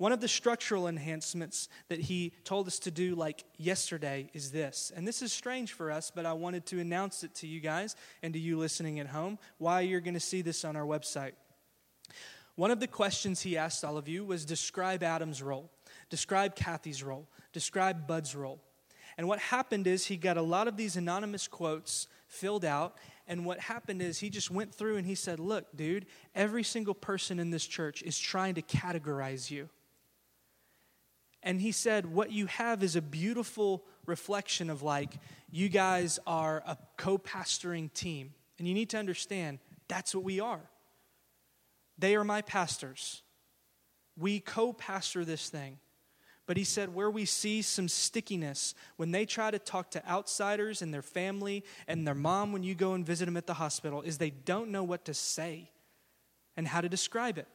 One 0.00 0.12
of 0.12 0.20
the 0.20 0.28
structural 0.28 0.88
enhancements 0.88 1.68
that 1.88 2.00
he 2.00 2.32
told 2.44 2.66
us 2.66 2.78
to 2.80 2.90
do, 2.90 3.14
like 3.14 3.44
yesterday, 3.58 4.30
is 4.32 4.50
this. 4.50 4.90
And 4.96 5.06
this 5.06 5.20
is 5.20 5.30
strange 5.30 5.74
for 5.74 5.90
us, 5.90 6.10
but 6.10 6.24
I 6.24 6.32
wanted 6.32 6.64
to 6.66 6.80
announce 6.80 7.22
it 7.22 7.34
to 7.34 7.46
you 7.46 7.60
guys 7.60 7.96
and 8.22 8.32
to 8.32 8.38
you 8.38 8.58
listening 8.58 8.98
at 8.98 9.08
home 9.08 9.38
why 9.58 9.82
you're 9.82 10.00
going 10.00 10.14
to 10.14 10.20
see 10.20 10.40
this 10.40 10.64
on 10.64 10.74
our 10.74 10.86
website. 10.86 11.32
One 12.56 12.70
of 12.70 12.80
the 12.80 12.86
questions 12.86 13.42
he 13.42 13.58
asked 13.58 13.84
all 13.84 13.98
of 13.98 14.08
you 14.08 14.24
was 14.24 14.46
describe 14.46 15.02
Adam's 15.02 15.42
role, 15.42 15.70
describe 16.08 16.54
Kathy's 16.54 17.02
role, 17.02 17.28
describe 17.52 18.06
Bud's 18.06 18.34
role. 18.34 18.62
And 19.20 19.28
what 19.28 19.38
happened 19.38 19.86
is 19.86 20.06
he 20.06 20.16
got 20.16 20.38
a 20.38 20.42
lot 20.42 20.66
of 20.66 20.78
these 20.78 20.96
anonymous 20.96 21.46
quotes 21.46 22.08
filled 22.26 22.64
out. 22.64 22.96
And 23.26 23.44
what 23.44 23.60
happened 23.60 24.00
is 24.00 24.18
he 24.18 24.30
just 24.30 24.50
went 24.50 24.74
through 24.74 24.96
and 24.96 25.06
he 25.06 25.14
said, 25.14 25.38
Look, 25.38 25.66
dude, 25.76 26.06
every 26.34 26.62
single 26.62 26.94
person 26.94 27.38
in 27.38 27.50
this 27.50 27.66
church 27.66 28.00
is 28.00 28.18
trying 28.18 28.54
to 28.54 28.62
categorize 28.62 29.50
you. 29.50 29.68
And 31.42 31.60
he 31.60 31.70
said, 31.70 32.06
What 32.06 32.32
you 32.32 32.46
have 32.46 32.82
is 32.82 32.96
a 32.96 33.02
beautiful 33.02 33.84
reflection 34.06 34.70
of 34.70 34.80
like, 34.82 35.18
you 35.50 35.68
guys 35.68 36.18
are 36.26 36.62
a 36.66 36.78
co 36.96 37.18
pastoring 37.18 37.92
team. 37.92 38.32
And 38.58 38.66
you 38.66 38.72
need 38.72 38.88
to 38.88 38.96
understand 38.96 39.58
that's 39.86 40.14
what 40.14 40.24
we 40.24 40.40
are. 40.40 40.62
They 41.98 42.16
are 42.16 42.24
my 42.24 42.40
pastors. 42.40 43.20
We 44.16 44.40
co 44.40 44.72
pastor 44.72 45.26
this 45.26 45.50
thing. 45.50 45.76
But 46.50 46.56
he 46.56 46.64
said, 46.64 46.92
where 46.92 47.08
we 47.08 47.26
see 47.26 47.62
some 47.62 47.86
stickiness, 47.86 48.74
when 48.96 49.12
they 49.12 49.24
try 49.24 49.52
to 49.52 49.58
talk 49.60 49.92
to 49.92 50.04
outsiders 50.04 50.82
and 50.82 50.92
their 50.92 51.00
family 51.00 51.62
and 51.86 52.04
their 52.04 52.12
mom 52.12 52.52
when 52.52 52.64
you 52.64 52.74
go 52.74 52.94
and 52.94 53.06
visit 53.06 53.26
them 53.26 53.36
at 53.36 53.46
the 53.46 53.54
hospital, 53.54 54.02
is 54.02 54.18
they 54.18 54.30
don't 54.30 54.72
know 54.72 54.82
what 54.82 55.04
to 55.04 55.14
say 55.14 55.70
and 56.56 56.66
how 56.66 56.80
to 56.80 56.88
describe 56.88 57.38
it. 57.38 57.46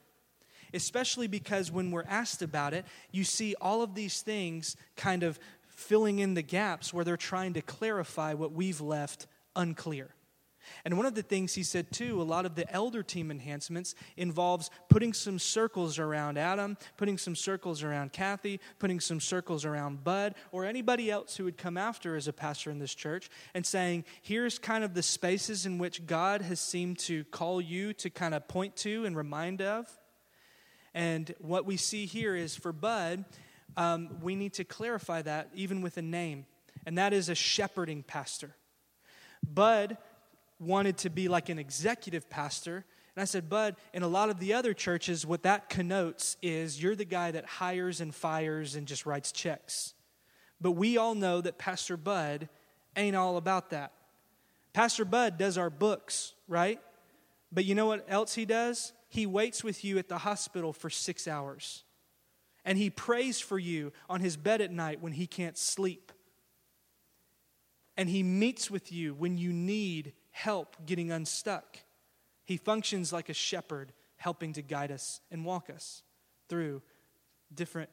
Especially 0.74 1.28
because 1.28 1.74
when 1.74 1.92
we're 1.92 2.06
asked 2.08 2.42
about 2.42 2.74
it, 2.74 2.86
you 3.12 3.26
see 3.26 3.54
all 3.60 3.82
of 3.82 3.96
these 3.96 4.22
things 4.22 4.78
kind 4.96 5.24
of 5.24 5.42
filling 5.68 6.20
in 6.20 6.34
the 6.34 6.42
gaps 6.42 6.94
where 6.94 7.04
they're 7.04 7.18
trying 7.18 7.52
to 7.52 7.62
clarify 7.62 8.34
what 8.34 8.54
we've 8.54 8.80
left 8.80 9.28
unclear. 9.58 10.15
And 10.84 10.98
one 10.98 11.06
of 11.06 11.16
the 11.16 11.22
things 11.22 11.54
he 11.54 11.64
said 11.64 11.92
too, 11.92 12.22
a 12.22 12.24
lot 12.24 12.46
of 12.46 12.56
the 12.56 12.72
elder 12.72 13.04
team 13.04 13.32
enhancements 13.32 13.96
involves 14.18 14.70
putting 14.90 15.14
some 15.14 15.40
circles 15.40 16.00
around 16.00 16.38
Adam, 16.38 16.78
putting 16.98 17.18
some 17.18 17.36
circles 17.36 17.84
around 17.84 18.14
Kathy, 18.14 18.60
putting 18.80 19.00
some 19.00 19.20
circles 19.20 19.66
around 19.66 20.04
Bud, 20.04 20.36
or 20.52 20.66
anybody 20.66 21.10
else 21.12 21.36
who 21.36 21.44
would 21.46 21.58
come 21.58 21.78
after 21.78 22.16
as 22.16 22.28
a 22.28 22.34
pastor 22.34 22.72
in 22.72 22.80
this 22.80 22.96
church, 22.96 23.30
and 23.54 23.66
saying, 23.66 24.06
here's 24.22 24.60
kind 24.60 24.84
of 24.84 24.94
the 24.94 25.04
spaces 25.04 25.66
in 25.66 25.78
which 25.78 26.06
God 26.06 26.42
has 26.42 26.60
seemed 26.60 27.00
to 27.00 27.24
call 27.26 27.62
you 27.62 27.94
to 27.94 28.10
kind 28.10 28.34
of 28.34 28.48
point 28.48 28.76
to 28.78 29.06
and 29.06 29.16
remind 29.16 29.62
of. 29.62 29.88
And 30.94 31.34
what 31.40 31.66
we 31.66 31.78
see 31.78 32.06
here 32.06 32.36
is 32.36 32.56
for 32.56 32.72
Bud, 32.72 33.26
um, 33.76 34.18
we 34.22 34.36
need 34.36 34.54
to 34.54 34.64
clarify 34.64 35.22
that 35.24 35.50
even 35.54 35.82
with 35.82 35.98
a 35.98 36.02
name, 36.02 36.46
and 36.86 36.98
that 36.98 37.12
is 37.14 37.30
a 37.30 37.36
shepherding 37.36 38.04
pastor. 38.04 38.56
Bud 39.46 39.98
wanted 40.60 40.98
to 41.00 41.10
be 41.10 41.28
like 41.28 41.50
an 41.50 41.60
executive 41.60 42.30
pastor. 42.30 42.86
And 43.16 43.22
I 43.22 43.26
said, 43.26 43.50
Bud, 43.50 43.76
in 43.94 44.04
a 44.04 44.08
lot 44.08 44.30
of 44.30 44.40
the 44.40 44.54
other 44.54 44.74
churches, 44.74 45.26
what 45.26 45.44
that 45.44 45.70
connotes 45.70 46.38
is 46.42 46.82
you're 46.82 46.96
the 46.96 47.06
guy 47.06 47.32
that 47.32 47.46
hires 47.46 48.02
and 48.02 48.14
fires 48.14 48.76
and 48.76 48.88
just 48.88 49.06
writes 49.06 49.32
checks. 49.32 49.94
But 50.60 50.72
we 50.72 50.98
all 50.98 51.16
know 51.16 51.42
that 51.42 51.58
Pastor 51.58 51.98
Bud 51.98 52.50
ain't 52.96 53.16
all 53.16 53.38
about 53.38 53.70
that. 53.72 53.92
Pastor 54.74 55.06
Bud 55.06 55.38
does 55.38 55.58
our 55.58 55.70
books, 55.70 56.34
right? 56.48 56.80
But 57.52 57.66
you 57.66 57.76
know 57.76 57.86
what 57.86 58.06
else 58.10 58.36
he 58.36 58.46
does? 58.46 58.92
He 59.08 59.26
waits 59.26 59.64
with 59.64 59.86
you 59.86 59.98
at 59.98 60.10
the 60.10 60.18
hospital 60.18 60.74
for 60.74 60.90
six 60.90 61.28
hours. 61.28 61.84
And 62.66 62.78
he 62.78 62.90
prays 62.90 63.40
for 63.40 63.60
you 63.60 63.94
on 64.10 64.20
his 64.20 64.36
bed 64.36 64.60
at 64.60 64.72
night 64.72 65.02
when 65.02 65.14
he 65.14 65.28
can't 65.28 65.58
sleep. 65.58 66.12
And 67.96 68.10
he 68.10 68.24
meets 68.24 68.70
with 68.70 68.92
you 68.92 69.14
when 69.14 69.38
you 69.38 69.54
need 69.54 70.14
help 70.36 70.76
getting 70.86 71.14
unstuck. 71.14 71.78
He 72.44 72.58
functions 72.58 73.14
like 73.14 73.30
a 73.30 73.34
shepherd, 73.34 73.94
helping 74.18 74.52
to 74.52 74.62
guide 74.62 74.92
us 74.92 75.22
and 75.32 75.46
walk 75.46 75.70
us 75.70 76.04
through 76.50 76.82
different 77.54 77.90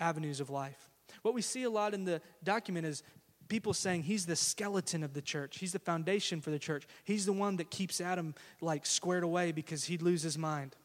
avenues 0.00 0.40
of 0.40 0.48
life. 0.48 0.88
What 1.20 1.34
we 1.34 1.42
see 1.42 1.62
a 1.64 1.68
lot 1.68 1.92
in 1.92 2.04
the 2.04 2.22
document 2.42 2.86
is 2.86 3.02
people 3.48 3.74
saying 3.74 4.04
he's 4.04 4.24
the 4.24 4.34
skeleton 4.34 5.02
of 5.02 5.12
the 5.12 5.20
church. 5.20 5.58
He's 5.58 5.72
the 5.72 5.78
foundation 5.78 6.40
for 6.40 6.50
the 6.50 6.58
church. 6.58 6.86
He's 7.04 7.26
the 7.26 7.34
one 7.34 7.56
that 7.56 7.70
keeps 7.70 8.00
Adam 8.00 8.34
like 8.62 8.86
squared 8.86 9.22
away 9.22 9.52
because 9.52 9.84
he'd 9.84 10.00
lose 10.00 10.22
his 10.22 10.38
mind. 10.38 10.76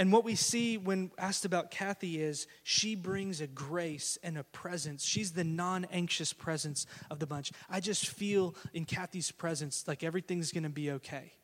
And 0.00 0.10
what 0.10 0.24
we 0.24 0.34
see 0.34 0.78
when 0.78 1.10
asked 1.18 1.44
about 1.44 1.70
Kathy 1.70 2.22
is 2.22 2.46
she 2.62 2.94
brings 2.94 3.42
a 3.42 3.46
grace 3.46 4.16
and 4.22 4.38
a 4.38 4.44
presence. 4.44 5.04
She's 5.04 5.32
the 5.32 5.44
non 5.44 5.86
anxious 5.92 6.32
presence 6.32 6.86
of 7.10 7.18
the 7.18 7.26
bunch. 7.26 7.52
I 7.68 7.80
just 7.80 8.06
feel 8.06 8.54
in 8.72 8.86
Kathy's 8.86 9.30
presence 9.30 9.86
like 9.86 10.02
everything's 10.02 10.52
going 10.52 10.62
to 10.62 10.70
be 10.70 10.90
okay. 10.92 11.34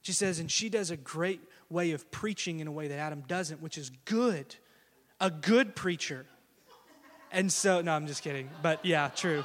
She 0.00 0.12
says, 0.12 0.38
and 0.38 0.50
she 0.50 0.70
does 0.70 0.90
a 0.90 0.96
great 0.96 1.42
way 1.68 1.90
of 1.90 2.10
preaching 2.10 2.60
in 2.60 2.66
a 2.66 2.72
way 2.72 2.88
that 2.88 2.98
Adam 2.98 3.24
doesn't, 3.28 3.60
which 3.60 3.76
is 3.76 3.90
good. 4.06 4.56
A 5.20 5.30
good 5.30 5.76
preacher. 5.76 6.24
And 7.30 7.52
so, 7.52 7.82
no, 7.82 7.92
I'm 7.92 8.06
just 8.06 8.22
kidding. 8.22 8.48
But 8.62 8.86
yeah, 8.86 9.08
true. 9.08 9.44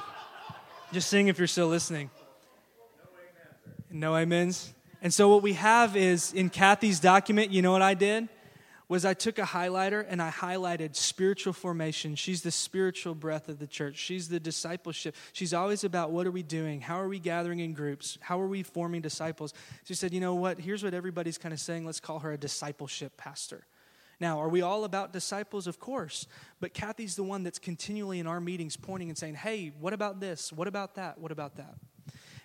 Just 0.90 1.10
sing 1.10 1.28
if 1.28 1.36
you're 1.36 1.48
still 1.48 1.68
listening. 1.68 2.08
No 3.90 4.14
amens. 4.14 4.72
And 5.02 5.12
so, 5.12 5.28
what 5.28 5.42
we 5.42 5.52
have 5.52 5.98
is 5.98 6.32
in 6.32 6.48
Kathy's 6.48 6.98
document, 6.98 7.50
you 7.50 7.60
know 7.60 7.70
what 7.70 7.82
I 7.82 7.92
did? 7.92 8.30
Was 8.88 9.04
I 9.04 9.14
took 9.14 9.38
a 9.38 9.42
highlighter 9.42 10.04
and 10.06 10.20
I 10.20 10.30
highlighted 10.30 10.94
spiritual 10.94 11.52
formation. 11.52 12.16
She's 12.16 12.42
the 12.42 12.50
spiritual 12.50 13.14
breath 13.14 13.48
of 13.48 13.58
the 13.58 13.66
church. 13.66 13.96
She's 13.96 14.28
the 14.28 14.38
discipleship. 14.38 15.16
She's 15.32 15.54
always 15.54 15.84
about 15.84 16.10
what 16.10 16.26
are 16.26 16.30
we 16.30 16.42
doing? 16.42 16.80
How 16.80 17.00
are 17.00 17.08
we 17.08 17.18
gathering 17.18 17.60
in 17.60 17.72
groups? 17.72 18.18
How 18.20 18.40
are 18.40 18.46
we 18.46 18.62
forming 18.62 19.00
disciples? 19.00 19.54
She 19.84 19.94
said, 19.94 20.12
you 20.12 20.20
know 20.20 20.34
what? 20.34 20.58
Here's 20.58 20.84
what 20.84 20.92
everybody's 20.92 21.38
kind 21.38 21.52
of 21.52 21.60
saying. 21.60 21.86
Let's 21.86 22.00
call 22.00 22.18
her 22.20 22.32
a 22.32 22.38
discipleship 22.38 23.16
pastor. 23.16 23.66
Now, 24.20 24.40
are 24.40 24.48
we 24.48 24.62
all 24.62 24.84
about 24.84 25.12
disciples? 25.12 25.66
Of 25.66 25.80
course. 25.80 26.26
But 26.60 26.74
Kathy's 26.74 27.16
the 27.16 27.24
one 27.24 27.42
that's 27.42 27.58
continually 27.58 28.20
in 28.20 28.26
our 28.26 28.40
meetings 28.40 28.76
pointing 28.76 29.08
and 29.08 29.18
saying, 29.18 29.34
hey, 29.34 29.72
what 29.80 29.92
about 29.92 30.20
this? 30.20 30.52
What 30.52 30.68
about 30.68 30.96
that? 30.96 31.18
What 31.18 31.32
about 31.32 31.56
that? 31.56 31.74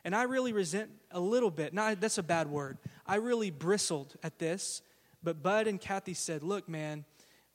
And 0.06 0.16
I 0.16 0.24
really 0.24 0.54
resent 0.54 0.90
a 1.12 1.20
little 1.20 1.52
bit. 1.52 1.74
Not 1.74 2.00
that's 2.00 2.18
a 2.18 2.24
bad 2.24 2.48
word. 2.50 2.78
I 3.06 3.16
really 3.16 3.52
bristled 3.52 4.16
at 4.24 4.40
this 4.40 4.82
but 5.24 5.44
Bud 5.44 5.68
and 5.68 5.80
Kathy 5.80 6.14
said, 6.14 6.44
Look, 6.44 6.70
man, 6.70 7.06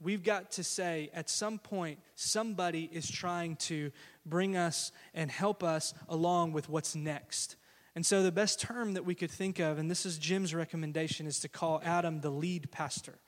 we've 0.01 0.23
got 0.23 0.53
to 0.53 0.65
say 0.65 1.11
at 1.15 1.31
some 1.31 1.59
point, 1.59 1.99
somebody 2.15 2.89
is 2.93 3.11
trying 3.11 3.57
to 3.57 3.91
bring 4.27 4.57
us 4.57 4.93
and 5.15 5.31
help 5.31 5.63
us 5.63 5.95
along 6.09 6.53
with 6.53 6.69
what's 6.69 6.95
next. 6.95 7.57
And 7.95 8.05
so, 8.05 8.23
the 8.23 8.33
best 8.33 8.61
term 8.61 8.95
that 8.95 9.05
we 9.05 9.15
could 9.15 9.31
think 9.31 9.61
of, 9.61 9.79
and 9.79 9.91
this 9.91 10.05
is 10.05 10.19
Jim's 10.19 10.55
recommendation, 10.55 11.27
is 11.27 11.39
to 11.41 11.49
call 11.49 11.81
Adam 11.85 12.21
the 12.21 12.31
lead 12.31 12.71
pastor. 12.73 13.19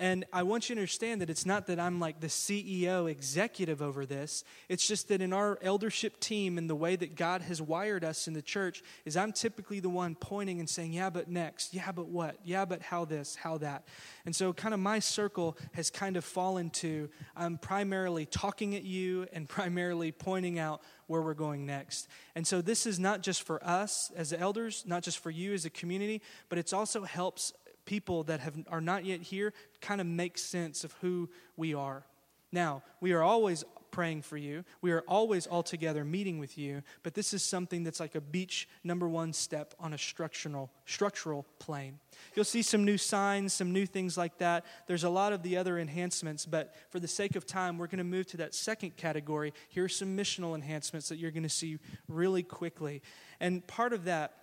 And 0.00 0.24
I 0.32 0.44
want 0.44 0.70
you 0.70 0.74
to 0.76 0.80
understand 0.80 1.20
that 1.20 1.28
it's 1.28 1.44
not 1.44 1.66
that 1.66 1.78
I'm 1.78 2.00
like 2.00 2.20
the 2.20 2.28
CEO 2.28 3.08
executive 3.08 3.82
over 3.82 4.06
this. 4.06 4.44
It's 4.70 4.88
just 4.88 5.08
that 5.08 5.20
in 5.20 5.34
our 5.34 5.58
eldership 5.60 6.18
team 6.20 6.56
and 6.56 6.70
the 6.70 6.74
way 6.74 6.96
that 6.96 7.16
God 7.16 7.42
has 7.42 7.60
wired 7.60 8.02
us 8.02 8.26
in 8.26 8.32
the 8.32 8.40
church 8.40 8.82
is 9.04 9.14
I'm 9.14 9.30
typically 9.30 9.78
the 9.78 9.90
one 9.90 10.14
pointing 10.14 10.58
and 10.58 10.70
saying, 10.70 10.94
"Yeah, 10.94 11.10
but 11.10 11.28
next. 11.28 11.74
Yeah, 11.74 11.92
but 11.92 12.08
what? 12.08 12.38
Yeah, 12.42 12.64
but 12.64 12.80
how 12.80 13.04
this, 13.04 13.34
how 13.34 13.58
that." 13.58 13.86
And 14.24 14.34
so 14.34 14.54
kind 14.54 14.72
of 14.72 14.80
my 14.80 15.00
circle 15.00 15.58
has 15.72 15.90
kind 15.90 16.16
of 16.16 16.24
fallen 16.24 16.70
to 16.70 17.10
I'm 17.36 17.58
primarily 17.58 18.24
talking 18.24 18.74
at 18.74 18.84
you 18.84 19.26
and 19.34 19.46
primarily 19.50 20.12
pointing 20.12 20.58
out 20.58 20.80
where 21.08 21.20
we're 21.20 21.34
going 21.34 21.66
next. 21.66 22.08
And 22.34 22.46
so 22.46 22.62
this 22.62 22.86
is 22.86 22.98
not 22.98 23.20
just 23.20 23.42
for 23.42 23.62
us 23.62 24.10
as 24.16 24.32
elders, 24.32 24.84
not 24.86 25.02
just 25.02 25.18
for 25.18 25.30
you 25.30 25.52
as 25.52 25.66
a 25.66 25.70
community, 25.70 26.22
but 26.48 26.56
it 26.56 26.72
also 26.72 27.02
helps 27.02 27.52
people 27.90 28.22
that 28.22 28.38
have, 28.38 28.54
are 28.68 28.80
not 28.80 29.04
yet 29.04 29.20
here 29.20 29.52
kind 29.80 30.00
of 30.00 30.06
make 30.06 30.38
sense 30.38 30.84
of 30.84 30.92
who 31.00 31.28
we 31.56 31.74
are. 31.74 32.04
Now, 32.52 32.84
we 33.00 33.10
are 33.10 33.20
always 33.20 33.64
praying 33.90 34.22
for 34.22 34.36
you. 34.36 34.64
We 34.80 34.92
are 34.92 35.02
always 35.08 35.48
all 35.48 35.64
together 35.64 36.04
meeting 36.04 36.38
with 36.38 36.56
you, 36.56 36.84
but 37.02 37.14
this 37.14 37.34
is 37.34 37.42
something 37.42 37.82
that's 37.82 37.98
like 37.98 38.14
a 38.14 38.20
beach 38.20 38.68
number 38.84 39.08
one 39.08 39.32
step 39.32 39.74
on 39.80 39.92
a 39.92 39.98
structural 39.98 40.70
structural 40.86 41.44
plane. 41.58 41.98
You'll 42.36 42.44
see 42.44 42.62
some 42.62 42.84
new 42.84 42.96
signs, 42.96 43.52
some 43.52 43.72
new 43.72 43.86
things 43.86 44.16
like 44.16 44.38
that. 44.38 44.64
There's 44.86 45.02
a 45.02 45.10
lot 45.10 45.32
of 45.32 45.42
the 45.42 45.56
other 45.56 45.76
enhancements, 45.76 46.46
but 46.46 46.72
for 46.90 47.00
the 47.00 47.08
sake 47.08 47.34
of 47.34 47.44
time, 47.44 47.76
we're 47.76 47.88
going 47.88 47.98
to 47.98 48.04
move 48.04 48.28
to 48.28 48.36
that 48.36 48.54
second 48.54 48.96
category. 48.98 49.52
Here 49.68 49.82
are 49.82 49.88
some 49.88 50.16
missional 50.16 50.54
enhancements 50.54 51.08
that 51.08 51.16
you're 51.16 51.32
going 51.32 51.42
to 51.42 51.48
see 51.48 51.80
really 52.06 52.44
quickly. 52.44 53.02
And 53.40 53.66
part 53.66 53.92
of 53.92 54.04
that 54.04 54.34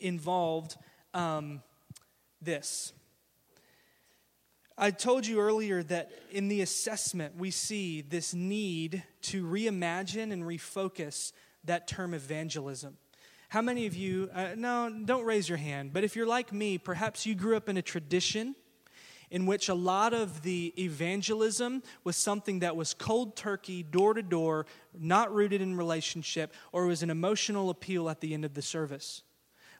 involved 0.00 0.76
um, 1.14 1.62
this. 2.44 2.92
I 4.76 4.90
told 4.90 5.24
you 5.24 5.38
earlier 5.38 5.84
that 5.84 6.10
in 6.32 6.48
the 6.48 6.60
assessment, 6.60 7.36
we 7.36 7.52
see 7.52 8.00
this 8.00 8.34
need 8.34 9.04
to 9.22 9.44
reimagine 9.44 10.32
and 10.32 10.42
refocus 10.42 11.32
that 11.64 11.86
term 11.86 12.12
evangelism. 12.12 12.96
How 13.50 13.62
many 13.62 13.86
of 13.86 13.94
you, 13.94 14.30
uh, 14.34 14.54
no, 14.56 14.92
don't 15.04 15.24
raise 15.24 15.48
your 15.48 15.58
hand, 15.58 15.92
but 15.92 16.02
if 16.02 16.16
you're 16.16 16.26
like 16.26 16.52
me, 16.52 16.76
perhaps 16.76 17.24
you 17.24 17.36
grew 17.36 17.56
up 17.56 17.68
in 17.68 17.76
a 17.76 17.82
tradition 17.82 18.56
in 19.30 19.46
which 19.46 19.68
a 19.68 19.74
lot 19.74 20.12
of 20.12 20.42
the 20.42 20.74
evangelism 20.76 21.82
was 22.02 22.16
something 22.16 22.58
that 22.60 22.76
was 22.76 22.94
cold 22.94 23.36
turkey, 23.36 23.82
door 23.82 24.14
to 24.14 24.22
door, 24.22 24.66
not 24.98 25.32
rooted 25.32 25.60
in 25.60 25.76
relationship, 25.76 26.52
or 26.72 26.86
was 26.86 27.02
an 27.02 27.10
emotional 27.10 27.70
appeal 27.70 28.10
at 28.10 28.20
the 28.20 28.34
end 28.34 28.44
of 28.44 28.54
the 28.54 28.62
service. 28.62 29.22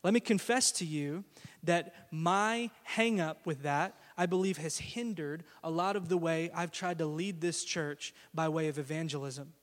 Let 0.04 0.12
me 0.12 0.20
confess 0.20 0.70
to 0.72 0.84
you 0.84 1.24
that 1.62 1.94
my 2.10 2.70
hang 2.82 3.20
up 3.20 3.46
with 3.46 3.62
that, 3.62 3.98
I 4.18 4.26
believe, 4.26 4.58
has 4.58 4.76
hindered 4.76 5.44
a 5.64 5.70
lot 5.70 5.96
of 5.96 6.10
the 6.10 6.18
way 6.18 6.50
I've 6.54 6.70
tried 6.70 6.98
to 6.98 7.06
lead 7.06 7.40
this 7.40 7.64
church 7.64 8.14
by 8.34 8.50
way 8.50 8.68
of 8.68 8.78
evangelism. 8.78 9.54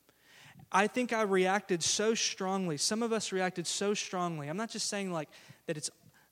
I 0.72 0.88
think 0.88 1.14
I 1.14 1.22
reacted 1.22 1.84
so 1.84 2.16
strongly. 2.16 2.78
Some 2.78 3.04
of 3.04 3.14
us 3.14 3.32
reacted 3.32 3.68
so 3.68 3.94
strongly. 3.94 4.48
I'm 4.48 4.58
not 4.58 4.72
just 4.72 4.90
saying 4.90 5.12
like 5.12 5.30
that 5.68 5.78
it's 5.78 5.92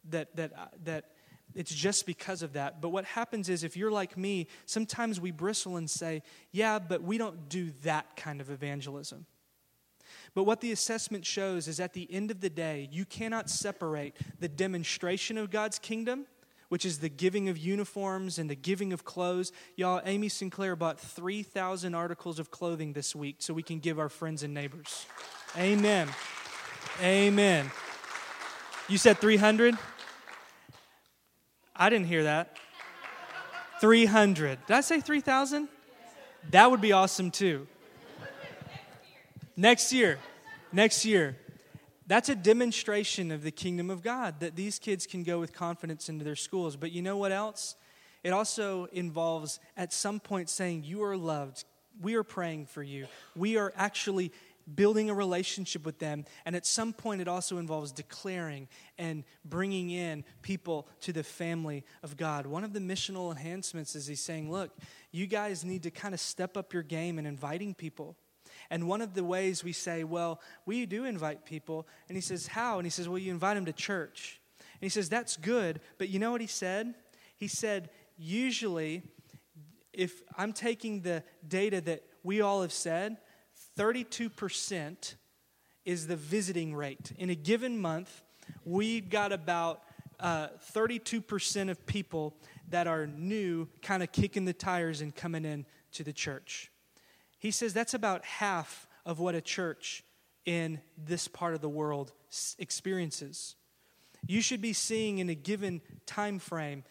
that 0.10 0.36
that 0.36 0.54
uh, 0.58 0.65
that 0.86 1.06
it's 1.54 1.74
just 1.74 2.06
because 2.06 2.41
of 2.41 2.54
that. 2.54 2.82
But 2.82 2.89
what 2.89 3.06
happens 3.06 3.48
is 3.48 3.63
if 3.63 3.78
you're 3.78 3.91
like 3.91 4.17
me, 4.17 4.48
sometimes 4.65 5.19
we 5.19 5.32
bristle 5.32 5.78
and 5.78 5.89
say, 5.89 6.24
"Yeah, 6.52 6.80
but 6.80 7.04
we 7.04 7.17
don't 7.17 7.50
do 7.50 7.72
that 7.84 8.15
kind 8.15 8.41
of 8.41 8.50
evangelism." 8.50 9.26
But 10.34 10.44
what 10.44 10.62
the 10.62 10.72
assessment 10.72 11.26
shows 11.26 11.68
is 11.68 11.80
at 11.80 11.94
the 11.94 12.08
end 12.12 12.32
of 12.32 12.42
the 12.42 12.50
day, 12.50 12.88
you 12.92 13.06
cannot 13.06 13.50
separate 13.50 14.15
the 14.39 14.48
demonstration 14.48 15.38
of 15.38 15.50
God's 15.50 15.80
kingdom, 15.80 16.26
which 16.70 16.86
is 16.86 17.00
the 17.00 17.10
giving 17.10 17.50
of 17.50 17.58
uniforms 17.58 18.38
and 18.38 18.50
the 18.50 18.56
giving 18.56 18.94
of 18.94 19.04
clothes. 19.04 19.52
Y'all, 19.76 20.02
Amy 20.06 20.30
Sinclair 20.30 20.75
bought 20.75 21.00
3,000 21.00 21.96
articles 21.96 22.40
of 22.40 22.52
clothing 22.52 22.94
this 22.94 23.15
week 23.15 23.38
so 23.40 23.54
we 23.54 23.63
can 23.63 23.80
give 23.80 23.98
our 24.00 24.10
friends 24.10 24.44
and 24.44 24.54
neighbors. 24.54 25.06
Amen. 25.58 26.08
Amen. 27.02 27.71
You 28.88 28.98
said 28.98 29.17
300? 29.17 29.77
I 31.75 31.90
didn't 31.90 32.08
hear 32.08 32.23
that. 32.23 32.58
300. 33.82 34.65
Did 34.67 34.73
I 34.75 34.82
say 34.82 35.00
3,000? 35.00 35.69
That 36.52 36.69
would 36.69 36.82
be 36.82 36.92
awesome 36.92 37.32
too. 37.32 37.67
Next 39.60 39.92
year. 39.92 40.20
Next 40.72 41.04
year. 41.04 41.36
That's 42.08 42.30
a 42.30 42.36
demonstration 42.36 43.30
of 43.30 43.44
the 43.44 43.52
kingdom 43.52 43.90
of 43.90 44.02
God 44.02 44.40
that 44.40 44.56
these 44.56 44.80
kids 44.80 45.06
can 45.06 45.24
go 45.24 45.38
with 45.38 45.52
confidence 45.52 46.08
into 46.08 46.24
their 46.24 46.38
schools. 46.38 46.78
But 46.78 46.94
you 46.94 47.02
know 47.02 47.18
what 47.18 47.34
else? 47.34 47.76
It 48.24 48.32
also 48.32 48.86
involves 48.94 49.60
at 49.76 49.92
some 49.92 50.22
point 50.22 50.50
saying, 50.50 50.86
You 50.86 51.04
are 51.04 51.18
loved. 51.18 51.66
We 52.02 52.16
are 52.16 52.24
praying 52.24 52.68
for 52.68 52.82
you. 52.82 53.08
We 53.36 53.58
are 53.58 53.74
actually 53.76 54.32
building 54.74 55.10
a 55.10 55.14
relationship 55.14 55.86
with 55.86 56.00
them. 56.00 56.24
And 56.46 56.56
at 56.56 56.66
some 56.66 56.94
point, 56.94 57.20
it 57.20 57.28
also 57.28 57.58
involves 57.58 57.92
declaring 57.92 58.70
and 58.98 59.26
bringing 59.44 59.90
in 59.90 60.24
people 60.42 60.88
to 61.02 61.12
the 61.12 61.24
family 61.24 61.84
of 62.02 62.16
God. 62.16 62.46
One 62.46 62.64
of 62.64 62.72
the 62.72 62.80
missional 62.80 63.30
enhancements 63.30 63.94
is 63.94 64.08
he's 64.08 64.22
saying, 64.22 64.50
Look, 64.50 64.72
you 65.12 65.28
guys 65.28 65.66
need 65.66 65.84
to 65.84 65.92
kind 65.92 66.14
of 66.14 66.22
step 66.22 66.56
up 66.56 66.72
your 66.72 66.84
game 66.84 67.20
in 67.20 67.26
inviting 67.26 67.74
people. 67.74 68.16
And 68.70 68.88
one 68.88 69.02
of 69.02 69.13
the 69.13 69.24
ways 69.24 69.63
we 69.63 69.72
say, 69.72 70.04
Well, 70.04 70.42
we 70.65 70.86
do 70.86 71.06
invite 71.06 71.46
people. 71.46 71.88
And 72.08 72.15
he 72.15 72.22
says, 72.22 72.48
How? 72.48 72.78
And 72.78 72.86
he 72.86 72.92
says, 72.92 73.10
Well, 73.10 73.17
you 73.17 73.32
invite 73.32 73.56
them 73.56 73.65
to 73.65 73.74
church. 73.74 74.40
And 74.60 74.82
he 74.82 74.90
says, 74.90 75.10
That's 75.10 75.38
good. 75.38 75.82
But 75.98 76.10
you 76.10 76.20
know 76.20 76.32
what 76.32 76.42
he 76.42 76.48
said? 76.48 76.94
He 77.38 77.48
said, 77.48 77.90
Usually, 78.17 79.04
if 79.94 80.22
I'm 80.38 80.54
taking 80.54 81.02
the 81.02 81.24
data 81.48 81.82
that 81.82 82.04
we 82.24 82.42
all 82.42 82.62
have 82.62 82.74
said, 82.74 83.17
32% 83.78 85.15
is 85.86 86.08
the 86.08 86.15
visiting 86.15 86.76
rate. 86.76 87.12
In 87.17 87.30
a 87.30 87.36
given 87.36 87.80
month, 87.80 88.24
we've 88.65 89.10
got 89.10 89.32
about 89.32 89.84
uh, 90.20 90.50
32% 90.74 91.70
of 91.70 91.86
people 91.86 92.36
that 92.70 92.88
are 92.88 93.08
new, 93.08 93.67
kind 93.82 94.04
of 94.04 94.12
kicking 94.12 94.46
the 94.46 94.54
tires 94.54 95.02
and 95.02 95.15
coming 95.15 95.46
in 95.46 95.65
to 95.94 96.04
the 96.04 96.13
church. 96.13 96.72
He 97.40 97.52
says 97.52 97.73
that's 97.73 97.94
about 97.94 98.23
half 98.25 98.87
of 99.06 99.19
what 99.19 99.33
a 99.33 99.42
church 99.42 100.04
in 100.46 100.81
this 100.98 101.27
part 101.27 101.54
of 101.54 101.62
the 101.62 101.69
world 101.69 102.12
experiences. 102.58 103.56
You 104.27 104.42
should 104.42 104.62
be 104.62 104.73
seeing 104.73 105.19
in 105.19 105.29
a 105.29 105.35
given 105.35 105.81
time 106.06 106.40
frame 106.40 106.83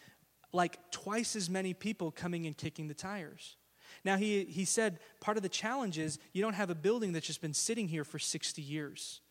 like 0.51 0.79
twice 0.91 1.35
as 1.35 1.49
many 1.49 1.73
people 1.73 2.11
coming 2.11 2.45
and 2.45 2.57
kicking 2.57 2.87
the 2.87 2.93
tires. 2.93 3.55
Now, 4.03 4.17
he, 4.17 4.45
he 4.45 4.65
said 4.65 4.99
part 5.19 5.37
of 5.37 5.43
the 5.43 5.49
challenge 5.49 5.97
is 5.97 6.19
you 6.33 6.41
don't 6.41 6.53
have 6.53 6.69
a 6.69 6.75
building 6.75 7.11
that's 7.13 7.27
just 7.27 7.41
been 7.41 7.53
sitting 7.53 7.87
here 7.87 8.03
for 8.03 8.19
60 8.19 8.61
years. 8.61 9.21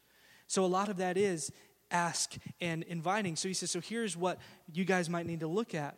So, 0.46 0.64
a 0.64 0.66
lot 0.66 0.88
of 0.88 0.98
that 0.98 1.16
is 1.16 1.52
ask 1.90 2.36
and 2.60 2.82
inviting. 2.84 3.36
So, 3.36 3.48
he 3.48 3.54
says, 3.54 3.70
So, 3.70 3.80
here's 3.80 4.16
what 4.16 4.38
you 4.72 4.84
guys 4.84 5.08
might 5.08 5.26
need 5.26 5.40
to 5.40 5.48
look 5.48 5.74
at. 5.74 5.96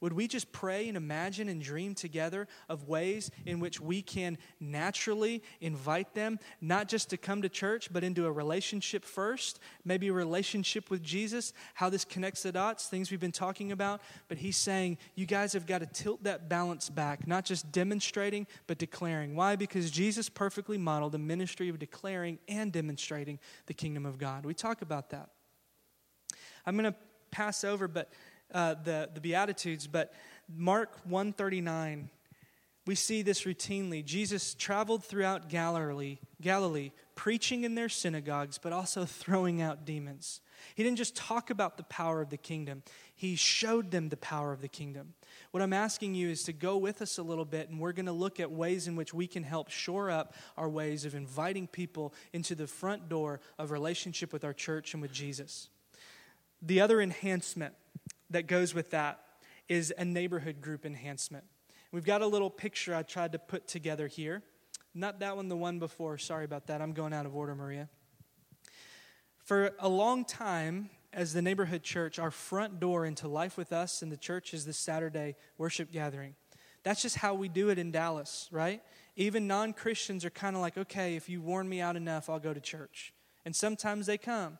Would 0.00 0.14
we 0.14 0.26
just 0.26 0.50
pray 0.52 0.88
and 0.88 0.96
imagine 0.96 1.48
and 1.48 1.60
dream 1.60 1.94
together 1.94 2.48
of 2.68 2.88
ways 2.88 3.30
in 3.44 3.60
which 3.60 3.80
we 3.80 4.00
can 4.00 4.38
naturally 4.58 5.42
invite 5.60 6.14
them, 6.14 6.38
not 6.60 6.88
just 6.88 7.10
to 7.10 7.16
come 7.16 7.42
to 7.42 7.48
church, 7.48 7.92
but 7.92 8.02
into 8.02 8.26
a 8.26 8.32
relationship 8.32 9.04
first? 9.04 9.60
Maybe 9.84 10.08
a 10.08 10.12
relationship 10.12 10.90
with 10.90 11.02
Jesus, 11.02 11.52
how 11.74 11.90
this 11.90 12.04
connects 12.04 12.42
the 12.42 12.52
dots, 12.52 12.86
things 12.86 13.10
we've 13.10 13.20
been 13.20 13.30
talking 13.30 13.72
about. 13.72 14.00
But 14.28 14.38
he's 14.38 14.56
saying, 14.56 14.98
you 15.14 15.26
guys 15.26 15.52
have 15.52 15.66
got 15.66 15.78
to 15.78 15.86
tilt 15.86 16.24
that 16.24 16.48
balance 16.48 16.88
back, 16.88 17.26
not 17.26 17.44
just 17.44 17.70
demonstrating, 17.70 18.46
but 18.66 18.78
declaring. 18.78 19.36
Why? 19.36 19.56
Because 19.56 19.90
Jesus 19.90 20.28
perfectly 20.28 20.78
modeled 20.78 21.12
the 21.12 21.18
ministry 21.18 21.68
of 21.68 21.78
declaring 21.78 22.38
and 22.48 22.72
demonstrating 22.72 23.38
the 23.66 23.74
kingdom 23.74 24.06
of 24.06 24.18
God. 24.18 24.46
We 24.46 24.54
talk 24.54 24.80
about 24.80 25.10
that. 25.10 25.30
I'm 26.64 26.76
going 26.76 26.90
to 26.90 26.98
pass 27.30 27.64
over, 27.64 27.88
but 27.88 28.12
uh, 28.52 28.74
the, 28.82 29.10
the 29.12 29.20
Beatitudes, 29.20 29.86
but 29.86 30.12
Mark 30.48 30.96
139, 31.04 32.10
we 32.86 32.94
see 32.94 33.22
this 33.22 33.42
routinely. 33.42 34.04
Jesus 34.04 34.54
traveled 34.54 35.04
throughout 35.04 35.48
Galilee, 35.48 36.18
Galilee, 36.40 36.90
preaching 37.14 37.64
in 37.64 37.74
their 37.74 37.88
synagogues, 37.88 38.58
but 38.58 38.72
also 38.72 39.04
throwing 39.04 39.60
out 39.60 39.84
demons. 39.84 40.40
He 40.74 40.82
didn't 40.82 40.98
just 40.98 41.14
talk 41.14 41.50
about 41.50 41.76
the 41.76 41.84
power 41.84 42.20
of 42.20 42.30
the 42.30 42.36
kingdom, 42.36 42.82
he 43.14 43.36
showed 43.36 43.90
them 43.90 44.08
the 44.08 44.16
power 44.16 44.52
of 44.52 44.62
the 44.62 44.68
kingdom. 44.68 45.14
What 45.50 45.62
I'm 45.62 45.72
asking 45.72 46.14
you 46.14 46.30
is 46.30 46.42
to 46.44 46.52
go 46.52 46.78
with 46.78 47.02
us 47.02 47.18
a 47.18 47.22
little 47.22 47.44
bit, 47.44 47.68
and 47.68 47.78
we're 47.78 47.92
going 47.92 48.06
to 48.06 48.12
look 48.12 48.40
at 48.40 48.50
ways 48.50 48.88
in 48.88 48.96
which 48.96 49.12
we 49.12 49.26
can 49.26 49.42
help 49.42 49.68
shore 49.68 50.10
up 50.10 50.34
our 50.56 50.68
ways 50.68 51.04
of 51.04 51.14
inviting 51.14 51.66
people 51.66 52.14
into 52.32 52.54
the 52.54 52.66
front 52.66 53.08
door 53.08 53.40
of 53.58 53.70
relationship 53.70 54.32
with 54.32 54.44
our 54.44 54.54
church 54.54 54.94
and 54.94 55.02
with 55.02 55.12
Jesus. 55.12 55.68
The 56.62 56.80
other 56.80 57.00
enhancement 57.00 57.74
that 58.30 58.46
goes 58.46 58.74
with 58.74 58.90
that 58.90 59.20
is 59.68 59.92
a 59.96 60.04
neighborhood 60.04 60.60
group 60.60 60.86
enhancement. 60.86 61.44
We've 61.92 62.04
got 62.04 62.22
a 62.22 62.26
little 62.26 62.50
picture 62.50 62.94
I 62.94 63.02
tried 63.02 63.32
to 63.32 63.38
put 63.38 63.66
together 63.66 64.06
here. 64.06 64.42
Not 64.94 65.20
that 65.20 65.36
one, 65.36 65.48
the 65.48 65.56
one 65.56 65.78
before. 65.78 66.18
Sorry 66.18 66.44
about 66.44 66.66
that. 66.68 66.80
I'm 66.80 66.92
going 66.92 67.12
out 67.12 67.26
of 67.26 67.34
order, 67.34 67.54
Maria. 67.54 67.88
For 69.44 69.72
a 69.78 69.88
long 69.88 70.24
time, 70.24 70.90
as 71.12 71.32
the 71.32 71.42
neighborhood 71.42 71.82
church, 71.82 72.18
our 72.18 72.30
front 72.30 72.78
door 72.78 73.04
into 73.04 73.26
life 73.26 73.56
with 73.56 73.72
us 73.72 74.02
and 74.02 74.12
the 74.12 74.16
church 74.16 74.54
is 74.54 74.64
the 74.64 74.72
Saturday 74.72 75.34
worship 75.58 75.90
gathering. 75.90 76.34
That's 76.82 77.02
just 77.02 77.16
how 77.16 77.34
we 77.34 77.48
do 77.48 77.68
it 77.68 77.78
in 77.78 77.90
Dallas, 77.90 78.48
right? 78.50 78.82
Even 79.16 79.46
non 79.46 79.72
Christians 79.72 80.24
are 80.24 80.30
kind 80.30 80.56
of 80.56 80.62
like, 80.62 80.78
okay, 80.78 81.16
if 81.16 81.28
you 81.28 81.42
warn 81.42 81.68
me 81.68 81.80
out 81.80 81.96
enough, 81.96 82.30
I'll 82.30 82.38
go 82.38 82.54
to 82.54 82.60
church. 82.60 83.12
And 83.44 83.54
sometimes 83.54 84.06
they 84.06 84.18
come. 84.18 84.58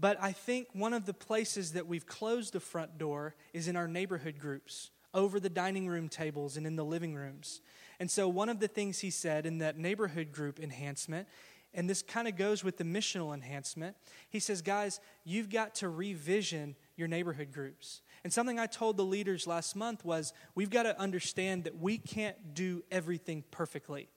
But 0.00 0.22
I 0.22 0.32
think 0.32 0.68
one 0.72 0.92
of 0.92 1.06
the 1.06 1.14
places 1.14 1.72
that 1.72 1.86
we've 1.86 2.06
closed 2.06 2.52
the 2.52 2.60
front 2.60 2.98
door 2.98 3.34
is 3.52 3.66
in 3.66 3.76
our 3.76 3.88
neighborhood 3.88 4.38
groups, 4.38 4.90
over 5.12 5.40
the 5.40 5.48
dining 5.48 5.88
room 5.88 6.08
tables 6.08 6.56
and 6.56 6.66
in 6.66 6.76
the 6.76 6.84
living 6.84 7.14
rooms. 7.14 7.60
And 7.98 8.10
so, 8.10 8.28
one 8.28 8.48
of 8.48 8.60
the 8.60 8.68
things 8.68 9.00
he 9.00 9.10
said 9.10 9.44
in 9.44 9.58
that 9.58 9.76
neighborhood 9.76 10.30
group 10.30 10.60
enhancement, 10.60 11.26
and 11.74 11.90
this 11.90 12.02
kind 12.02 12.28
of 12.28 12.36
goes 12.36 12.62
with 12.62 12.76
the 12.76 12.84
missional 12.84 13.34
enhancement, 13.34 13.96
he 14.30 14.38
says, 14.38 14.62
guys, 14.62 15.00
you've 15.24 15.50
got 15.50 15.74
to 15.76 15.88
revision 15.88 16.76
your 16.96 17.08
neighborhood 17.08 17.52
groups. 17.52 18.02
And 18.22 18.32
something 18.32 18.58
I 18.58 18.66
told 18.66 18.96
the 18.96 19.04
leaders 19.04 19.46
last 19.46 19.74
month 19.74 20.04
was 20.04 20.32
we've 20.54 20.70
got 20.70 20.84
to 20.84 20.98
understand 21.00 21.64
that 21.64 21.78
we 21.78 21.98
can't 21.98 22.54
do 22.54 22.84
everything 22.90 23.42
perfectly. 23.50 24.08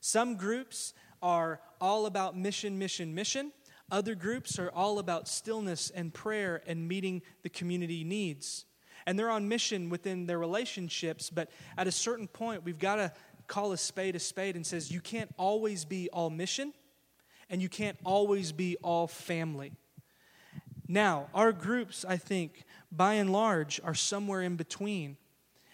Some 0.00 0.36
groups 0.36 0.94
are 1.22 1.60
all 1.80 2.06
about 2.06 2.36
mission, 2.36 2.78
mission, 2.78 3.14
mission. 3.14 3.52
Other 3.90 4.14
groups 4.14 4.58
are 4.58 4.70
all 4.70 4.98
about 4.98 5.28
stillness 5.28 5.90
and 5.90 6.12
prayer 6.12 6.62
and 6.66 6.86
meeting 6.86 7.22
the 7.42 7.48
community 7.48 8.04
needs. 8.04 8.66
And 9.06 9.18
they're 9.18 9.30
on 9.30 9.48
mission 9.48 9.88
within 9.88 10.26
their 10.26 10.38
relationships, 10.38 11.30
but 11.30 11.50
at 11.78 11.86
a 11.86 11.92
certain 11.92 12.28
point, 12.28 12.64
we've 12.64 12.78
got 12.78 12.96
to 12.96 13.12
call 13.46 13.72
a 13.72 13.78
spade 13.78 14.14
a 14.14 14.18
spade 14.18 14.56
and 14.56 14.66
says 14.66 14.90
you 14.90 15.00
can't 15.00 15.32
always 15.38 15.86
be 15.86 16.10
all 16.12 16.28
mission 16.28 16.74
and 17.48 17.62
you 17.62 17.68
can't 17.68 17.98
always 18.04 18.52
be 18.52 18.76
all 18.82 19.06
family. 19.06 19.72
Now, 20.86 21.28
our 21.34 21.52
groups, 21.52 22.04
I 22.06 22.16
think, 22.16 22.64
by 22.92 23.14
and 23.14 23.32
large, 23.32 23.80
are 23.84 23.94
somewhere 23.94 24.42
in 24.42 24.56
between. 24.56 25.16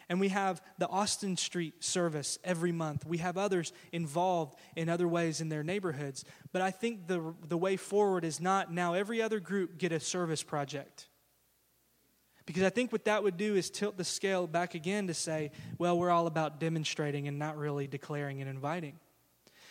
And 0.08 0.20
we 0.20 0.28
have 0.28 0.62
the 0.78 0.88
Austin 0.88 1.36
Street 1.36 1.82
service 1.82 2.38
every 2.44 2.72
month. 2.72 3.06
We 3.06 3.18
have 3.18 3.38
others 3.38 3.72
involved 3.92 4.58
in 4.76 4.88
other 4.88 5.08
ways 5.08 5.40
in 5.40 5.48
their 5.48 5.62
neighborhoods. 5.62 6.24
But 6.52 6.62
I 6.62 6.70
think 6.70 7.06
the, 7.06 7.34
the 7.48 7.56
way 7.56 7.76
forward 7.76 8.24
is 8.24 8.40
not 8.40 8.72
now 8.72 8.94
every 8.94 9.22
other 9.22 9.40
group 9.40 9.78
get 9.78 9.92
a 9.92 10.00
service 10.00 10.42
project. 10.42 11.08
Because 12.46 12.62
I 12.62 12.70
think 12.70 12.92
what 12.92 13.06
that 13.06 13.22
would 13.22 13.36
do 13.36 13.54
is 13.54 13.70
tilt 13.70 13.96
the 13.96 14.04
scale 14.04 14.46
back 14.46 14.74
again 14.74 15.06
to 15.06 15.14
say, 15.14 15.50
well, 15.78 15.98
we're 15.98 16.10
all 16.10 16.26
about 16.26 16.60
demonstrating 16.60 17.26
and 17.26 17.38
not 17.38 17.56
really 17.56 17.86
declaring 17.86 18.40
and 18.42 18.50
inviting. 18.50 18.98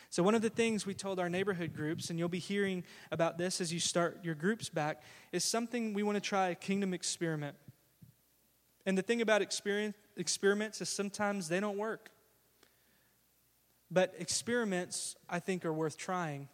So, 0.10 0.22
one 0.22 0.36
of 0.36 0.44
the 0.44 0.50
things 0.50 0.86
we 0.86 0.94
told 0.94 1.20
our 1.20 1.30
neighborhood 1.30 1.74
groups, 1.74 2.12
and 2.12 2.20
you'll 2.20 2.30
be 2.30 2.38
hearing 2.38 2.84
about 3.12 3.40
this 3.40 3.60
as 3.60 3.74
you 3.74 3.80
start 3.80 4.20
your 4.24 4.36
groups 4.36 4.70
back, 4.70 5.02
is 5.32 5.44
something 5.44 5.94
we 5.94 6.04
want 6.04 6.18
to 6.18 6.22
try 6.22 6.50
a 6.50 6.56
kingdom 6.56 6.94
experiment. 6.94 7.56
And 8.86 8.96
the 8.96 9.02
thing 9.02 9.22
about 9.22 9.42
experiments 10.18 10.82
is 10.82 10.90
sometimes 10.90 11.48
they 11.48 11.60
don't 11.60 11.78
work. 11.78 12.10
But 13.92 14.14
experiments, 14.18 15.16
I 15.30 15.40
think, 15.40 15.66
are 15.66 15.74
worth 15.74 15.98
trying. 15.98 16.50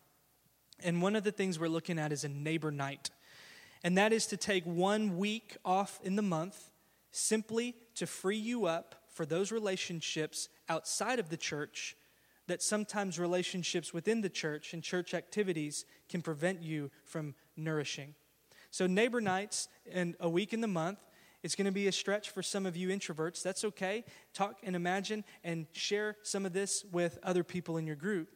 And 0.84 1.02
one 1.02 1.16
of 1.16 1.24
the 1.24 1.32
things 1.32 1.60
we're 1.60 1.68
looking 1.68 2.00
at 2.00 2.12
is 2.12 2.24
a 2.24 2.30
neighbor 2.30 2.72
night. 2.72 3.10
And 3.84 3.98
that 3.98 4.12
is 4.12 4.28
to 4.28 4.38
take 4.38 4.66
one 4.66 5.18
week 5.18 5.56
off 5.64 6.00
in 6.04 6.16
the 6.16 6.22
month 6.22 6.70
simply 7.12 7.76
to 7.96 8.06
free 8.06 8.38
you 8.38 8.66
up 8.66 9.04
for 9.10 9.26
those 9.26 9.52
relationships 9.52 10.50
outside 10.68 11.20
of 11.20 11.30
the 11.30 11.38
church 11.38 11.96
that 12.48 12.62
sometimes 12.62 13.20
relationships 13.20 13.94
within 13.94 14.22
the 14.22 14.30
church 14.30 14.74
and 14.74 14.84
church 14.84 15.14
activities 15.14 15.86
can 16.10 16.22
prevent 16.22 16.62
you 16.62 16.90
from 17.06 17.36
nourishing. 17.56 18.16
So, 18.72 18.88
neighbor 18.88 19.22
nights 19.22 19.68
and 19.92 20.16
a 20.20 20.30
week 20.30 20.54
in 20.54 20.62
the 20.62 20.68
month 20.68 21.00
it's 21.44 21.56
going 21.56 21.66
to 21.66 21.72
be 21.72 21.88
a 21.88 21.92
stretch 21.92 22.30
for 22.32 22.44
some 22.44 22.66
of 22.66 22.76
you 22.76 22.90
introverts. 22.90 23.42
That's 23.42 23.64
okay. 23.64 24.04
Talk 24.34 24.58
and 24.64 24.76
imagine 24.76 25.24
and 25.44 25.68
share 25.72 26.18
some 26.22 26.46
of 26.46 26.54
this 26.54 26.84
with 26.92 27.18
other 27.24 27.44
people 27.44 27.78
in 27.78 27.88
your 27.88 27.96
group. 27.96 28.30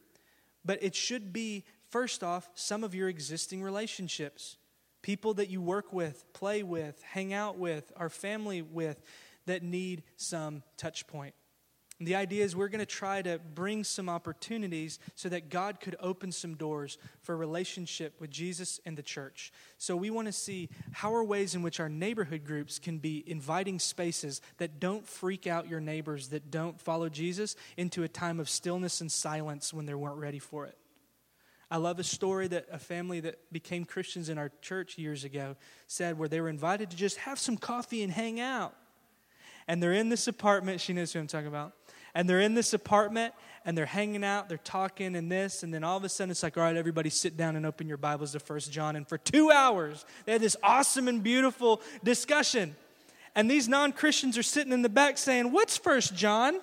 But 0.64 0.82
it 0.82 0.94
should 0.94 1.32
be, 1.32 1.64
first 1.90 2.24
off, 2.24 2.48
some 2.54 2.82
of 2.82 2.94
your 2.94 3.08
existing 3.08 3.62
relationships. 3.62 4.56
People 5.02 5.34
that 5.34 5.50
you 5.50 5.60
work 5.60 5.92
with, 5.92 6.24
play 6.32 6.62
with, 6.62 7.02
hang 7.02 7.34
out 7.34 7.58
with, 7.58 7.92
are 7.96 8.08
family 8.08 8.62
with, 8.62 9.02
that 9.46 9.62
need 9.62 10.02
some 10.16 10.62
touch 10.78 11.06
point. 11.06 11.34
The 12.00 12.16
idea 12.16 12.44
is 12.44 12.56
we're 12.56 12.68
going 12.68 12.80
to 12.80 12.86
try 12.86 13.22
to 13.22 13.38
bring 13.38 13.84
some 13.84 14.08
opportunities 14.08 14.98
so 15.14 15.28
that 15.28 15.48
God 15.48 15.78
could 15.80 15.94
open 16.00 16.32
some 16.32 16.56
doors 16.56 16.98
for 17.22 17.36
relationship 17.36 18.20
with 18.20 18.30
Jesus 18.30 18.80
and 18.84 18.98
the 18.98 19.02
church. 19.02 19.52
So 19.78 19.96
we 19.96 20.10
want 20.10 20.26
to 20.26 20.32
see 20.32 20.70
how 20.90 21.14
are 21.14 21.22
ways 21.22 21.54
in 21.54 21.62
which 21.62 21.78
our 21.78 21.88
neighborhood 21.88 22.44
groups 22.44 22.80
can 22.80 22.98
be 22.98 23.22
inviting 23.26 23.78
spaces 23.78 24.40
that 24.58 24.80
don't 24.80 25.06
freak 25.06 25.46
out 25.46 25.68
your 25.68 25.80
neighbors 25.80 26.28
that 26.28 26.50
don't 26.50 26.80
follow 26.80 27.08
Jesus 27.08 27.54
into 27.76 28.02
a 28.02 28.08
time 28.08 28.40
of 28.40 28.48
stillness 28.48 29.00
and 29.00 29.10
silence 29.10 29.72
when 29.72 29.86
they 29.86 29.94
weren't 29.94 30.18
ready 30.18 30.40
for 30.40 30.66
it. 30.66 30.76
I 31.70 31.76
love 31.76 32.00
a 32.00 32.04
story 32.04 32.48
that 32.48 32.66
a 32.72 32.78
family 32.78 33.20
that 33.20 33.52
became 33.52 33.84
Christians 33.84 34.28
in 34.28 34.36
our 34.36 34.50
church 34.60 34.98
years 34.98 35.22
ago 35.22 35.56
said 35.86 36.18
where 36.18 36.28
they 36.28 36.40
were 36.40 36.48
invited 36.48 36.90
to 36.90 36.96
just 36.96 37.18
have 37.18 37.38
some 37.38 37.56
coffee 37.56 38.02
and 38.02 38.12
hang 38.12 38.40
out. 38.40 38.74
And 39.66 39.82
they're 39.82 39.92
in 39.92 40.08
this 40.08 40.28
apartment. 40.28 40.80
She 40.80 40.92
knows 40.92 41.12
who 41.12 41.20
I'm 41.20 41.26
talking 41.26 41.48
about 41.48 41.72
and 42.14 42.28
they're 42.28 42.40
in 42.40 42.54
this 42.54 42.72
apartment 42.72 43.34
and 43.64 43.76
they're 43.76 43.86
hanging 43.86 44.24
out, 44.24 44.48
they're 44.48 44.58
talking 44.58 45.16
and 45.16 45.32
this, 45.32 45.62
and 45.62 45.72
then 45.72 45.82
all 45.82 45.96
of 45.96 46.04
a 46.04 46.08
sudden 46.08 46.30
it's 46.30 46.42
like, 46.42 46.56
all 46.56 46.62
right, 46.62 46.76
everybody 46.76 47.10
sit 47.10 47.36
down 47.36 47.56
and 47.56 47.64
open 47.64 47.88
your 47.88 47.96
Bibles 47.96 48.32
to 48.32 48.40
First 48.40 48.70
John. 48.70 48.94
And 48.94 49.08
for 49.08 49.18
two 49.18 49.50
hours, 49.50 50.04
they 50.24 50.32
had 50.32 50.40
this 50.40 50.56
awesome 50.62 51.08
and 51.08 51.22
beautiful 51.22 51.80
discussion. 52.02 52.76
And 53.34 53.50
these 53.50 53.66
non 53.66 53.92
Christians 53.92 54.38
are 54.38 54.42
sitting 54.42 54.72
in 54.72 54.82
the 54.82 54.88
back 54.88 55.18
saying, 55.18 55.50
What's 55.50 55.76
First 55.76 56.14
John? 56.14 56.60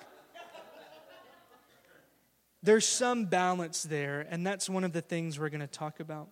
There's 2.62 2.86
some 2.86 3.24
balance 3.24 3.82
there, 3.82 4.24
and 4.30 4.46
that's 4.46 4.70
one 4.70 4.84
of 4.84 4.92
the 4.92 5.00
things 5.00 5.38
we're 5.38 5.48
going 5.48 5.62
to 5.62 5.66
talk 5.66 5.98
about. 5.98 6.28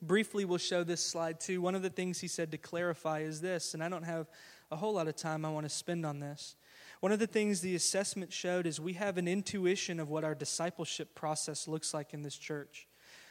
Briefly, 0.00 0.46
we'll 0.46 0.56
show 0.56 0.84
this 0.84 1.04
slide 1.04 1.38
too. 1.38 1.60
One 1.60 1.74
of 1.74 1.82
the 1.82 1.90
things 1.90 2.18
he 2.18 2.28
said 2.28 2.50
to 2.52 2.58
clarify 2.58 3.20
is 3.20 3.42
this, 3.42 3.74
and 3.74 3.84
I 3.84 3.90
don't 3.90 4.04
have 4.04 4.26
a 4.74 4.76
whole 4.76 4.94
lot 4.94 5.06
of 5.06 5.14
time 5.14 5.44
I 5.44 5.50
want 5.50 5.64
to 5.64 5.70
spend 5.70 6.04
on 6.04 6.18
this. 6.18 6.56
One 6.98 7.12
of 7.12 7.20
the 7.20 7.28
things 7.28 7.60
the 7.60 7.76
assessment 7.76 8.32
showed 8.32 8.66
is 8.66 8.80
we 8.80 8.94
have 8.94 9.18
an 9.18 9.28
intuition 9.28 10.00
of 10.00 10.10
what 10.10 10.24
our 10.24 10.34
discipleship 10.34 11.14
process 11.14 11.68
looks 11.68 11.94
like 11.94 12.12
in 12.12 12.22
this 12.22 12.36
church. 12.36 12.88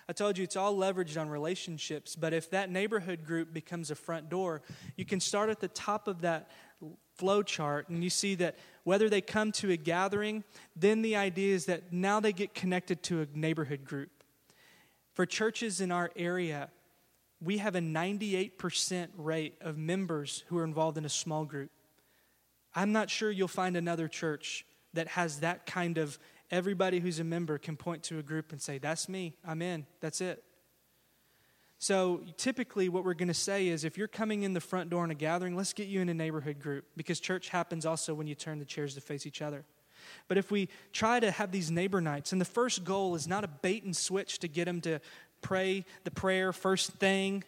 I 0.08 0.14
told 0.14 0.38
you 0.38 0.46
it's 0.46 0.56
all 0.56 0.74
leveraged 0.74 1.20
on 1.20 1.28
relationships, 1.28 2.16
but 2.16 2.32
if 2.34 2.50
that 2.52 2.72
neighborhood 2.72 3.26
group 3.26 3.54
becomes 3.54 3.92
a 3.92 3.96
front 3.96 4.30
door, 4.30 4.62
you 4.96 5.04
can 5.04 5.20
start 5.20 5.50
at 5.50 5.60
the 5.60 5.68
top 5.68 6.08
of 6.08 6.22
that 6.22 6.50
flow 7.16 7.44
chart 7.44 7.90
and 7.90 8.02
you 8.06 8.10
see 8.10 8.36
that 8.36 8.58
whether 8.86 9.10
they 9.10 9.20
come 9.22 9.52
to 9.54 9.72
a 9.72 9.78
gathering, 9.78 10.46
then 10.78 11.02
the 11.02 11.18
idea 11.18 11.54
is 11.54 11.66
that 11.66 11.92
now 11.92 12.22
they 12.22 12.32
get 12.32 12.54
connected 12.54 13.04
to 13.04 13.22
a 13.22 13.28
neighborhood 13.34 13.84
group. 13.84 14.24
For 15.14 15.26
churches 15.26 15.82
in 15.82 15.92
our 15.92 16.10
area, 16.16 16.70
we 17.44 17.58
have 17.58 17.76
a 17.76 17.80
98% 17.80 19.08
rate 19.18 19.56
of 19.60 19.78
members 19.78 20.44
who 20.48 20.58
are 20.58 20.64
involved 20.64 20.98
in 20.98 21.06
a 21.06 21.10
small 21.10 21.44
group. 21.46 21.72
I'm 22.74 22.92
not 22.92 23.10
sure 23.10 23.30
you'll 23.30 23.48
find 23.48 23.76
another 23.76 24.08
church 24.08 24.66
that 24.94 25.10
has 25.10 25.42
that 25.42 25.66
kind 25.66 25.98
of 25.98 26.18
everybody 26.50 27.00
who's 27.00 27.20
a 27.20 27.24
member 27.24 27.58
can 27.58 27.76
point 27.76 28.04
to 28.04 28.20
a 28.20 28.24
group 28.24 28.52
and 28.52 28.62
say, 28.62 28.78
That's 28.78 29.10
me, 29.10 29.34
I'm 29.46 29.62
in, 29.62 29.86
that's 30.00 30.22
it. 30.22 30.44
So 31.80 32.22
typically, 32.38 32.88
what 32.88 33.04
we're 33.04 33.14
going 33.14 33.28
to 33.28 33.34
say 33.34 33.68
is 33.68 33.84
if 33.84 33.98
you're 33.98 34.08
coming 34.08 34.44
in 34.44 34.54
the 34.54 34.62
front 34.62 34.90
door 34.90 35.04
in 35.04 35.12
a 35.12 35.16
gathering, 35.16 35.58
let's 35.58 35.74
get 35.74 35.90
you 35.90 36.00
in 36.00 36.08
a 36.08 36.14
neighborhood 36.14 36.60
group 36.60 36.86
because 36.96 37.20
church 37.20 37.50
happens 37.50 37.86
also 37.86 38.14
when 38.14 38.26
you 38.26 38.36
turn 38.36 38.60
the 38.60 38.66
chairs 38.66 38.96
to 38.96 39.02
face 39.02 39.26
each 39.26 39.42
other. 39.42 39.66
But 40.30 40.38
if 40.38 40.50
we 40.50 40.70
try 40.94 41.20
to 41.20 41.30
have 41.30 41.52
these 41.52 41.72
neighbor 41.72 42.00
nights, 42.00 42.32
and 42.32 42.40
the 42.40 42.46
first 42.46 42.86
goal 42.86 43.16
is 43.16 43.28
not 43.28 43.44
a 43.44 43.48
bait 43.48 43.84
and 43.84 43.96
switch 43.96 44.40
to 44.40 44.48
get 44.48 44.66
them 44.66 44.80
to 44.82 45.02
pray 45.44 45.86
the 46.04 46.12
prayer 46.12 46.52
first 46.52 46.94
thing, 46.94 47.44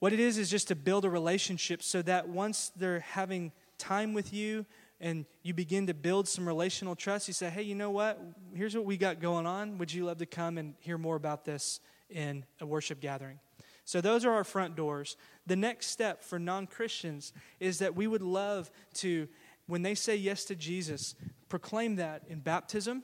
what 0.00 0.12
it 0.12 0.20
is 0.20 0.36
is 0.36 0.50
just 0.50 0.68
to 0.68 0.74
build 0.74 1.06
a 1.06 1.10
relationship 1.10 1.82
so 1.82 2.02
that 2.02 2.28
once 2.28 2.70
they're 2.76 3.00
having 3.00 3.52
time 3.78 4.12
with 4.12 4.34
you 4.34 4.66
and 5.00 5.24
you 5.42 5.54
begin 5.54 5.86
to 5.86 5.94
build 5.94 6.28
some 6.28 6.46
relational 6.46 6.94
trust, 6.94 7.26
you 7.26 7.32
say, 7.32 7.48
hey, 7.48 7.62
you 7.62 7.74
know 7.74 7.90
what? 7.90 8.20
Here's 8.54 8.76
what 8.76 8.84
we 8.84 8.98
got 8.98 9.20
going 9.20 9.46
on. 9.46 9.78
Would 9.78 9.92
you 9.92 10.04
love 10.04 10.18
to 10.18 10.26
come 10.26 10.58
and 10.58 10.74
hear 10.80 10.98
more 10.98 11.16
about 11.16 11.46
this 11.46 11.80
in 12.10 12.44
a 12.60 12.66
worship 12.66 13.00
gathering? 13.00 13.38
So, 13.86 14.00
those 14.00 14.24
are 14.24 14.32
our 14.32 14.44
front 14.44 14.76
doors. 14.76 15.16
The 15.46 15.56
next 15.56 15.86
step 15.88 16.22
for 16.22 16.38
non 16.38 16.66
Christians 16.66 17.32
is 17.60 17.78
that 17.80 17.94
we 17.94 18.06
would 18.06 18.22
love 18.22 18.70
to, 18.94 19.28
when 19.66 19.82
they 19.82 19.94
say 19.94 20.16
yes 20.16 20.44
to 20.46 20.54
Jesus, 20.54 21.14
proclaim 21.48 21.96
that 21.96 22.22
in 22.28 22.40
baptism. 22.40 23.02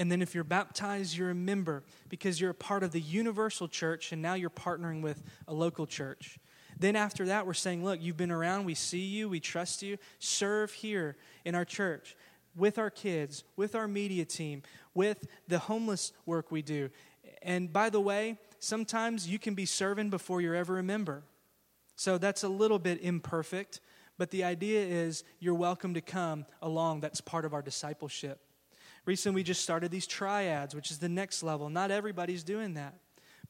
And 0.00 0.10
then, 0.10 0.22
if 0.22 0.34
you're 0.34 0.44
baptized, 0.44 1.14
you're 1.14 1.28
a 1.28 1.34
member 1.34 1.84
because 2.08 2.40
you're 2.40 2.52
a 2.52 2.54
part 2.54 2.82
of 2.82 2.90
the 2.90 3.02
universal 3.02 3.68
church 3.68 4.12
and 4.12 4.22
now 4.22 4.32
you're 4.32 4.48
partnering 4.48 5.02
with 5.02 5.22
a 5.46 5.52
local 5.52 5.86
church. 5.86 6.38
Then 6.78 6.96
after 6.96 7.26
that, 7.26 7.46
we're 7.46 7.52
saying, 7.52 7.84
look, 7.84 8.00
you've 8.00 8.16
been 8.16 8.30
around, 8.30 8.64
we 8.64 8.74
see 8.74 9.04
you, 9.04 9.28
we 9.28 9.40
trust 9.40 9.82
you. 9.82 9.98
Serve 10.18 10.72
here 10.72 11.18
in 11.44 11.54
our 11.54 11.66
church 11.66 12.16
with 12.56 12.78
our 12.78 12.88
kids, 12.88 13.44
with 13.56 13.74
our 13.74 13.86
media 13.86 14.24
team, 14.24 14.62
with 14.94 15.26
the 15.48 15.58
homeless 15.58 16.14
work 16.24 16.50
we 16.50 16.62
do. 16.62 16.88
And 17.42 17.70
by 17.70 17.90
the 17.90 18.00
way, 18.00 18.38
sometimes 18.58 19.28
you 19.28 19.38
can 19.38 19.54
be 19.54 19.66
serving 19.66 20.08
before 20.08 20.40
you're 20.40 20.54
ever 20.54 20.78
a 20.78 20.82
member. 20.82 21.24
So 21.96 22.16
that's 22.16 22.42
a 22.42 22.48
little 22.48 22.78
bit 22.78 23.02
imperfect, 23.02 23.80
but 24.16 24.30
the 24.30 24.44
idea 24.44 24.80
is 24.80 25.24
you're 25.40 25.52
welcome 25.52 25.92
to 25.92 26.00
come 26.00 26.46
along. 26.62 27.00
That's 27.00 27.20
part 27.20 27.44
of 27.44 27.52
our 27.52 27.60
discipleship. 27.60 28.40
Recently, 29.10 29.40
we 29.40 29.42
just 29.42 29.62
started 29.62 29.90
these 29.90 30.06
triads, 30.06 30.72
which 30.72 30.92
is 30.92 31.00
the 31.00 31.08
next 31.08 31.42
level. 31.42 31.68
Not 31.68 31.90
everybody's 31.90 32.44
doing 32.44 32.74
that 32.74 32.94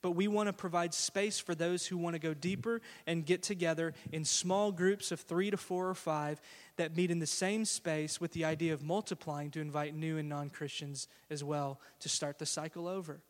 but 0.02 0.12
we 0.12 0.26
want 0.26 0.46
to 0.46 0.52
provide 0.54 0.94
space 0.94 1.38
for 1.38 1.54
those 1.54 1.86
who 1.86 1.98
want 1.98 2.14
to 2.14 2.18
go 2.18 2.32
deeper 2.32 2.80
and 3.06 3.26
get 3.26 3.42
together 3.42 3.92
in 4.12 4.24
small 4.24 4.72
groups 4.72 5.12
of 5.12 5.20
three 5.20 5.50
to 5.50 5.58
four 5.58 5.90
or 5.90 5.94
five 5.94 6.40
that 6.76 6.96
meet 6.96 7.10
in 7.10 7.18
the 7.18 7.26
same 7.26 7.66
space 7.66 8.18
with 8.18 8.32
the 8.32 8.42
idea 8.42 8.72
of 8.72 8.82
multiplying 8.82 9.50
to 9.50 9.60
invite 9.60 9.94
new 9.94 10.16
and 10.16 10.26
non 10.26 10.48
Christians 10.48 11.06
as 11.28 11.44
well 11.44 11.78
to 11.98 12.08
start 12.08 12.38
the 12.38 12.46
cycle 12.46 12.88
over. 12.88 13.20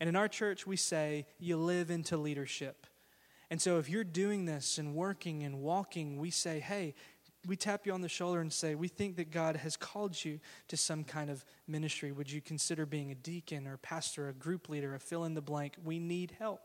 And 0.00 0.08
in 0.08 0.16
our 0.16 0.26
church, 0.26 0.66
we 0.66 0.76
say, 0.76 1.24
you 1.38 1.56
live 1.56 1.88
into 1.88 2.16
leadership. 2.16 2.88
And 3.48 3.62
so 3.62 3.78
if 3.78 3.88
you're 3.88 4.02
doing 4.02 4.44
this 4.44 4.76
and 4.76 4.96
working 4.96 5.44
and 5.44 5.60
walking, 5.60 6.18
we 6.18 6.30
say, 6.30 6.58
hey, 6.58 6.94
we 7.48 7.56
tap 7.56 7.86
you 7.86 7.92
on 7.94 8.02
the 8.02 8.08
shoulder 8.08 8.40
and 8.40 8.52
say, 8.52 8.74
We 8.74 8.88
think 8.88 9.16
that 9.16 9.30
God 9.30 9.56
has 9.56 9.76
called 9.76 10.22
you 10.22 10.38
to 10.68 10.76
some 10.76 11.02
kind 11.02 11.30
of 11.30 11.44
ministry. 11.66 12.12
Would 12.12 12.30
you 12.30 12.40
consider 12.40 12.84
being 12.84 13.10
a 13.10 13.14
deacon 13.14 13.66
or 13.66 13.74
a 13.74 13.78
pastor, 13.78 14.28
a 14.28 14.34
group 14.34 14.68
leader, 14.68 14.94
a 14.94 15.00
fill 15.00 15.24
in 15.24 15.34
the 15.34 15.40
blank? 15.40 15.74
We 15.82 15.98
need 15.98 16.36
help. 16.38 16.60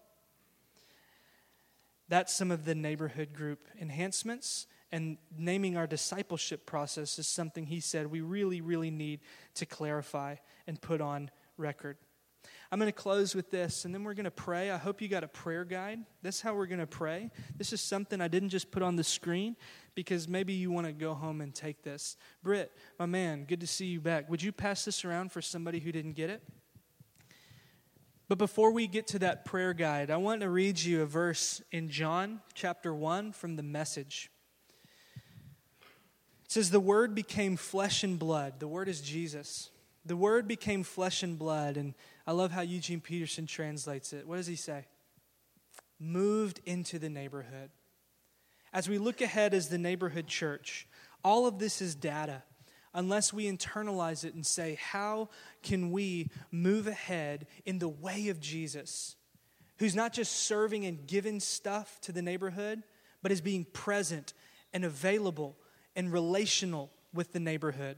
That's 2.10 2.34
some 2.34 2.52
of 2.52 2.66
the 2.66 2.76
neighborhood 2.76 3.34
group 3.34 3.68
enhancements. 3.80 4.68
And 4.92 5.18
naming 5.36 5.78
our 5.78 5.88
discipleship 5.88 6.68
process 6.68 7.18
is 7.18 7.28
something 7.28 7.66
he 7.66 7.80
said 7.80 8.08
we 8.08 8.22
really, 8.22 8.62
really 8.62 8.92
need 8.92 9.22
to 9.56 9.66
clarify 9.66 10.36
and 10.68 10.80
put 10.80 11.02
on 11.02 11.32
record. 11.58 11.98
I'm 12.74 12.80
going 12.80 12.92
to 12.92 12.92
close 12.92 13.36
with 13.36 13.52
this, 13.52 13.86
and 13.86 13.94
then 13.94 14.04
we're 14.04 14.16
going 14.16 14.24
to 14.24 14.32
pray. 14.32 14.72
I 14.72 14.78
hope 14.78 15.00
you 15.00 15.08
got 15.08 15.24
a 15.24 15.28
prayer 15.28 15.64
guide. 15.64 16.00
That's 16.24 16.42
how 16.42 16.56
we're 16.56 16.66
going 16.66 16.80
to 16.80 16.88
pray. 16.88 17.30
This 17.56 17.72
is 17.72 17.82
something 17.82 18.20
I 18.20 18.28
didn't 18.28 18.50
just 18.50 18.72
put 18.72 18.82
on 18.82 18.96
the 18.96 19.04
screen 19.04 19.56
because 19.94 20.28
maybe 20.28 20.54
you 20.54 20.72
want 20.72 20.88
to 20.88 20.92
go 20.92 21.14
home 21.14 21.42
and 21.42 21.54
take 21.54 21.84
this. 21.84 22.18
Britt, 22.42 22.72
my 22.98 23.06
man, 23.06 23.44
good 23.44 23.60
to 23.60 23.68
see 23.68 23.86
you 23.86 24.02
back. 24.02 24.28
Would 24.28 24.42
you 24.42 24.52
pass 24.52 24.86
this 24.86 25.06
around 25.06 25.32
for 25.32 25.40
somebody 25.40 25.78
who 25.78 25.92
didn't 25.92 26.14
get 26.14 26.32
it? 26.32 26.42
But 28.28 28.40
before 28.40 28.72
we 28.72 28.88
get 28.88 29.06
to 29.10 29.20
that 29.20 29.46
prayer 29.46 29.76
guide, 29.76 30.10
I 30.10 30.18
want 30.18 30.42
to 30.42 30.50
read 30.50 30.80
you 30.80 31.04
a 31.04 31.06
verse 31.06 31.62
in 31.72 31.90
John 31.90 32.42
chapter 32.56 32.92
1 32.92 33.34
from 33.34 33.56
the 33.56 33.62
message. 33.62 34.32
It 36.46 36.52
says, 36.52 36.72
The 36.72 36.80
Word 36.80 37.14
became 37.14 37.56
flesh 37.56 38.04
and 38.04 38.18
blood. 38.18 38.60
The 38.60 38.68
Word 38.68 38.90
is 38.90 39.00
Jesus. 39.00 39.70
The 40.06 40.18
Word 40.18 40.48
became 40.48 40.82
flesh 40.82 41.22
and 41.22 41.38
blood, 41.38 41.78
and 41.78 41.94
I 42.26 42.32
love 42.32 42.52
how 42.52 42.62
Eugene 42.62 43.02
Peterson 43.02 43.46
translates 43.46 44.14
it. 44.14 44.28
What 44.28 44.38
does 44.38 44.48
he 44.48 44.56
say? 44.56 44.86
Moved 46.00 46.62
into 46.66 47.00
the 47.00 47.10
neighborhood. 47.10 47.70
As 48.72 48.90
we 48.90 48.98
look 48.98 49.22
ahead 49.22 49.54
as 49.54 49.70
the 49.70 49.78
neighborhood 49.78 50.28
church, 50.28 50.88
all 51.24 51.46
of 51.46 51.60
this 51.60 51.82
is 51.82 51.96
data. 51.96 52.44
Unless 52.94 53.34
we 53.34 53.52
internalize 53.52 54.24
it 54.24 54.36
and 54.36 54.46
say, 54.46 54.78
how 54.82 55.30
can 55.64 55.92
we 55.92 56.30
move 56.52 56.88
ahead 56.88 57.48
in 57.66 57.80
the 57.80 57.90
way 57.90 58.30
of 58.30 58.40
Jesus, 58.40 59.16
who's 59.80 59.96
not 59.96 60.14
just 60.14 60.32
serving 60.32 60.86
and 60.86 61.08
giving 61.08 61.40
stuff 61.40 62.00
to 62.02 62.12
the 62.12 62.22
neighborhood, 62.22 62.84
but 63.22 63.32
is 63.32 63.42
being 63.42 63.66
present 63.66 64.34
and 64.74 64.86
available 64.86 65.58
and 65.96 66.14
relational 66.14 66.92
with 67.14 67.34
the 67.34 67.40
neighborhood? 67.40 67.98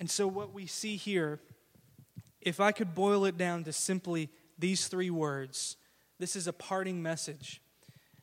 And 0.00 0.10
so, 0.10 0.26
what 0.26 0.52
we 0.52 0.66
see 0.66 0.96
here 0.96 1.40
if 2.40 2.60
I 2.60 2.72
could 2.72 2.94
boil 2.94 3.24
it 3.24 3.36
down 3.36 3.64
to 3.64 3.72
simply 3.72 4.30
these 4.58 4.88
three 4.88 5.10
words, 5.10 5.76
this 6.18 6.36
is 6.36 6.46
a 6.46 6.52
parting 6.52 7.02
message. 7.02 7.60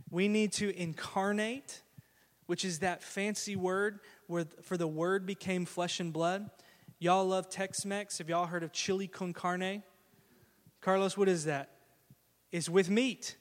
We 0.09 0.27
need 0.27 0.53
to 0.53 0.75
incarnate, 0.79 1.81
which 2.45 2.63
is 2.63 2.79
that 2.79 3.03
fancy 3.03 3.55
word 3.55 3.99
where 4.27 4.45
for 4.61 4.77
the 4.77 4.87
word 4.87 5.25
became 5.25 5.65
flesh 5.65 5.99
and 5.99 6.13
blood. 6.13 6.49
Y'all 6.99 7.25
love 7.25 7.49
Tex 7.49 7.85
Mex. 7.85 8.17
Have 8.17 8.29
y'all 8.29 8.45
heard 8.45 8.63
of 8.63 8.71
chili 8.71 9.07
con 9.07 9.33
carne? 9.33 9.83
Carlos, 10.81 11.17
what 11.17 11.27
is 11.27 11.45
that? 11.45 11.69
It's 12.51 12.69
with 12.69 12.89
meat. 12.89 13.35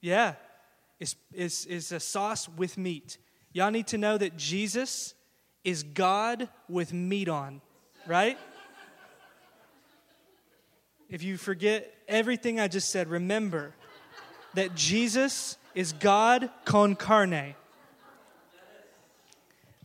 Yeah, 0.00 0.34
it's, 1.00 1.16
it's, 1.32 1.66
it's 1.66 1.92
a 1.92 2.00
sauce 2.00 2.48
with 2.48 2.78
meat. 2.78 3.18
Y'all 3.52 3.70
need 3.70 3.88
to 3.88 3.98
know 3.98 4.16
that 4.18 4.36
Jesus 4.36 5.14
is 5.64 5.82
God 5.82 6.48
with 6.68 6.92
meat 6.92 7.28
on, 7.28 7.60
right? 8.06 8.38
If 11.08 11.22
you 11.22 11.36
forget 11.36 11.92
everything 12.08 12.58
I 12.58 12.68
just 12.68 12.90
said, 12.90 13.08
remember 13.08 13.74
that 14.54 14.74
Jesus 14.74 15.56
is 15.74 15.92
God 15.92 16.50
con 16.64 16.96
carne. 16.96 17.54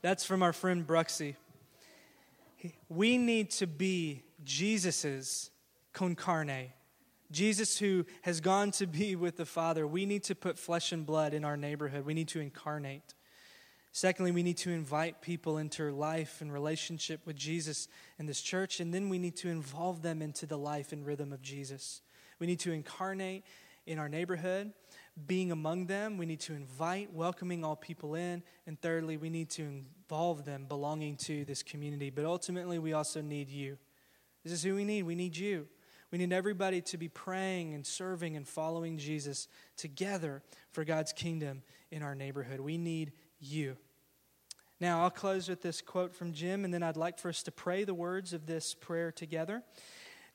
That's 0.02 0.26
from 0.26 0.42
our 0.42 0.54
friend 0.54 0.86
Bruxy. 0.86 1.36
We 2.90 3.18
need 3.18 3.52
to 3.52 3.68
be 3.68 4.24
Jesus's 4.44 5.52
con 5.94 6.16
carne. 6.16 6.74
Jesus, 7.32 7.78
who 7.78 8.06
has 8.24 8.42
gone 8.42 8.72
to 8.72 8.88
be 8.88 9.16
with 9.16 9.38
the 9.38 9.46
Father, 9.46 9.88
we 9.88 10.06
need 10.06 10.24
to 10.24 10.36
put 10.36 10.58
flesh 10.58 10.92
and 10.92 11.06
blood 11.06 11.34
in 11.34 11.46
our 11.46 11.56
neighborhood. 11.56 12.06
We 12.06 12.14
need 12.14 12.28
to 12.30 12.40
incarnate. 12.42 13.14
Secondly, 13.94 14.32
we 14.32 14.44
need 14.44 14.58
to 14.58 14.72
invite 14.72 15.22
people 15.22 15.58
into 15.58 15.92
life 15.92 16.40
and 16.40 16.52
relationship 16.52 17.26
with 17.26 17.36
Jesus 17.36 17.90
in 18.18 18.26
this 18.26 18.42
church, 18.42 18.80
and 18.80 18.94
then 18.94 19.10
we 19.10 19.20
need 19.20 19.36
to 19.38 19.50
involve 19.50 20.02
them 20.02 20.22
into 20.22 20.46
the 20.46 20.58
life 20.58 20.94
and 20.94 21.06
rhythm 21.06 21.34
of 21.34 21.42
Jesus. 21.42 22.02
We 22.40 22.48
need 22.48 22.60
to 22.62 22.72
incarnate 22.72 23.44
in 23.86 24.00
our 24.00 24.08
neighborhood, 24.08 24.72
being 25.28 25.52
among 25.52 25.88
them. 25.88 26.18
We 26.18 26.26
need 26.26 26.40
to 26.42 26.54
invite, 26.54 27.12
welcoming 27.14 27.66
all 27.66 27.76
people 27.76 28.16
in. 28.16 28.44
And 28.66 28.80
thirdly, 28.80 29.18
we 29.18 29.30
need 29.30 29.50
to 29.52 29.64
involve 29.64 30.46
them 30.46 30.66
belonging 30.68 31.18
to 31.18 31.44
this 31.46 31.64
community. 31.64 32.10
But 32.10 32.26
ultimately, 32.26 32.80
we 32.80 32.94
also 32.94 33.22
need 33.22 33.50
you. 33.50 33.78
This 34.44 34.54
is 34.54 34.64
who 34.64 34.76
we 34.76 34.86
need. 34.86 35.04
We 35.04 35.16
need 35.16 35.36
you. 35.36 35.68
We 36.12 36.18
need 36.18 36.34
everybody 36.34 36.82
to 36.82 36.98
be 36.98 37.08
praying 37.08 37.74
and 37.74 37.86
serving 37.86 38.36
and 38.36 38.48
following 38.48 38.98
Jesus 38.98 39.48
together 39.78 40.44
for 40.72 40.84
God's 40.84 41.14
kingdom 41.14 41.64
in 41.90 42.04
our 42.04 42.16
neighborhood. 42.16 42.60
We 42.60 42.78
need 42.78 43.14
you. 43.42 43.76
Now, 44.80 45.04
I'll 45.04 45.12
close 45.12 45.50
with 45.50 45.62
this 45.62 45.82
quote 45.82 46.16
from 46.16 46.34
Jim, 46.34 46.66
and 46.66 46.74
then 46.74 46.82
I'd 46.82 46.98
like 46.98 47.20
for 47.20 47.30
us 47.30 47.44
to 47.44 47.52
pray 47.52 47.84
the 47.84 47.94
words 47.94 48.34
of 48.34 48.46
this 48.46 48.74
prayer 48.74 49.12
together. 49.12 49.62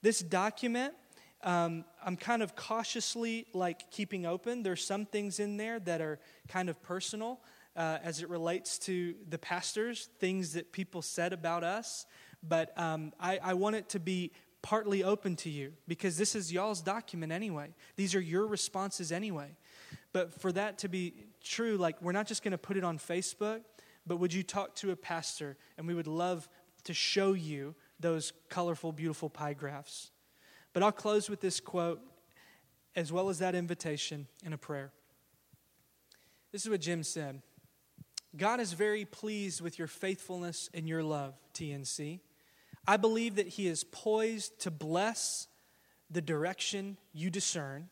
This 0.03 0.21
document, 0.21 0.95
um, 1.43 1.85
I'm 2.05 2.17
kind 2.17 2.43
of 2.43 2.55
cautiously 2.55 3.47
like 3.53 3.91
keeping 3.91 4.25
open. 4.25 4.63
There's 4.63 4.85
some 4.85 5.05
things 5.05 5.41
in 5.41 5.57
there 5.57 5.81
that 5.81 6.01
are 6.01 6.21
kind 6.49 6.69
of 6.69 6.81
personal 6.83 7.41
uh, 7.75 7.99
as 8.03 8.23
it 8.23 8.29
relates 8.29 8.79
to 8.81 9.15
the 9.29 9.39
pastors, 9.39 10.09
things 10.19 10.53
that 10.53 10.73
people 10.73 11.03
said 11.03 11.33
about 11.33 11.65
us. 11.65 12.07
But 12.43 12.77
um, 12.79 13.13
I, 13.19 13.39
I 13.43 13.55
want 13.55 13.77
it 13.77 13.89
to 13.91 14.01
be 14.01 14.33
partly 14.63 15.05
open 15.05 15.37
to 15.37 15.51
you 15.51 15.73
because 15.87 16.17
this 16.17 16.35
is 16.35 16.53
y'all's 16.53 16.83
document 16.83 17.33
anyway. 17.33 17.75
These 17.97 18.15
are 18.15 18.21
your 18.21 18.47
responses 18.47 19.13
anyway. 19.13 19.57
But 20.13 20.41
for 20.41 20.51
that 20.53 20.79
to 20.79 20.89
be 20.89 21.15
true, 21.47 21.77
like 21.77 22.01
we're 22.03 22.13
not 22.13 22.27
just 22.27 22.43
going 22.43 22.53
to 22.53 22.59
put 22.59 22.77
it 22.77 22.85
on 22.85 22.99
Facebook, 22.99 23.61
but 24.07 24.17
would 24.19 24.33
you 24.33 24.43
talk 24.43 24.75
to 24.77 24.91
a 24.91 24.97
pastor 24.97 25.57
and 25.77 25.87
we 25.87 25.95
would 25.95 26.07
love 26.07 26.49
to 26.85 26.95
show 26.95 27.33
you 27.33 27.75
those 27.99 28.33
colorful, 28.49 28.93
beautiful 28.93 29.29
pie 29.29 29.55
graphs. 29.55 30.11
But 30.73 30.83
I'll 30.83 30.93
close 30.93 31.29
with 31.29 31.41
this 31.41 31.61
quote 31.61 32.01
as 32.95 33.13
well 33.13 33.29
as 33.29 33.39
that 33.41 33.55
invitation 33.55 34.27
in 34.45 34.53
a 34.53 34.59
prayer. 34.59 34.93
This 36.53 36.65
is 36.65 36.71
what 36.71 36.81
Jim 36.81 37.03
said 37.03 37.43
God 38.37 38.61
is 38.61 38.73
very 38.73 39.05
pleased 39.05 39.61
with 39.61 39.79
your 39.79 39.89
faithfulness 39.89 40.69
and 40.75 40.89
your 40.89 41.03
love, 41.03 41.35
TNC. 41.55 42.21
I 42.87 42.97
believe 42.97 43.37
that 43.37 43.49
He 43.49 43.67
is 43.67 43.85
poised 43.85 44.61
to 44.61 44.71
bless 44.71 45.49
the 46.11 46.21
direction 46.21 46.99
you 47.13 47.31
discern. 47.31 47.89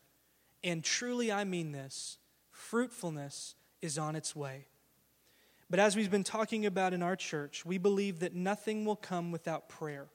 And 0.63 0.85
truly, 0.85 1.33
I 1.33 1.45
mean 1.45 1.73
this 1.73 2.19
fruitfulness 2.55 3.57
is 3.83 3.99
on 3.99 4.17
its 4.17 4.35
way. 4.35 4.67
But 5.69 5.81
as 5.81 5.97
we've 5.97 6.11
been 6.11 6.25
talking 6.25 6.65
about 6.65 6.95
in 6.95 7.03
our 7.03 7.17
church, 7.17 7.67
we 7.67 7.79
believe 7.79 8.21
that 8.21 8.35
nothing 8.35 8.85
will 8.85 8.97
come 8.97 9.33
without 9.33 9.69
prayer. 9.69 10.07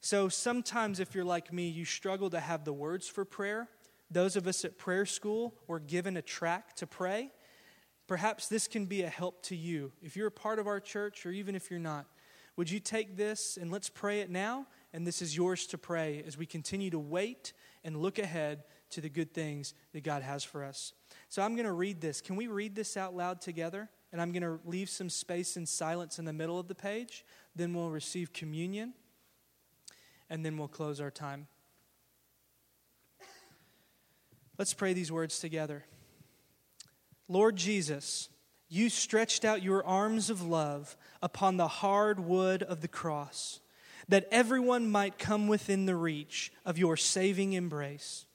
So 0.00 0.28
sometimes, 0.28 1.00
if 1.00 1.14
you're 1.14 1.24
like 1.24 1.52
me, 1.52 1.68
you 1.68 1.84
struggle 1.84 2.28
to 2.30 2.40
have 2.40 2.64
the 2.64 2.72
words 2.72 3.08
for 3.08 3.24
prayer. 3.24 3.68
Those 4.10 4.36
of 4.36 4.46
us 4.46 4.64
at 4.64 4.76
prayer 4.76 5.06
school 5.06 5.54
were 5.66 5.80
given 5.80 6.16
a 6.16 6.22
track 6.22 6.74
to 6.76 6.86
pray. 6.86 7.30
Perhaps 8.06 8.48
this 8.48 8.68
can 8.68 8.84
be 8.84 9.02
a 9.02 9.08
help 9.08 9.42
to 9.44 9.56
you. 9.56 9.92
If 10.02 10.16
you're 10.16 10.26
a 10.26 10.32
part 10.32 10.58
of 10.58 10.66
our 10.66 10.80
church, 10.80 11.24
or 11.24 11.30
even 11.30 11.54
if 11.54 11.70
you're 11.70 11.80
not, 11.80 12.06
would 12.56 12.70
you 12.70 12.80
take 12.80 13.16
this 13.16 13.56
and 13.60 13.70
let's 13.70 13.88
pray 13.88 14.20
it 14.20 14.30
now? 14.30 14.66
And 14.92 15.06
this 15.06 15.22
is 15.22 15.36
yours 15.36 15.66
to 15.68 15.78
pray 15.78 16.22
as 16.26 16.36
we 16.36 16.46
continue 16.46 16.90
to 16.90 16.98
wait 16.98 17.52
and 17.82 17.96
look 17.96 18.18
ahead 18.18 18.64
to 18.90 19.00
the 19.00 19.08
good 19.08 19.32
things 19.32 19.74
that 19.92 20.04
God 20.04 20.22
has 20.22 20.44
for 20.44 20.64
us. 20.64 20.92
So 21.34 21.42
I'm 21.42 21.56
going 21.56 21.66
to 21.66 21.72
read 21.72 22.00
this. 22.00 22.20
Can 22.20 22.36
we 22.36 22.46
read 22.46 22.76
this 22.76 22.96
out 22.96 23.16
loud 23.16 23.40
together? 23.40 23.90
And 24.12 24.22
I'm 24.22 24.30
going 24.30 24.44
to 24.44 24.60
leave 24.64 24.88
some 24.88 25.10
space 25.10 25.56
and 25.56 25.68
silence 25.68 26.20
in 26.20 26.26
the 26.26 26.32
middle 26.32 26.60
of 26.60 26.68
the 26.68 26.76
page. 26.76 27.24
Then 27.56 27.74
we'll 27.74 27.90
receive 27.90 28.32
communion. 28.32 28.94
And 30.30 30.46
then 30.46 30.56
we'll 30.56 30.68
close 30.68 31.00
our 31.00 31.10
time. 31.10 31.48
Let's 34.58 34.74
pray 34.74 34.92
these 34.92 35.10
words 35.10 35.40
together. 35.40 35.84
Lord 37.26 37.56
Jesus, 37.56 38.28
you 38.68 38.88
stretched 38.88 39.44
out 39.44 39.60
your 39.60 39.84
arms 39.84 40.30
of 40.30 40.40
love 40.40 40.96
upon 41.20 41.56
the 41.56 41.66
hard 41.66 42.20
wood 42.20 42.62
of 42.62 42.80
the 42.80 42.86
cross, 42.86 43.58
that 44.06 44.28
everyone 44.30 44.88
might 44.88 45.18
come 45.18 45.48
within 45.48 45.86
the 45.86 45.96
reach 45.96 46.52
of 46.64 46.78
your 46.78 46.96
saving 46.96 47.54
embrace. 47.54 48.26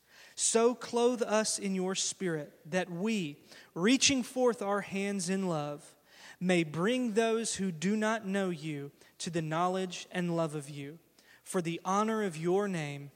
So 0.42 0.74
clothe 0.74 1.22
us 1.22 1.60
in 1.60 1.76
your 1.76 1.96
spirit, 1.96 2.54
that 2.68 2.90
we, 2.90 3.36
reaching 3.76 4.24
forth 4.24 4.62
our 4.62 4.80
hands 4.80 5.30
in 5.30 5.50
love, 5.50 5.98
may 6.40 6.64
bring 6.64 7.12
those 7.12 7.56
who 7.56 7.74
do 7.74 7.98
not 7.98 8.26
know 8.26 8.50
you 8.50 8.92
to 9.18 9.30
the 9.30 9.42
knowledge 9.42 10.08
and 10.14 10.38
love 10.38 10.56
of 10.56 10.70
you. 10.70 10.98
For 11.44 11.62
the 11.62 11.82
honor 11.84 12.24
of 12.24 12.38
your 12.38 12.70
name, 12.70 13.12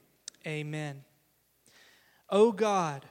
amen. 0.46 1.04
O 2.28 2.52
God, 2.52 3.06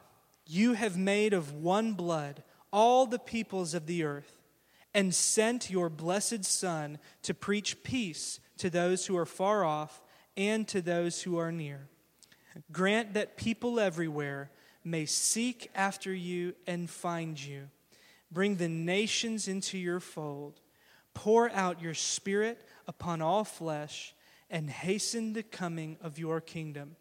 you 0.45 0.73
have 0.73 0.95
made 0.95 1.33
of 1.33 1.51
one 1.51 1.93
blood 1.93 2.43
all 2.71 3.07
the 3.07 3.17
peoples 3.17 3.73
of 3.73 3.87
the 3.87 4.03
earth, 4.03 4.43
and 4.93 5.15
sent 5.15 5.71
your 5.71 5.89
blessed 5.89 6.45
Son 6.45 6.99
to 7.23 7.33
preach 7.33 7.81
peace 7.81 8.39
to 8.59 8.69
those 8.69 9.07
who 9.07 9.17
are 9.17 9.25
far 9.25 9.65
off 9.65 10.03
and 10.37 10.67
to 10.67 10.83
those 10.83 11.23
who 11.23 11.35
are 11.39 11.51
near. 11.51 11.87
Grant 12.71 13.13
that 13.13 13.37
people 13.37 13.79
everywhere 13.79 14.51
may 14.83 15.05
seek 15.05 15.71
after 15.75 16.13
you 16.13 16.55
and 16.67 16.89
find 16.89 17.41
you. 17.41 17.69
Bring 18.31 18.55
the 18.55 18.69
nations 18.69 19.47
into 19.47 19.77
your 19.77 19.99
fold. 19.99 20.59
Pour 21.13 21.51
out 21.51 21.81
your 21.81 21.93
Spirit 21.93 22.67
upon 22.87 23.21
all 23.21 23.43
flesh 23.43 24.15
and 24.49 24.69
hasten 24.69 25.33
the 25.33 25.43
coming 25.43 25.97
of 26.01 26.19
your 26.19 26.41
kingdom. 26.41 26.95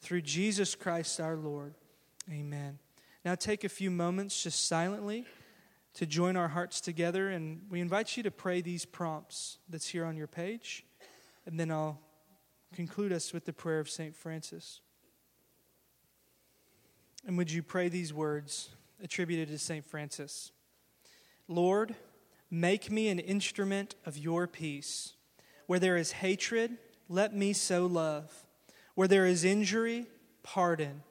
Through 0.00 0.22
Jesus 0.22 0.74
Christ 0.74 1.20
our 1.20 1.36
Lord. 1.36 1.74
Amen. 2.30 2.78
Now 3.24 3.34
take 3.34 3.64
a 3.64 3.68
few 3.68 3.90
moments 3.90 4.42
just 4.42 4.66
silently 4.66 5.26
to 5.94 6.06
join 6.06 6.36
our 6.36 6.48
hearts 6.48 6.80
together, 6.80 7.28
and 7.30 7.62
we 7.68 7.80
invite 7.80 8.16
you 8.16 8.22
to 8.22 8.30
pray 8.30 8.60
these 8.60 8.84
prompts 8.84 9.58
that's 9.68 9.88
here 9.88 10.04
on 10.04 10.16
your 10.16 10.26
page, 10.26 10.84
and 11.44 11.58
then 11.58 11.70
I'll 11.70 11.98
conclude 12.72 13.12
us 13.12 13.32
with 13.32 13.44
the 13.44 13.52
prayer 13.52 13.80
of 13.80 13.90
St. 13.90 14.14
Francis. 14.14 14.80
And 17.26 17.36
would 17.36 17.50
you 17.50 17.62
pray 17.62 17.88
these 17.88 18.12
words 18.12 18.70
attributed 19.02 19.48
to 19.48 19.58
St. 19.58 19.84
Francis? 19.84 20.52
Lord, 21.46 21.94
make 22.50 22.90
me 22.90 23.08
an 23.08 23.18
instrument 23.18 23.94
of 24.06 24.16
your 24.16 24.46
peace. 24.46 25.14
Where 25.66 25.78
there 25.78 25.96
is 25.96 26.12
hatred, 26.12 26.78
let 27.08 27.34
me 27.34 27.52
sow 27.52 27.86
love. 27.86 28.46
Where 28.94 29.08
there 29.08 29.26
is 29.26 29.44
injury, 29.44 30.06
pardon. 30.42 31.02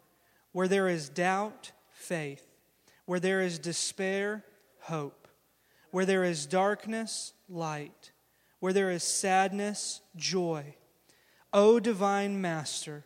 Where 0.51 0.67
there 0.67 0.87
is 0.87 1.09
doubt, 1.09 1.71
faith. 1.91 2.45
Where 3.05 3.19
there 3.19 3.41
is 3.41 3.59
despair, 3.59 4.43
hope. 4.81 5.27
Where 5.91 6.05
there 6.05 6.23
is 6.23 6.45
darkness, 6.45 7.33
light. 7.47 8.11
Where 8.59 8.73
there 8.73 8.89
is 8.91 9.03
sadness, 9.03 10.01
joy. 10.15 10.75
O 11.53 11.79
divine 11.79 12.41
Master, 12.41 13.05